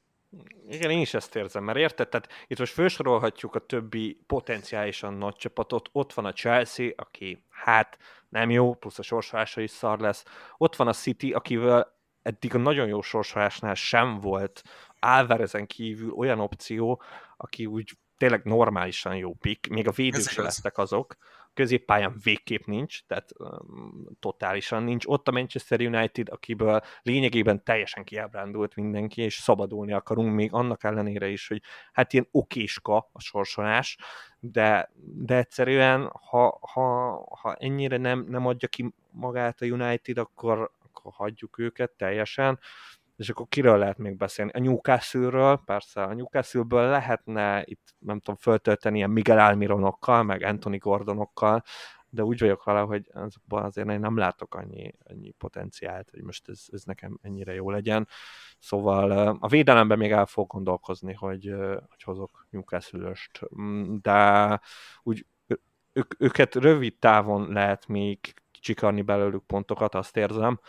Igen, 0.69 0.89
én 0.89 0.99
is 0.99 1.13
ezt 1.13 1.35
érzem, 1.35 1.63
mert 1.63 1.77
érted? 1.77 2.09
Tehát 2.09 2.29
itt 2.47 2.59
most 2.59 2.73
felsorolhatjuk 2.73 3.55
a 3.55 3.65
többi 3.65 4.23
potenciálisan 4.27 5.13
nagy 5.13 5.35
csapatot. 5.35 5.89
Ott 5.91 6.13
van 6.13 6.25
a 6.25 6.33
Chelsea, 6.33 6.89
aki 6.95 7.43
hát 7.49 7.97
nem 8.29 8.49
jó, 8.49 8.73
plusz 8.73 8.99
a 8.99 9.03
sorsolása 9.03 9.61
is 9.61 9.71
szar 9.71 9.99
lesz. 9.99 10.23
Ott 10.57 10.75
van 10.75 10.87
a 10.87 10.93
City, 10.93 11.31
akivel 11.33 11.98
eddig 12.21 12.55
a 12.55 12.57
nagyon 12.57 12.87
jó 12.87 13.01
sorsolásnál 13.01 13.73
sem 13.73 14.19
volt 14.19 14.61
Álverezen 14.99 15.67
kívül 15.67 16.11
olyan 16.11 16.39
opció, 16.39 17.01
aki 17.37 17.65
úgy 17.65 17.91
tényleg 18.17 18.43
normálisan 18.43 19.15
jó 19.15 19.33
pick, 19.33 19.67
még 19.67 19.87
a 19.87 19.91
védők 19.91 20.27
se 20.27 20.41
lettek 20.41 20.77
azok, 20.77 21.15
a 21.19 21.51
középpályán 21.53 22.19
végképp 22.23 22.65
nincs, 22.65 23.05
tehát 23.07 23.29
um, 23.37 24.07
totálisan 24.19 24.83
nincs. 24.83 25.05
Ott 25.07 25.27
a 25.27 25.31
Manchester 25.31 25.81
United, 25.81 26.29
akiből 26.29 26.81
lényegében 27.01 27.63
teljesen 27.63 28.03
kiábrándult 28.03 28.75
mindenki, 28.75 29.21
és 29.21 29.35
szabadulni 29.35 29.93
akarunk, 29.93 30.33
még 30.33 30.53
annak 30.53 30.83
ellenére 30.83 31.27
is, 31.27 31.47
hogy 31.47 31.61
hát 31.91 32.13
ilyen 32.13 32.27
okéska 32.31 33.09
a 33.11 33.19
sorsolás, 33.19 33.97
de, 34.39 34.91
de 35.01 35.35
egyszerűen, 35.35 36.11
ha, 36.29 36.59
ha, 36.61 37.11
ha 37.41 37.53
ennyire 37.53 37.97
nem, 37.97 38.25
nem 38.27 38.45
adja 38.45 38.67
ki 38.67 38.93
magát 39.11 39.61
a 39.61 39.65
United, 39.65 40.17
akkor, 40.17 40.71
akkor 40.99 41.11
hagyjuk 41.15 41.57
őket 41.57 41.91
teljesen 41.91 42.59
és 43.19 43.29
akkor 43.29 43.47
kiről 43.47 43.77
lehet 43.77 43.97
még 43.97 44.17
beszélni? 44.17 44.51
A 44.51 44.59
Newcastle-ről, 44.59 45.61
persze 45.65 46.03
a 46.03 46.13
Newcastle-ből 46.13 46.89
lehetne 46.89 47.63
itt, 47.65 47.95
nem 47.97 48.19
tudom, 48.19 48.35
föltölteni 48.35 48.97
ilyen 48.97 49.09
Miguel 49.09 49.39
Almironokkal, 49.39 50.23
meg 50.23 50.43
Anthony 50.43 50.77
Gordonokkal, 50.77 51.63
de 52.09 52.23
úgy 52.23 52.39
vagyok 52.39 52.63
vele, 52.63 52.79
hogy 52.79 53.11
azért 53.47 53.89
én 53.89 53.99
nem 53.99 54.17
látok 54.17 54.55
annyi, 54.55 54.93
annyi 55.03 55.31
potenciált, 55.31 56.09
hogy 56.09 56.21
most 56.21 56.49
ez, 56.49 56.65
ez 56.71 56.83
nekem 56.83 57.19
ennyire 57.21 57.53
jó 57.53 57.69
legyen. 57.69 58.07
Szóval 58.59 59.37
a 59.39 59.47
védelemben 59.47 59.97
még 59.97 60.11
el 60.11 60.25
fog 60.25 60.47
gondolkozni, 60.47 61.13
hogy, 61.13 61.53
hogy 61.89 62.03
hozok 62.03 62.47
newcastle 62.49 63.13
mm, 63.61 63.95
de 64.01 64.59
úgy 65.03 65.25
ők, 65.93 66.13
őket 66.17 66.55
rövid 66.55 66.97
távon 66.99 67.51
lehet 67.51 67.87
még 67.87 68.33
csikarni 68.51 69.01
belőlük 69.01 69.45
pontokat, 69.45 69.95
azt 69.95 70.17
érzem, 70.17 70.59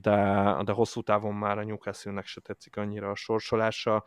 de, 0.00 0.56
de 0.64 0.72
hosszú 0.72 1.02
távon 1.02 1.34
már 1.34 1.58
a 1.58 1.64
Newcastle-nek 1.64 2.26
se 2.26 2.40
tetszik 2.40 2.76
annyira 2.76 3.10
a 3.10 3.14
sorsolása, 3.14 4.04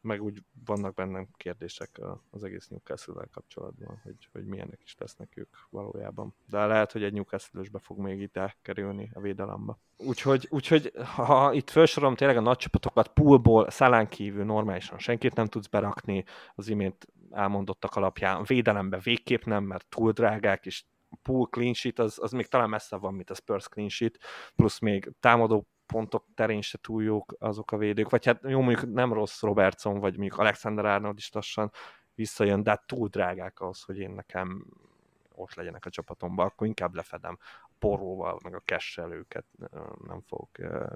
meg 0.00 0.22
úgy 0.22 0.42
vannak 0.64 0.94
bennem 0.94 1.28
kérdések 1.36 2.00
az 2.30 2.44
egész 2.44 2.68
newcastle 2.68 3.28
kapcsolatban, 3.32 4.00
hogy, 4.02 4.28
hogy 4.32 4.44
milyenek 4.44 4.80
is 4.84 4.94
lesznek 4.98 5.36
ők 5.36 5.56
valójában. 5.70 6.34
De 6.46 6.66
lehet, 6.66 6.92
hogy 6.92 7.02
egy 7.02 7.12
newcastle 7.12 7.62
be 7.72 7.78
fog 7.78 7.98
még 7.98 8.20
itt 8.20 8.36
elkerülni 8.36 9.10
a 9.14 9.20
védelembe. 9.20 9.76
Úgyhogy, 9.96 10.46
úgyhogy 10.50 10.92
ha 11.14 11.52
itt 11.52 11.70
felsorolom 11.70 12.14
tényleg 12.14 12.36
a 12.36 12.40
nagy 12.40 12.56
csapatokat, 12.56 13.08
poolból, 13.08 13.70
szalán 13.70 14.08
kívül 14.08 14.44
normálisan 14.44 14.98
senkit 14.98 15.34
nem 15.34 15.46
tudsz 15.46 15.66
berakni, 15.66 16.24
az 16.54 16.68
imént 16.68 17.06
elmondottak 17.30 17.96
alapján. 17.96 18.44
Védelembe 18.46 18.98
végképp 18.98 19.44
nem, 19.44 19.64
mert 19.64 19.86
túl 19.88 20.12
drágák, 20.12 20.66
és 20.66 20.84
pool 21.22 21.46
clean 21.46 21.72
sheet 21.72 21.98
az, 21.98 22.18
az 22.22 22.32
még 22.32 22.46
talán 22.46 22.68
messze 22.68 22.96
van, 22.96 23.14
mint 23.14 23.30
a 23.30 23.34
Spurs 23.34 23.68
clean 23.68 23.88
sheet, 23.88 24.18
plusz 24.56 24.78
még 24.78 25.12
támadó 25.20 25.68
pontok 25.86 26.26
terén 26.34 26.60
se 26.60 26.78
túl 26.78 27.02
jók 27.02 27.34
azok 27.38 27.72
a 27.72 27.76
védők, 27.76 28.10
vagy 28.10 28.24
hát 28.24 28.40
jó, 28.42 28.60
mondjuk 28.60 28.92
nem 28.92 29.12
rossz 29.12 29.40
Robertson, 29.40 29.98
vagy 29.98 30.16
mondjuk 30.16 30.38
Alexander 30.38 30.84
Arnold 30.84 31.18
is 31.18 31.32
lassan 31.32 31.70
visszajön, 32.14 32.62
de 32.62 32.70
hát 32.70 32.86
túl 32.86 33.08
drágák 33.08 33.60
ahhoz, 33.60 33.82
hogy 33.82 33.98
én 33.98 34.10
nekem 34.10 34.66
ott 35.34 35.54
legyenek 35.54 35.86
a 35.86 35.90
csapatomban, 35.90 36.46
akkor 36.46 36.66
inkább 36.66 36.94
lefedem 36.94 37.38
porróval, 37.80 38.38
meg 38.42 38.54
a 38.54 38.62
őket, 39.10 39.46
nem 40.06 40.20
fogok 40.26 40.50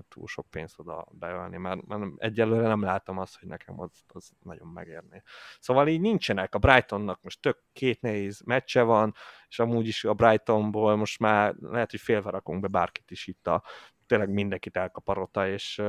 túl 0.08 0.26
sok 0.26 0.46
pénzt 0.50 0.78
oda 0.78 1.06
beölni, 1.10 1.56
mert, 1.56 1.86
mert 1.86 2.02
egyelőre 2.16 2.66
nem 2.66 2.82
látom 2.82 3.18
azt, 3.18 3.38
hogy 3.38 3.48
nekem 3.48 3.80
az, 3.80 3.90
az 4.06 4.30
nagyon 4.42 4.68
megérné. 4.68 5.22
Szóval 5.60 5.88
így 5.88 6.00
nincsenek, 6.00 6.54
a 6.54 6.58
Brightonnak 6.58 7.22
most 7.22 7.40
tök 7.40 7.58
két 7.72 8.00
nehéz 8.00 8.40
meccse 8.40 8.82
van, 8.82 9.14
és 9.48 9.58
amúgy 9.58 9.86
is 9.86 10.04
a 10.04 10.14
Brightonból 10.14 10.96
most 10.96 11.18
már 11.18 11.54
lehet, 11.60 11.90
hogy 11.90 12.00
félve 12.00 12.30
rakunk 12.30 12.60
be 12.60 12.68
bárkit 12.68 13.10
is 13.10 13.26
itt 13.26 13.46
a 13.46 13.62
tényleg 14.06 14.30
mindenkit 14.30 14.76
elkaparota, 14.76 15.48
és 15.48 15.82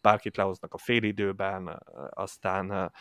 bárkit 0.00 0.36
lehoznak 0.36 0.74
a 0.74 0.78
félidőben, 0.78 1.82
aztán 2.10 2.92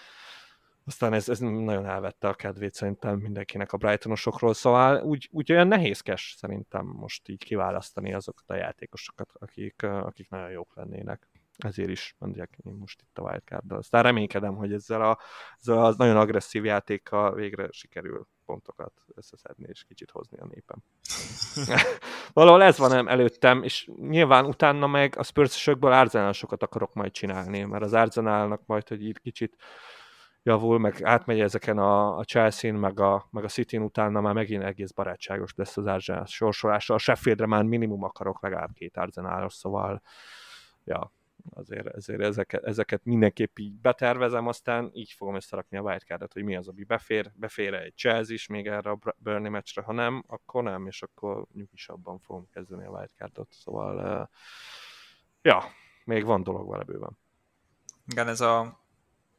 aztán 0.85 1.13
ez, 1.13 1.29
ez 1.29 1.39
nagyon 1.39 1.85
elvette 1.85 2.27
a 2.27 2.33
kedvét 2.33 2.73
szerintem 2.73 3.17
mindenkinek 3.17 3.73
a 3.73 3.77
Brightonosokról, 3.77 4.53
szóval 4.53 5.03
úgy, 5.03 5.29
úgy 5.31 5.51
olyan 5.51 5.67
nehézkes 5.67 6.35
szerintem 6.37 6.85
most 6.85 7.29
így 7.29 7.43
kiválasztani 7.43 8.13
azokat 8.13 8.43
a 8.47 8.55
játékosokat, 8.55 9.31
akik, 9.39 9.83
akik 9.83 10.29
nagyon 10.29 10.49
jók 10.49 10.75
lennének. 10.75 11.27
ezért 11.57 11.89
is 11.89 12.15
mondják 12.17 12.57
én 12.65 12.73
most 12.73 13.01
itt 13.01 13.17
a 13.17 13.21
wildcard-dal. 13.21 13.77
Aztán 13.77 14.03
reménykedem, 14.03 14.55
hogy 14.55 14.73
ezzel 14.73 15.01
a, 15.01 15.19
ezzel 15.59 15.85
a 15.85 15.93
nagyon 15.97 16.17
agresszív 16.17 16.65
játékkal 16.65 17.33
végre 17.33 17.67
sikerül 17.71 18.27
pontokat 18.45 18.93
összeszedni 19.15 19.65
és 19.69 19.83
kicsit 19.83 20.11
hozni 20.11 20.37
a 20.37 20.45
népem. 20.45 20.77
Valahol 22.33 22.63
ez 22.63 22.77
van 22.77 23.07
előttem, 23.07 23.63
és 23.63 23.89
nyilván 23.99 24.45
utána 24.45 24.87
meg 24.87 25.17
a 25.17 25.23
Spurs-ösökből 25.23 25.91
árzenásokat 25.91 26.63
akarok 26.63 26.93
majd 26.93 27.11
csinálni, 27.11 27.63
mert 27.63 27.83
az 27.83 27.93
árzenálnak 27.93 28.61
majd, 28.65 28.87
hogy 28.87 29.03
így 29.03 29.19
kicsit 29.19 29.57
javul, 30.45 30.79
meg 30.79 31.03
átmegy 31.03 31.39
ezeken 31.39 31.77
a, 31.77 32.17
a 32.17 32.23
Chelsea-n, 32.23 32.75
meg 32.75 32.99
a, 32.99 33.27
meg 33.31 33.43
a 33.43 33.47
City-n 33.47 33.81
utána 33.81 34.21
már 34.21 34.33
megint 34.33 34.63
egész 34.63 34.91
barátságos 34.91 35.53
lesz 35.55 35.77
az 35.77 35.85
Arsenal 35.85 36.25
sorsolása. 36.25 36.93
A 36.93 36.97
Sheffieldre 36.97 37.45
már 37.45 37.63
minimum 37.63 38.03
akarok 38.03 38.41
legalább 38.41 38.73
két 38.73 38.97
Arsenalos, 38.97 39.53
szóval 39.53 40.01
ja, 40.83 41.11
azért, 41.49 41.87
ezért 41.87 42.21
ezeket, 42.21 42.63
ezeket 42.63 43.05
mindenképp 43.05 43.57
így 43.57 43.73
betervezem, 43.73 44.47
aztán 44.47 44.89
így 44.93 45.11
fogom 45.11 45.35
összerakni 45.35 45.77
a 45.77 45.81
wildcardot, 45.81 46.33
hogy 46.33 46.43
mi 46.43 46.55
az, 46.55 46.67
ami 46.67 46.83
befér, 46.83 47.31
befér 47.35 47.73
egy 47.73 47.95
Chelsea 47.95 48.33
is 48.33 48.47
még 48.47 48.67
erre 48.67 48.89
a 48.89 48.99
Burnley 49.17 49.51
meccsre, 49.51 49.81
ha 49.81 49.91
nem, 49.91 50.23
akkor 50.27 50.63
nem, 50.63 50.87
és 50.87 51.01
akkor 51.01 51.45
nyugisabban 51.53 52.19
fogom 52.19 52.47
kezdeni 52.53 52.85
a 52.85 52.89
wildcardot, 52.89 53.47
szóval 53.51 54.29
ja, 55.41 55.63
még 56.03 56.25
van 56.25 56.43
dolog 56.43 56.69
vele 56.69 56.83
bőven. 56.83 57.17
Igen, 58.07 58.27
ez 58.27 58.41
a 58.41 58.83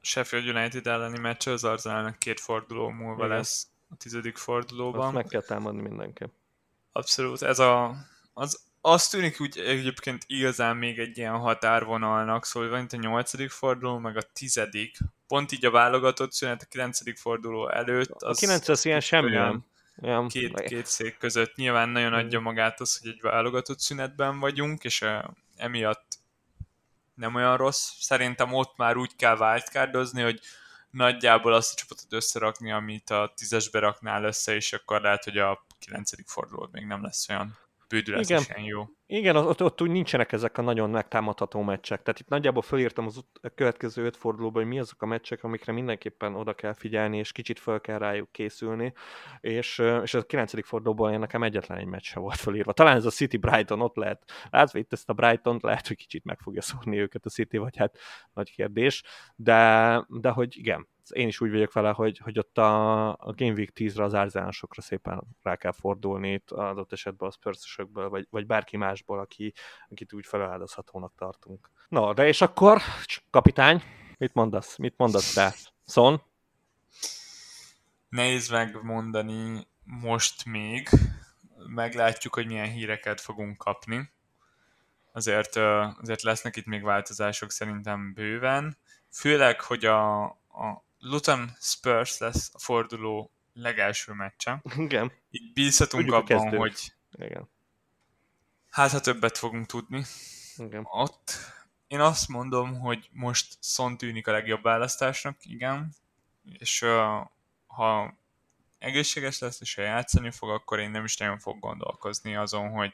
Sheffield 0.06 0.56
United 0.56 0.86
elleni 0.86 1.18
meccs 1.18 1.48
az 1.48 1.64
Arsenalnak 1.64 2.18
két 2.18 2.40
forduló 2.40 2.88
múlva 2.88 3.24
Igen. 3.24 3.36
lesz 3.36 3.66
a 3.90 3.96
tizedik 3.96 4.36
fordulóban. 4.36 5.06
Azt 5.06 5.14
meg 5.14 5.26
kell 5.26 5.42
támadni 5.42 5.82
mindenképp. 5.82 6.32
Abszolút, 6.92 7.42
ez 7.42 7.58
a, 7.58 7.96
az, 8.34 8.60
az 8.80 9.08
tűnik 9.08 9.40
úgy 9.40 9.58
egyébként 9.58 10.24
igazán 10.26 10.76
még 10.76 10.98
egy 10.98 11.18
ilyen 11.18 11.38
határvonalnak, 11.38 12.44
szóval 12.44 12.68
van 12.68 12.82
itt 12.82 12.92
a 12.92 12.96
nyolcadik 12.96 13.50
forduló, 13.50 13.98
meg 13.98 14.16
a 14.16 14.22
tizedik. 14.32 14.96
Pont 15.26 15.52
így 15.52 15.64
a 15.64 15.70
válogatott 15.70 16.32
szünet 16.32 16.62
a 16.62 16.66
kilencedik 16.66 17.16
forduló 17.16 17.68
előtt. 17.70 18.10
Az, 18.10 18.36
a 18.36 18.40
kilenc 18.40 18.68
az 18.68 18.84
ilyen 18.84 19.00
semmi 19.00 19.62
Két, 20.28 20.60
két 20.60 20.86
szék 20.86 21.18
között 21.18 21.54
nyilván 21.54 21.88
nagyon 21.88 22.12
adja 22.12 22.40
magát 22.40 22.80
az, 22.80 22.98
hogy 22.98 23.10
egy 23.10 23.20
válogatott 23.20 23.78
szünetben 23.78 24.38
vagyunk, 24.38 24.84
és 24.84 25.04
emiatt 25.56 26.05
nem 27.16 27.34
olyan 27.34 27.56
rossz. 27.56 27.90
Szerintem 27.98 28.52
ott 28.52 28.76
már 28.76 28.96
úgy 28.96 29.16
kell 29.16 29.36
wildcardozni, 29.38 30.22
hogy 30.22 30.40
nagyjából 30.90 31.52
azt 31.52 31.72
a 31.72 31.76
csapatot 31.76 32.12
összerakni, 32.12 32.72
amit 32.72 33.10
a 33.10 33.32
tízesbe 33.36 33.78
raknál 33.78 34.24
össze, 34.24 34.54
és 34.54 34.72
akkor 34.72 35.00
lehet, 35.00 35.24
hogy 35.24 35.38
a 35.38 35.66
kilencedik 35.78 36.28
fordulód 36.28 36.72
még 36.72 36.86
nem 36.86 37.02
lesz 37.02 37.28
olyan 37.28 37.58
bődületesen 37.88 38.62
jó. 38.62 38.84
Igen, 39.06 39.36
ott, 39.36 39.62
ott 39.62 39.82
úgy 39.82 39.90
nincsenek 39.90 40.32
ezek 40.32 40.58
a 40.58 40.62
nagyon 40.62 40.90
megtámadható 40.90 41.62
meccsek. 41.62 42.02
Tehát 42.02 42.20
itt 42.20 42.28
nagyjából 42.28 42.62
fölírtam 42.62 43.06
az 43.06 43.16
ut- 43.16 43.38
a 43.42 43.48
következő 43.48 44.04
öt 44.04 44.16
fordulóban, 44.16 44.62
hogy 44.62 44.72
mi 44.72 44.78
azok 44.78 45.02
a 45.02 45.06
meccsek, 45.06 45.44
amikre 45.44 45.72
mindenképpen 45.72 46.34
oda 46.34 46.54
kell 46.54 46.72
figyelni, 46.72 47.18
és 47.18 47.32
kicsit 47.32 47.58
fel 47.58 47.80
kell 47.80 47.98
rájuk 47.98 48.32
készülni. 48.32 48.92
És, 49.40 49.82
és 50.02 50.14
a 50.14 50.22
kilencedik 50.22 50.64
fordulóban 50.64 51.12
én 51.12 51.18
nekem 51.18 51.42
egyetlen 51.42 51.78
egy 51.78 51.86
meccs 51.86 52.14
volt 52.14 52.36
fölírva. 52.36 52.72
Talán 52.72 52.96
ez 52.96 53.04
a 53.04 53.10
City 53.10 53.36
Brighton 53.36 53.80
ott 53.80 53.96
lehet. 53.96 54.30
Látva 54.50 54.78
itt 54.78 54.92
ezt 54.92 55.08
a 55.08 55.12
Brighton 55.12 55.58
lehet, 55.62 55.86
hogy 55.86 55.96
kicsit 55.96 56.24
meg 56.24 56.40
fogja 56.40 56.62
szórni 56.62 56.98
őket 56.98 57.24
a 57.26 57.30
City, 57.30 57.56
vagy 57.56 57.76
hát 57.76 57.98
nagy 58.32 58.50
kérdés. 58.50 59.02
De, 59.36 60.04
de 60.08 60.30
hogy 60.30 60.58
igen, 60.58 60.88
én 61.10 61.28
is 61.28 61.40
úgy 61.40 61.50
vagyok 61.50 61.72
vele, 61.72 61.90
hogy, 61.90 62.18
hogy 62.18 62.38
ott 62.38 62.58
a, 62.58 63.08
a 63.08 63.32
Game 63.36 63.52
Week 63.52 63.72
10-re 63.74 64.04
az 64.04 64.14
árzánosokra 64.14 64.82
szépen 64.82 65.22
rá 65.42 65.56
kell 65.56 65.72
fordulni, 65.72 66.32
itt 66.32 66.50
adott 66.50 66.92
esetben 66.92 67.28
a 67.28 67.32
spurs 67.32 67.78
vagy, 67.92 68.26
vagy 68.30 68.46
bárki 68.46 68.76
másból, 68.76 69.18
aki, 69.18 69.52
akit 69.88 70.12
úgy 70.12 70.26
feláldozhatónak 70.26 71.12
tartunk. 71.16 71.70
No, 71.88 72.12
de 72.12 72.26
és 72.26 72.40
akkor, 72.40 72.80
kapitány, 73.30 73.82
mit 74.18 74.34
mondasz? 74.34 74.76
Mit 74.76 74.94
mondasz 74.96 75.32
te? 75.32 75.54
Son? 75.86 76.22
Nehéz 78.08 78.48
megmondani 78.48 79.66
most 79.84 80.44
még. 80.44 80.88
Meglátjuk, 81.66 82.34
hogy 82.34 82.46
milyen 82.46 82.70
híreket 82.70 83.20
fogunk 83.20 83.56
kapni. 83.56 84.10
Azért, 85.12 85.56
azért 86.00 86.22
lesznek 86.22 86.56
itt 86.56 86.66
még 86.66 86.82
változások 86.82 87.50
szerintem 87.50 88.12
bőven. 88.12 88.78
Főleg, 89.10 89.60
hogy 89.60 89.84
a, 89.84 90.24
a 90.24 90.84
Luton 90.98 91.50
Spurs 91.60 92.18
lesz 92.18 92.50
a 92.52 92.58
forduló 92.58 93.30
legelső 93.52 94.12
meccse. 94.12 94.62
Igen. 94.76 95.12
Így 95.30 95.52
bízhatunk 95.52 96.02
Tudjuk 96.04 96.30
abban, 96.30 96.56
hogy 96.56 96.92
Igen. 97.12 97.48
hát 98.70 98.90
ha 98.90 99.00
többet 99.00 99.38
fogunk 99.38 99.66
tudni. 99.66 100.04
Igen. 100.56 100.86
Ott 100.90 101.32
én 101.86 102.00
azt 102.00 102.28
mondom, 102.28 102.78
hogy 102.78 103.08
most 103.12 103.56
Son 103.60 103.96
tűnik 103.96 104.26
a 104.26 104.32
legjobb 104.32 104.62
választásnak, 104.62 105.36
igen, 105.42 105.94
és 106.42 106.82
uh, 106.82 107.26
ha 107.66 108.14
egészséges 108.78 109.38
lesz, 109.38 109.60
és 109.60 109.74
ha 109.74 109.82
játszani 109.82 110.30
fog, 110.30 110.50
akkor 110.50 110.78
én 110.78 110.90
nem 110.90 111.04
is 111.04 111.16
nagyon 111.16 111.38
fog 111.38 111.58
gondolkozni 111.58 112.36
azon, 112.36 112.70
hogy, 112.70 112.92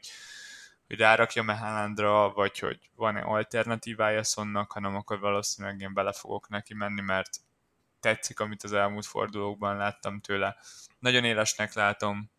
hogy 0.87 0.97
rárakja 0.97 1.43
Mehálandra, 1.43 2.33
vagy 2.33 2.59
hogy 2.59 2.91
van-e 2.95 3.21
alternatívája 3.21 4.23
Sonnak, 4.23 4.73
hanem 4.73 4.97
akkor 4.97 5.19
valószínűleg 5.19 5.81
én 5.81 5.95
bele 5.95 6.13
fogok 6.13 6.49
neki 6.49 6.75
menni, 6.75 7.01
mert 7.01 7.31
tetszik, 8.03 8.41
amit 8.41 8.63
az 8.63 8.73
elmúlt 8.73 9.07
fordulókban 9.07 9.77
láttam 9.77 10.21
tőle. 10.21 10.57
Nagyon 10.99 11.25
élesnek 11.25 11.75
látom, 11.75 12.31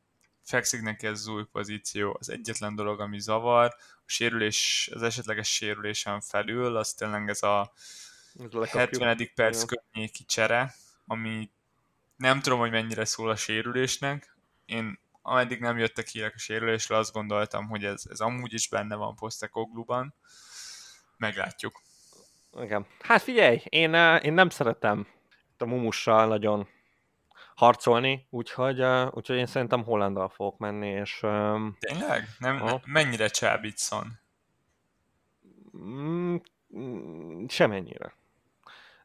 fekszik 0.43 0.81
neki 0.81 1.07
ez 1.07 1.19
az 1.19 1.27
új 1.27 1.43
pozíció. 1.51 2.17
Az 2.19 2.29
egyetlen 2.29 2.75
dolog, 2.75 2.99
ami 2.99 3.19
zavar, 3.19 3.75
a 3.79 4.03
sérülés, 4.05 4.89
az 4.93 5.01
esetleges 5.01 5.53
sérülésen 5.53 6.21
felül, 6.21 6.75
az 6.75 6.93
tényleg 6.93 7.29
ez 7.29 7.43
a 7.43 7.73
70. 8.71 9.31
perc 9.35 9.63
környéki 9.65 10.25
csere, 10.25 10.73
ami 11.05 11.49
nem 12.15 12.41
tudom, 12.41 12.59
hogy 12.59 12.71
mennyire 12.71 13.05
szól 13.05 13.29
a 13.29 13.35
sérülésnek. 13.35 14.35
Én 14.65 14.99
ameddig 15.21 15.59
nem 15.59 15.77
jöttek 15.77 16.07
hírek 16.07 16.33
a 16.35 16.39
sérülésről, 16.39 16.97
azt 16.97 17.13
gondoltam, 17.13 17.67
hogy 17.67 17.85
ez, 17.85 18.03
ez 18.09 18.19
amúgy 18.19 18.53
is 18.53 18.67
benne 18.67 18.95
van 18.95 19.15
Postecoglue-ban. 19.15 20.15
Meglátjuk. 21.17 21.81
Igen. 22.61 22.85
Hát 22.99 23.21
figyelj, 23.21 23.61
én, 23.69 23.93
eh, 23.93 24.23
én 24.23 24.33
nem 24.33 24.49
szeretem 24.49 25.07
a 25.63 25.65
Mumussal 25.65 26.27
nagyon 26.27 26.67
harcolni, 27.55 28.27
úgyhogy, 28.29 28.81
úgyhogy 29.11 29.37
én 29.37 29.45
szerintem 29.45 29.83
Hollandal 29.83 30.29
fogok 30.29 30.57
menni, 30.57 30.87
és... 30.87 31.19
Tényleg? 31.79 32.27
Nem, 32.37 32.55
nem, 32.55 32.81
mennyire 32.85 33.27
csábítszon? 33.27 34.19
Mm, 35.77 36.35
semennyire. 37.47 38.13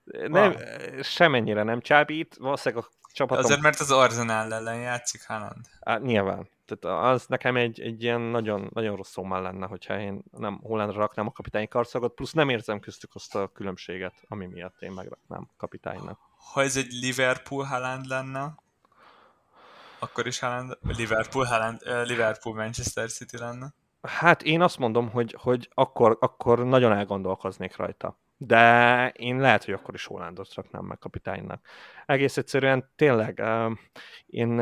Nem, 0.04 0.52
wow. 0.52 1.02
Semennyire 1.02 1.62
nem 1.62 1.80
csábít, 1.80 2.36
valószínűleg 2.36 2.84
a 2.84 2.88
csapatom... 3.12 3.44
Azért, 3.44 3.60
mert 3.60 3.80
az 3.80 3.90
Arsenal 3.90 4.52
ellen 4.52 4.80
játszik 4.80 5.26
Haaland. 5.26 5.66
Á, 5.80 5.98
nyilván. 5.98 6.48
Tehát 6.66 7.12
az 7.12 7.26
nekem 7.26 7.56
egy, 7.56 7.80
egy 7.80 8.02
ilyen 8.02 8.20
nagyon, 8.20 8.70
nagyon 8.74 8.96
rossz 8.96 9.10
szómmal 9.10 9.42
lenne, 9.42 9.66
hogyha 9.66 9.98
én 9.98 10.22
nem 10.30 10.60
Hollandra 10.62 10.98
raknám 10.98 11.26
a 11.26 11.32
kapitányi 11.32 11.68
karszagot, 11.68 12.14
plusz 12.14 12.32
nem 12.32 12.48
érzem 12.48 12.80
köztük 12.80 13.14
azt 13.14 13.34
a 13.34 13.48
különbséget, 13.48 14.14
ami 14.28 14.46
miatt 14.46 14.82
én 14.82 14.92
megraknám 14.92 15.48
kapitánynak 15.56 16.27
ha 16.52 16.62
ez 16.62 16.76
egy 16.76 16.92
Liverpool 16.92 17.64
Haaland 17.64 18.06
lenne, 18.06 18.54
akkor 19.98 20.26
is 20.26 20.38
Haaland, 20.38 20.78
Liverpool, 20.82 21.44
Haaland, 21.44 21.80
Liverpool 22.06 22.54
Manchester 22.54 23.10
City 23.10 23.38
lenne. 23.38 23.74
Hát 24.02 24.42
én 24.42 24.60
azt 24.60 24.78
mondom, 24.78 25.10
hogy, 25.10 25.36
hogy 25.38 25.70
akkor, 25.74 26.16
akkor 26.20 26.64
nagyon 26.64 26.92
elgondolkoznék 26.92 27.76
rajta. 27.76 28.18
De 28.36 29.08
én 29.10 29.38
lehet, 29.38 29.64
hogy 29.64 29.74
akkor 29.74 29.94
is 29.94 30.04
Hollandot 30.04 30.54
raknám 30.54 30.84
meg 30.84 30.98
kapitánynak. 30.98 31.66
Egész 32.06 32.36
egyszerűen 32.36 32.90
tényleg 32.96 33.42
én, 34.26 34.60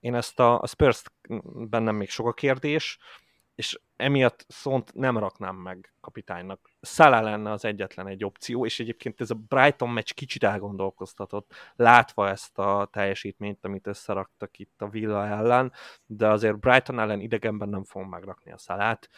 én 0.00 0.14
ezt 0.14 0.40
a, 0.40 0.60
a 0.60 0.66
Spurs-t 0.66 1.12
bennem 1.54 1.94
még 1.96 2.10
sok 2.10 2.26
a 2.26 2.32
kérdés, 2.32 2.98
és 3.54 3.80
emiatt 3.96 4.44
szont 4.48 4.94
nem 4.94 5.18
raknám 5.18 5.56
meg 5.56 5.94
kapitánynak. 6.00 6.70
Szalá 6.80 7.20
lenne 7.20 7.50
az 7.50 7.64
egyetlen 7.64 8.06
egy 8.06 8.24
opció, 8.24 8.64
és 8.64 8.80
egyébként 8.80 9.20
ez 9.20 9.30
a 9.30 9.34
Brighton 9.34 9.90
meccs 9.90 10.10
kicsit 10.10 10.42
elgondolkoztatott, 10.42 11.54
látva 11.76 12.28
ezt 12.28 12.58
a 12.58 12.88
teljesítményt, 12.92 13.64
amit 13.64 13.86
összeraktak 13.86 14.58
itt 14.58 14.82
a 14.82 14.88
Villa 14.88 15.26
ellen, 15.26 15.72
de 16.06 16.28
azért 16.28 16.58
Brighton 16.58 16.98
ellen 16.98 17.20
idegenben 17.20 17.68
nem 17.68 17.84
fogom 17.84 18.08
megrakni 18.08 18.52
a 18.52 18.58
Szalát. 18.58 19.08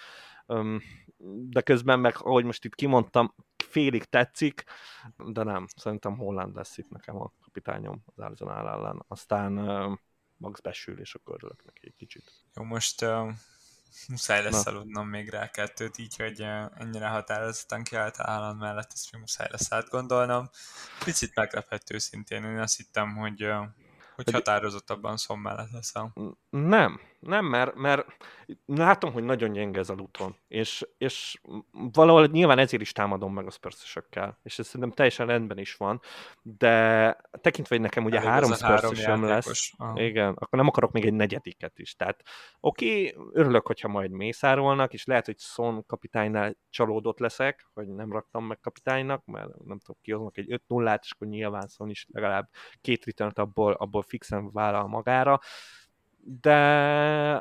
De 1.49 1.61
közben 1.61 2.01
meg, 2.01 2.15
ahogy 2.19 2.45
most 2.45 2.65
itt 2.65 2.75
kimondtam, 2.75 3.35
félig 3.57 4.05
tetszik, 4.05 4.65
de 5.17 5.43
nem, 5.43 5.67
szerintem 5.77 6.17
Holland 6.17 6.55
lesz 6.55 6.79
itt 6.79 6.89
nekem 6.89 7.17
a 7.17 7.33
kapitányom 7.43 8.03
az 8.05 8.19
Arsenal 8.19 8.69
ellen. 8.69 9.05
Aztán 9.09 9.53
Max 10.37 10.61
besül, 10.61 11.01
és 11.01 11.15
akkor 11.15 11.35
örülök 11.35 11.65
neki 11.65 11.81
egy 11.87 11.95
kicsit. 11.97 12.33
Jó, 12.55 12.63
most 12.63 13.03
uh 13.03 13.29
muszáj 14.09 14.43
lesz 14.43 14.67
aludnom 14.67 15.09
még 15.09 15.31
rá 15.31 15.51
kettőt, 15.51 15.99
így, 15.99 16.17
hogy 16.17 16.41
ennyire 16.79 17.07
határozottan 17.07 17.83
kiállt 17.83 18.21
állam 18.21 18.57
mellett, 18.57 18.91
ezt 18.93 19.13
még 19.13 19.21
muszáj 19.21 19.49
lesz 19.51 19.73
átgondolnom. 19.73 20.51
Picit 21.05 21.35
meglephető 21.35 21.99
szintén, 21.99 22.45
én 22.45 22.59
azt 22.59 22.77
hittem, 22.77 23.17
hogy 23.17 23.47
hogy 24.15 24.31
határozottabban 24.31 25.17
szom 25.17 25.41
mellett 25.41 25.71
leszel. 25.71 26.13
Nem, 26.51 27.01
Nem, 27.27 27.45
mert, 27.45 27.75
mert 27.75 28.07
látom, 28.67 29.13
hogy 29.13 29.25
nagyon 29.25 29.53
gyenge 29.53 29.79
ez 29.79 29.91
a 29.91 29.95
Luton, 29.95 30.37
és, 30.49 30.87
és 30.99 31.41
valahol 31.71 32.27
nyilván 32.27 32.59
ezért 32.59 32.83
is 32.83 32.93
támadom 32.93 33.33
meg 33.33 33.47
a 33.47 33.51
spurs 33.51 33.99
és 34.43 34.59
ez 34.59 34.67
szerintem 34.67 34.91
teljesen 34.91 35.27
rendben 35.27 35.59
is 35.59 35.75
van, 35.75 36.01
de 36.43 37.17
tekintve, 37.41 37.75
hogy 37.75 37.85
nekem 37.85 38.05
ugye 38.05 38.17
Elég 38.17 38.29
három 38.29 38.53
spurs 38.53 39.05
lesz, 39.07 39.73
Aha. 39.77 40.01
igen, 40.01 40.29
akkor 40.29 40.59
nem 40.59 40.69
akarok 40.69 40.93
még 40.93 41.07
egy 41.07 41.15
negyediket 41.15 41.79
is. 41.79 41.95
Tehát 41.95 42.23
oké, 42.61 43.09
okay, 43.09 43.27
örülök, 43.33 43.67
hogyha 43.67 43.89
majd 43.89 44.11
mészárolnak, 44.11 44.93
és 44.93 45.05
lehet, 45.05 45.27
hogy 45.27 45.39
Son 45.39 45.85
kapitánynál 45.87 46.57
csalódott 46.71 47.19
leszek, 47.19 47.69
hogy 47.75 47.89
nem 47.89 48.13
raktam 48.13 48.45
meg 48.45 48.61
kapitánynak, 48.61 49.25
mert 49.25 49.49
nem 49.65 49.79
tudom, 49.79 49.97
kihoznak 50.03 50.37
egy 50.37 50.53
5 50.53 50.63
0 50.67 50.99
és 51.03 51.11
akkor 51.11 51.27
nyilván 51.27 51.67
Son 51.69 51.91
is 51.91 52.07
legalább 52.13 52.49
két 52.81 53.05
return 53.05 53.41
abból, 53.41 53.73
abból 53.73 54.03
fixen 54.03 54.53
vállal 54.53 54.87
magára, 54.87 55.41
de 56.29 56.57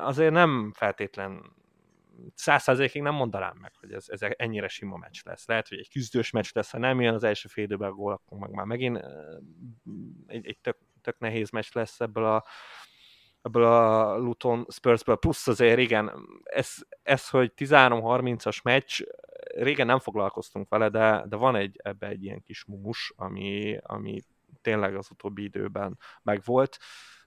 azért 0.02 0.32
nem 0.32 0.72
feltétlen 0.74 1.54
százszázalékig 2.34 3.02
nem 3.02 3.14
mondanám 3.14 3.56
meg, 3.60 3.72
hogy 3.80 3.92
ez, 3.92 4.04
ez 4.08 4.20
ennyire 4.22 4.68
sima 4.68 4.96
meccs 4.96 5.20
lesz. 5.24 5.46
Lehet, 5.46 5.68
hogy 5.68 5.78
egy 5.78 5.90
küzdős 5.90 6.30
meccs 6.30 6.50
lesz, 6.52 6.70
ha 6.70 6.78
nem 6.78 7.00
jön 7.00 7.14
az 7.14 7.24
első 7.24 7.48
fél 7.48 7.64
időben 7.64 7.88
a 7.90 7.94
gól, 7.94 8.12
akkor 8.12 8.38
meg 8.38 8.50
már 8.50 8.66
megint 8.66 9.00
egy, 10.26 10.46
egy 10.46 10.58
tök, 10.60 10.76
tök 11.02 11.18
nehéz 11.18 11.50
meccs 11.50 11.68
lesz 11.72 12.00
ebből 12.00 12.24
a, 12.24 12.44
ebből 13.42 13.64
a 13.64 14.16
Luton 14.16 14.66
Spursből, 14.68 15.16
plusz 15.16 15.48
azért 15.48 15.78
igen, 15.78 16.12
ez, 16.42 16.74
ez 17.02 17.28
hogy 17.28 17.52
13-30-as 17.56 18.62
meccs, 18.62 19.02
régen 19.54 19.86
nem 19.86 19.98
foglalkoztunk 19.98 20.68
vele, 20.68 20.88
de, 20.88 21.24
de 21.28 21.36
van 21.36 21.56
egy, 21.56 21.80
ebbe 21.82 22.06
egy 22.06 22.24
ilyen 22.24 22.42
kis 22.42 22.64
mumus, 22.64 23.12
ami, 23.16 23.78
ami 23.82 24.20
tényleg 24.60 24.96
az 24.96 25.10
utóbbi 25.10 25.42
időben 25.42 25.98
megvolt. 26.22 26.78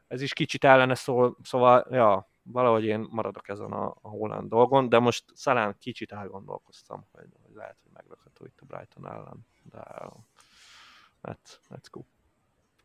Ez 0.10 0.22
is 0.22 0.34
kicsit 0.34 0.64
ellene 0.64 0.96
szól, 0.96 1.38
szóval, 1.44 1.88
ja, 1.90 2.32
valahogy 2.42 2.84
én 2.84 3.08
maradok 3.10 3.50
ezen 3.50 3.72
a, 3.72 3.88
a 4.02 4.08
Holland 4.10 4.50
dolgon, 4.50 4.90
de 4.90 5.00
most 5.00 5.24
szalán 5.34 5.78
kicsit 5.80 6.12
elgondolkoztam, 6.12 7.08
hogy, 7.12 7.30
hogy 7.44 7.56
lehet, 7.56 7.78
hogy 7.82 7.92
meglökhető 7.94 8.46
itt 8.46 8.60
a 8.62 8.66
Brighton 8.66 9.08
ellen, 9.08 9.48
de 9.64 9.84
let's, 11.22 11.52
let's 11.70 11.88
go. 11.92 12.02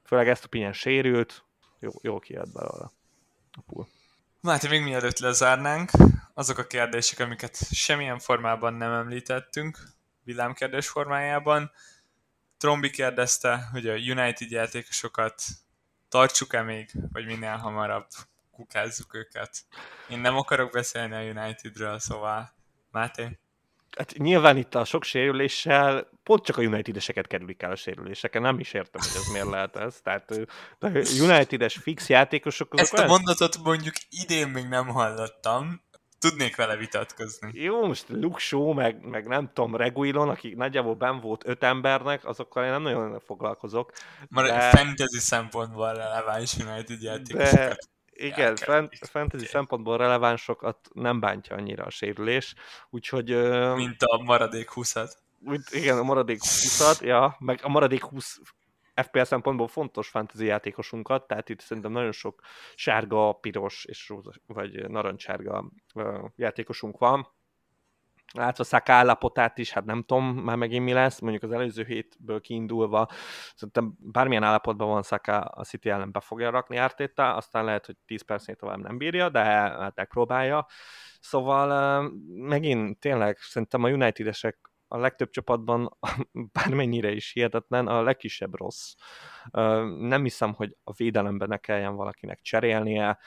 Főleg 0.03 0.29
ezt 0.29 0.45
a 0.45 0.49
pinyen 0.49 0.73
sérült, 0.73 1.45
jó, 1.79 1.91
jó 2.03 2.19
kijött 2.19 2.53
belőle 2.53 2.91
a 3.53 3.61
pool. 3.67 3.87
Máté, 4.41 4.69
még 4.69 4.83
mielőtt 4.83 5.19
lezárnánk, 5.19 5.91
azok 6.35 6.59
a 6.59 6.67
kérdések, 6.67 7.19
amiket 7.19 7.57
semmilyen 7.57 8.19
formában 8.19 8.75
nem 8.75 8.93
említettünk, 8.93 9.79
villámkérdés 10.23 10.89
formájában. 10.89 11.71
Trombi 12.57 12.91
kérdezte, 12.91 13.69
hogy 13.73 13.89
a 13.89 13.95
United 13.95 14.51
játékosokat 14.51 15.43
tartsuk-e 16.15 16.63
még, 16.63 16.91
vagy 17.13 17.27
minél 17.27 17.57
hamarabb 17.57 18.07
kukázzuk 18.51 19.15
őket. 19.15 19.51
Én 20.09 20.19
nem 20.19 20.37
akarok 20.37 20.71
beszélni 20.71 21.15
a 21.15 21.41
Unitedről, 21.41 21.99
szóval 21.99 22.55
Máté? 22.91 23.39
Hát 23.97 24.13
nyilván 24.17 24.57
itt 24.57 24.75
a 24.75 24.85
sok 24.85 25.05
sérüléssel 25.05 26.09
pont 26.23 26.45
csak 26.45 26.57
a 26.57 26.63
United-eseket 26.63 27.27
kerülik 27.27 27.63
el 27.63 27.71
a 27.71 27.77
sérüléseken, 27.77 28.43
nem 28.43 28.59
is 28.59 28.73
értem, 28.73 29.01
hogy 29.01 29.21
ez 29.21 29.33
miért 29.33 29.51
lehet 29.51 29.77
ez. 29.77 30.01
Tehát 30.03 30.31
a 30.79 30.87
United-es 31.21 31.77
fix 31.77 32.09
játékosok... 32.09 32.73
Azok 32.73 32.85
Ezt 32.85 32.93
a 32.93 32.97
olyan... 32.97 33.09
mondatot 33.09 33.59
mondjuk 33.59 33.95
idén 34.11 34.49
még 34.49 34.69
nem 34.69 34.87
hallottam, 34.87 35.83
tudnék 36.29 36.57
vele 36.57 36.77
vitatkozni. 36.77 37.51
Jó, 37.53 37.87
most 37.87 38.05
Luke 38.09 38.39
Shaw, 38.39 38.73
meg, 38.73 39.07
meg 39.07 39.27
nem 39.27 39.51
tudom, 39.53 39.77
Reguilon, 39.77 40.29
aki 40.29 40.55
nagyjából 40.55 40.95
ben 40.95 41.21
volt 41.21 41.47
öt 41.47 41.63
embernek, 41.63 42.25
azokkal 42.25 42.65
én 42.65 42.71
nem 42.71 42.83
nagyon 42.83 43.21
foglalkozok. 43.21 43.93
Már 44.29 44.45
de... 44.45 44.61
fantasy 44.61 45.19
szempontból 45.19 45.93
releváns 45.93 46.57
United 46.57 47.03
játékosokat. 47.03 47.57
De... 47.57 47.77
Igen, 48.13 48.57
fent, 48.57 48.99
fantasy 49.01 49.47
szempontból 49.47 49.97
relevánsokat 49.97 50.79
nem 50.93 51.21
bántja 51.21 51.57
annyira 51.57 51.85
a 51.85 51.91
sérülés, 51.91 52.55
úgyhogy... 52.91 53.29
Mint 53.75 54.03
a 54.03 54.23
maradék 54.23 54.71
20-at. 54.75 55.13
Mint, 55.39 55.65
igen, 55.71 55.99
a 55.99 56.03
maradék 56.03 56.39
20-at, 56.43 57.01
ja, 57.01 57.37
meg 57.39 57.61
a 57.63 57.69
maradék 57.69 58.03
20 58.03 58.41
FPS 58.95 59.27
szempontból 59.27 59.69
fontos 59.69 60.09
fantasy 60.09 60.45
játékosunkat, 60.45 61.27
tehát 61.27 61.49
itt 61.49 61.61
szerintem 61.61 61.93
nagyon 61.93 62.13
sok 62.13 62.41
sárga, 62.75 63.33
piros 63.33 63.85
és 63.85 64.09
róza, 64.09 64.31
vagy 64.47 64.89
narancsárga 64.89 65.71
játékosunk 66.37 66.99
van. 66.99 67.29
Látva 68.33 68.65
Szaka 68.65 68.93
állapotát 68.93 69.59
is, 69.59 69.73
hát 69.73 69.85
nem 69.85 70.03
tudom 70.03 70.25
már 70.25 70.57
megint 70.57 70.85
mi 70.85 70.93
lesz, 70.93 71.19
mondjuk 71.21 71.43
az 71.43 71.53
előző 71.53 71.85
hétből 71.85 72.41
kiindulva, 72.41 73.09
szerintem 73.55 73.95
bármilyen 73.99 74.43
állapotban 74.43 74.89
van 74.89 75.03
Szaka 75.03 75.39
a 75.39 75.65
City 75.65 75.91
ellen 75.91 76.13
be 76.13 76.21
fogja 76.21 76.51
rakni 76.51 76.77
ártéta, 76.77 77.35
aztán 77.35 77.65
lehet, 77.65 77.87
hogy 77.87 77.97
10 78.07 78.23
percnél 78.23 78.57
tovább 78.57 78.79
nem 78.79 78.99
bírja, 78.99 79.29
de 79.29 79.41
hát 79.41 79.97
megpróbálja. 79.97 80.67
Szóval 81.21 82.11
megint 82.27 82.99
tényleg 82.99 83.37
szerintem 83.39 83.83
a 83.83 83.89
United-esek 83.89 84.59
a 84.95 84.99
legtöbb 84.99 85.31
csapatban, 85.31 85.97
bármennyire 86.53 87.11
is 87.11 87.33
hihetetlen, 87.33 87.87
a 87.87 88.03
legkisebb 88.03 88.55
rossz. 88.55 88.95
Nem 89.99 90.23
hiszem, 90.23 90.53
hogy 90.53 90.77
a 90.85 90.93
védelemben 90.93 91.49
ne 91.49 91.57
kelljen 91.57 91.95
valakinek 91.95 92.41
cserélnie. 92.41 93.19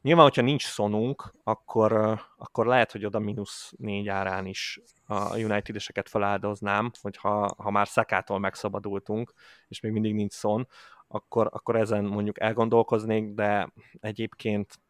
Nyilván, 0.00 0.24
hogyha 0.24 0.42
nincs 0.42 0.66
szonunk, 0.66 1.34
akkor, 1.44 2.20
akkor 2.36 2.66
lehet, 2.66 2.92
hogy 2.92 3.04
oda 3.04 3.18
mínusz 3.18 3.72
négy 3.76 4.08
árán 4.08 4.46
is 4.46 4.80
a 5.06 5.38
United-eseket 5.38 6.08
feláldoznám, 6.08 6.90
hogyha 7.00 7.54
ha 7.56 7.70
már 7.70 7.88
Szekától 7.88 8.38
megszabadultunk, 8.38 9.32
és 9.68 9.80
még 9.80 9.92
mindig 9.92 10.14
nincs 10.14 10.32
szon, 10.32 10.68
akkor, 11.08 11.48
akkor 11.52 11.76
ezen 11.76 12.04
mondjuk 12.04 12.40
elgondolkoznék, 12.40 13.34
de 13.34 13.72
egyébként 14.00 14.80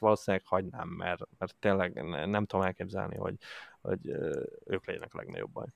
valószínűleg 0.00 0.46
hagynám, 0.46 0.88
mert, 0.88 1.22
mert 1.38 1.54
tényleg 1.58 1.92
nem 2.26 2.46
tudom 2.46 2.66
elképzelni, 2.66 3.16
hogy, 3.16 3.34
hogy 3.80 4.08
ők 4.66 4.86
legyenek 4.86 5.14
a 5.14 5.18
legnagyobb 5.18 5.50
baj. 5.50 5.66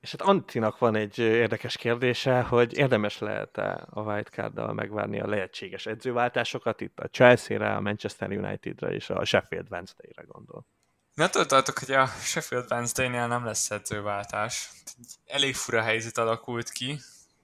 És 0.00 0.10
hát 0.10 0.20
Antinak 0.20 0.78
van 0.78 0.94
egy 0.94 1.18
érdekes 1.18 1.76
kérdése, 1.76 2.42
hogy 2.42 2.76
érdemes 2.76 3.18
lehet-e 3.18 3.86
a 3.90 4.00
wildcard-dal 4.00 4.72
megvárni 4.72 5.20
a 5.20 5.26
lehetséges 5.26 5.86
edzőváltásokat 5.86 6.80
itt 6.80 6.98
a 6.98 7.08
Chelsea-re, 7.08 7.74
a 7.74 7.80
Manchester 7.80 8.30
United-re 8.30 8.92
és 8.92 9.10
a 9.10 9.24
Sheffield 9.24 9.66
Wednesday-re 9.70 10.22
gondol. 10.22 10.66
Ne 11.14 11.28
tartok, 11.28 11.78
hogy 11.78 11.92
a 11.92 12.06
Sheffield 12.06 12.66
Wednesday-nél 12.70 13.26
nem 13.26 13.44
lesz 13.44 13.70
edzőváltás. 13.70 14.70
Elég 15.26 15.54
fura 15.54 15.82
helyzet 15.82 16.18
alakult 16.18 16.70
ki. 16.70 16.98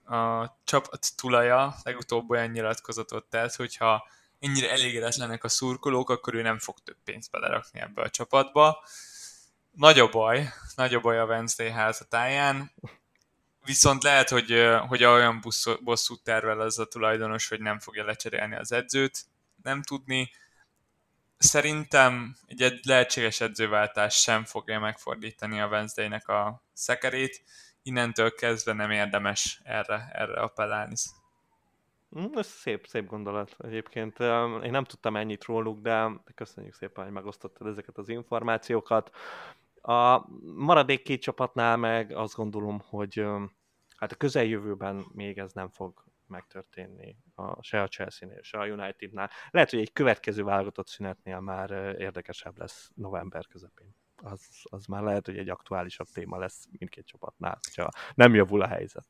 A 0.04 0.46
csapat 0.64 1.16
tulaja 1.16 1.74
legutóbb 1.82 2.30
olyan 2.30 2.48
nyilatkozatot 2.50 3.24
tett, 3.24 3.54
hogyha 3.54 4.08
ennyire 4.40 4.70
elégedetlenek 4.70 5.44
a 5.44 5.48
szurkolók, 5.48 6.10
akkor 6.10 6.34
ő 6.34 6.42
nem 6.42 6.58
fog 6.58 6.78
több 6.78 6.98
pénzt 7.04 7.30
belerakni 7.30 7.80
ebbe 7.80 8.02
a 8.02 8.10
csapatba 8.10 8.82
nagy 9.78 9.98
a 9.98 10.08
baj, 10.08 10.48
nagy 10.74 10.94
a 10.94 11.00
baj 11.00 11.18
a 11.18 11.24
Wednesday 11.24 11.70
házatáján, 11.70 12.72
viszont 13.64 14.02
lehet, 14.02 14.28
hogy, 14.28 14.66
hogy 14.88 15.04
olyan 15.04 15.44
bosszút 15.84 16.22
tervel 16.22 16.60
az 16.60 16.78
a 16.78 16.86
tulajdonos, 16.86 17.48
hogy 17.48 17.60
nem 17.60 17.78
fogja 17.78 18.04
lecserélni 18.04 18.56
az 18.56 18.72
edzőt, 18.72 19.24
nem 19.62 19.82
tudni. 19.82 20.30
Szerintem 21.38 22.36
egy 22.46 22.80
lehetséges 22.82 23.40
edzőváltás 23.40 24.14
sem 24.14 24.44
fogja 24.44 24.78
megfordítani 24.78 25.60
a 25.60 25.66
Wednesday-nek 25.66 26.28
a 26.28 26.62
szekerét, 26.72 27.42
innentől 27.82 28.34
kezdve 28.34 28.72
nem 28.72 28.90
érdemes 28.90 29.60
erre, 29.64 30.10
erre 30.12 30.40
appellálni. 30.40 30.94
Hm, 32.10 32.38
ez 32.38 32.46
szép, 32.46 32.86
szép 32.86 33.06
gondolat 33.06 33.56
egyébként. 33.58 34.20
Én 34.62 34.70
nem 34.70 34.84
tudtam 34.84 35.16
ennyit 35.16 35.44
róluk, 35.44 35.80
de 35.80 36.10
köszönjük 36.34 36.74
szépen, 36.74 37.04
hogy 37.04 37.12
megosztottad 37.12 37.66
ezeket 37.66 37.98
az 37.98 38.08
információkat. 38.08 39.16
A 39.82 40.28
maradék 40.54 41.02
két 41.02 41.22
csapatnál 41.22 41.76
meg 41.76 42.12
azt 42.12 42.34
gondolom, 42.34 42.80
hogy 42.84 43.24
hát 43.96 44.12
a 44.12 44.16
közeljövőben 44.16 45.04
még 45.12 45.38
ez 45.38 45.52
nem 45.52 45.68
fog 45.68 46.04
megtörténni 46.26 47.16
a, 47.34 47.62
se 47.62 47.82
a 47.82 47.88
Chelsea-nél, 47.88 48.42
se 48.42 48.58
a 48.58 48.66
United-nál. 48.66 49.30
Lehet, 49.50 49.70
hogy 49.70 49.80
egy 49.80 49.92
következő 49.92 50.42
válogatott 50.42 50.88
szünetnél 50.88 51.40
már 51.40 51.70
érdekesebb 51.98 52.58
lesz 52.58 52.90
november 52.94 53.46
közepén. 53.46 53.94
Az, 54.16 54.48
az 54.62 54.86
már 54.86 55.02
lehet, 55.02 55.26
hogy 55.26 55.38
egy 55.38 55.48
aktuálisabb 55.48 56.06
téma 56.12 56.38
lesz 56.38 56.66
mindkét 56.78 57.06
csapatnál, 57.06 57.58
ha 57.76 57.90
nem 58.14 58.34
javul 58.34 58.62
a 58.62 58.66
helyzet. 58.66 59.06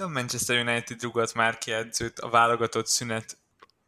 A 0.00 0.08
Manchester 0.08 0.66
United 0.66 1.02
rúgott 1.02 1.34
már 1.34 1.58
ki 1.58 1.72
edzőt 1.72 2.18
a 2.18 2.28
válogatott 2.28 2.86
szünet 2.86 3.36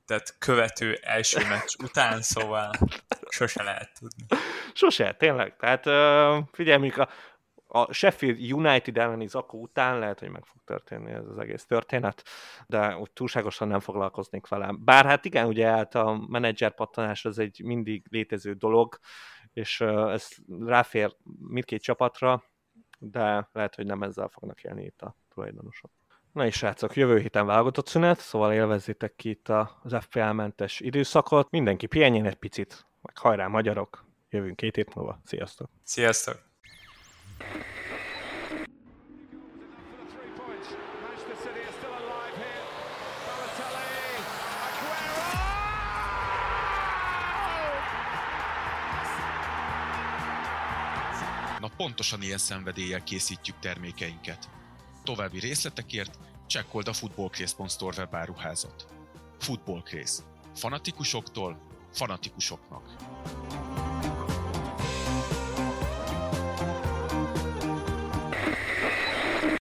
tehát 0.06 0.36
követő 0.38 0.98
első 1.02 1.48
meccs 1.48 1.74
után, 1.82 2.22
szóval 2.22 2.70
sose 3.28 3.62
lehet 3.62 3.90
tudni. 3.98 4.26
Sose, 4.72 5.14
tényleg. 5.14 5.56
Tehát 5.56 5.82
figyelj, 6.52 6.78
mondjuk 6.78 6.96
a, 6.96 7.08
a 7.66 7.92
Sheffield 7.92 8.52
United 8.52 8.98
elleni 8.98 9.26
zakó 9.26 9.60
után 9.60 9.98
lehet, 9.98 10.18
hogy 10.18 10.28
meg 10.28 10.44
fog 10.44 10.60
történni 10.64 11.10
ez 11.10 11.26
az 11.26 11.38
egész 11.38 11.64
történet, 11.64 12.22
de 12.66 12.96
úgy 12.96 13.10
túlságosan 13.10 13.68
nem 13.68 13.80
foglalkoznék 13.80 14.48
vele. 14.48 14.74
Bár 14.78 15.04
hát 15.04 15.24
igen, 15.24 15.46
ugye 15.46 15.66
hát 15.66 15.94
a 15.94 16.24
menedzser 16.28 16.74
pattanás 16.74 17.24
az 17.24 17.38
egy 17.38 17.60
mindig 17.64 18.06
létező 18.10 18.52
dolog, 18.52 18.98
és 19.52 19.80
ez 19.80 20.28
ráfér 20.60 21.16
mindkét 21.48 21.82
csapatra, 21.82 22.44
de 22.98 23.48
lehet, 23.52 23.74
hogy 23.74 23.86
nem 23.86 24.02
ezzel 24.02 24.28
fognak 24.28 24.62
élni 24.62 24.84
itt 24.84 25.02
a 25.02 25.16
tulajdonosok. 25.28 25.90
Na 26.32 26.46
és 26.46 26.54
srácok, 26.54 26.96
jövő 26.96 27.18
héten 27.18 27.46
válogatott 27.46 27.86
szünet, 27.86 28.20
szóval 28.20 28.52
élvezzétek 28.52 29.16
ki 29.16 29.28
itt 29.28 29.48
az 29.82 29.96
FPL-mentes 30.00 30.80
időszakot. 30.80 31.50
Mindenki 31.50 31.86
pihenjen 31.86 32.26
egy 32.26 32.34
picit, 32.34 32.86
meg 33.02 33.18
hajrá 33.18 33.46
magyarok, 33.46 34.04
jövünk 34.30 34.56
két 34.56 34.76
hét 34.76 34.94
múlva. 34.94 35.20
Sziasztok! 35.24 35.70
Sziasztok! 35.82 36.48
Na 51.60 51.68
pontosan 51.76 52.22
ilyen 52.22 52.38
szenvedéllyel 52.38 53.02
készítjük 53.02 53.58
termékeinket. 53.58 54.48
További 55.04 55.38
részletekért 55.38 56.18
csekkold 56.46 56.88
a 56.88 56.92
footballcraze.store 56.92 57.96
webáruházat. 57.96 58.86
Footballcraze. 59.38 60.22
Fanatikusoktól 60.54 61.60
fanatikusoknak. 61.92 62.96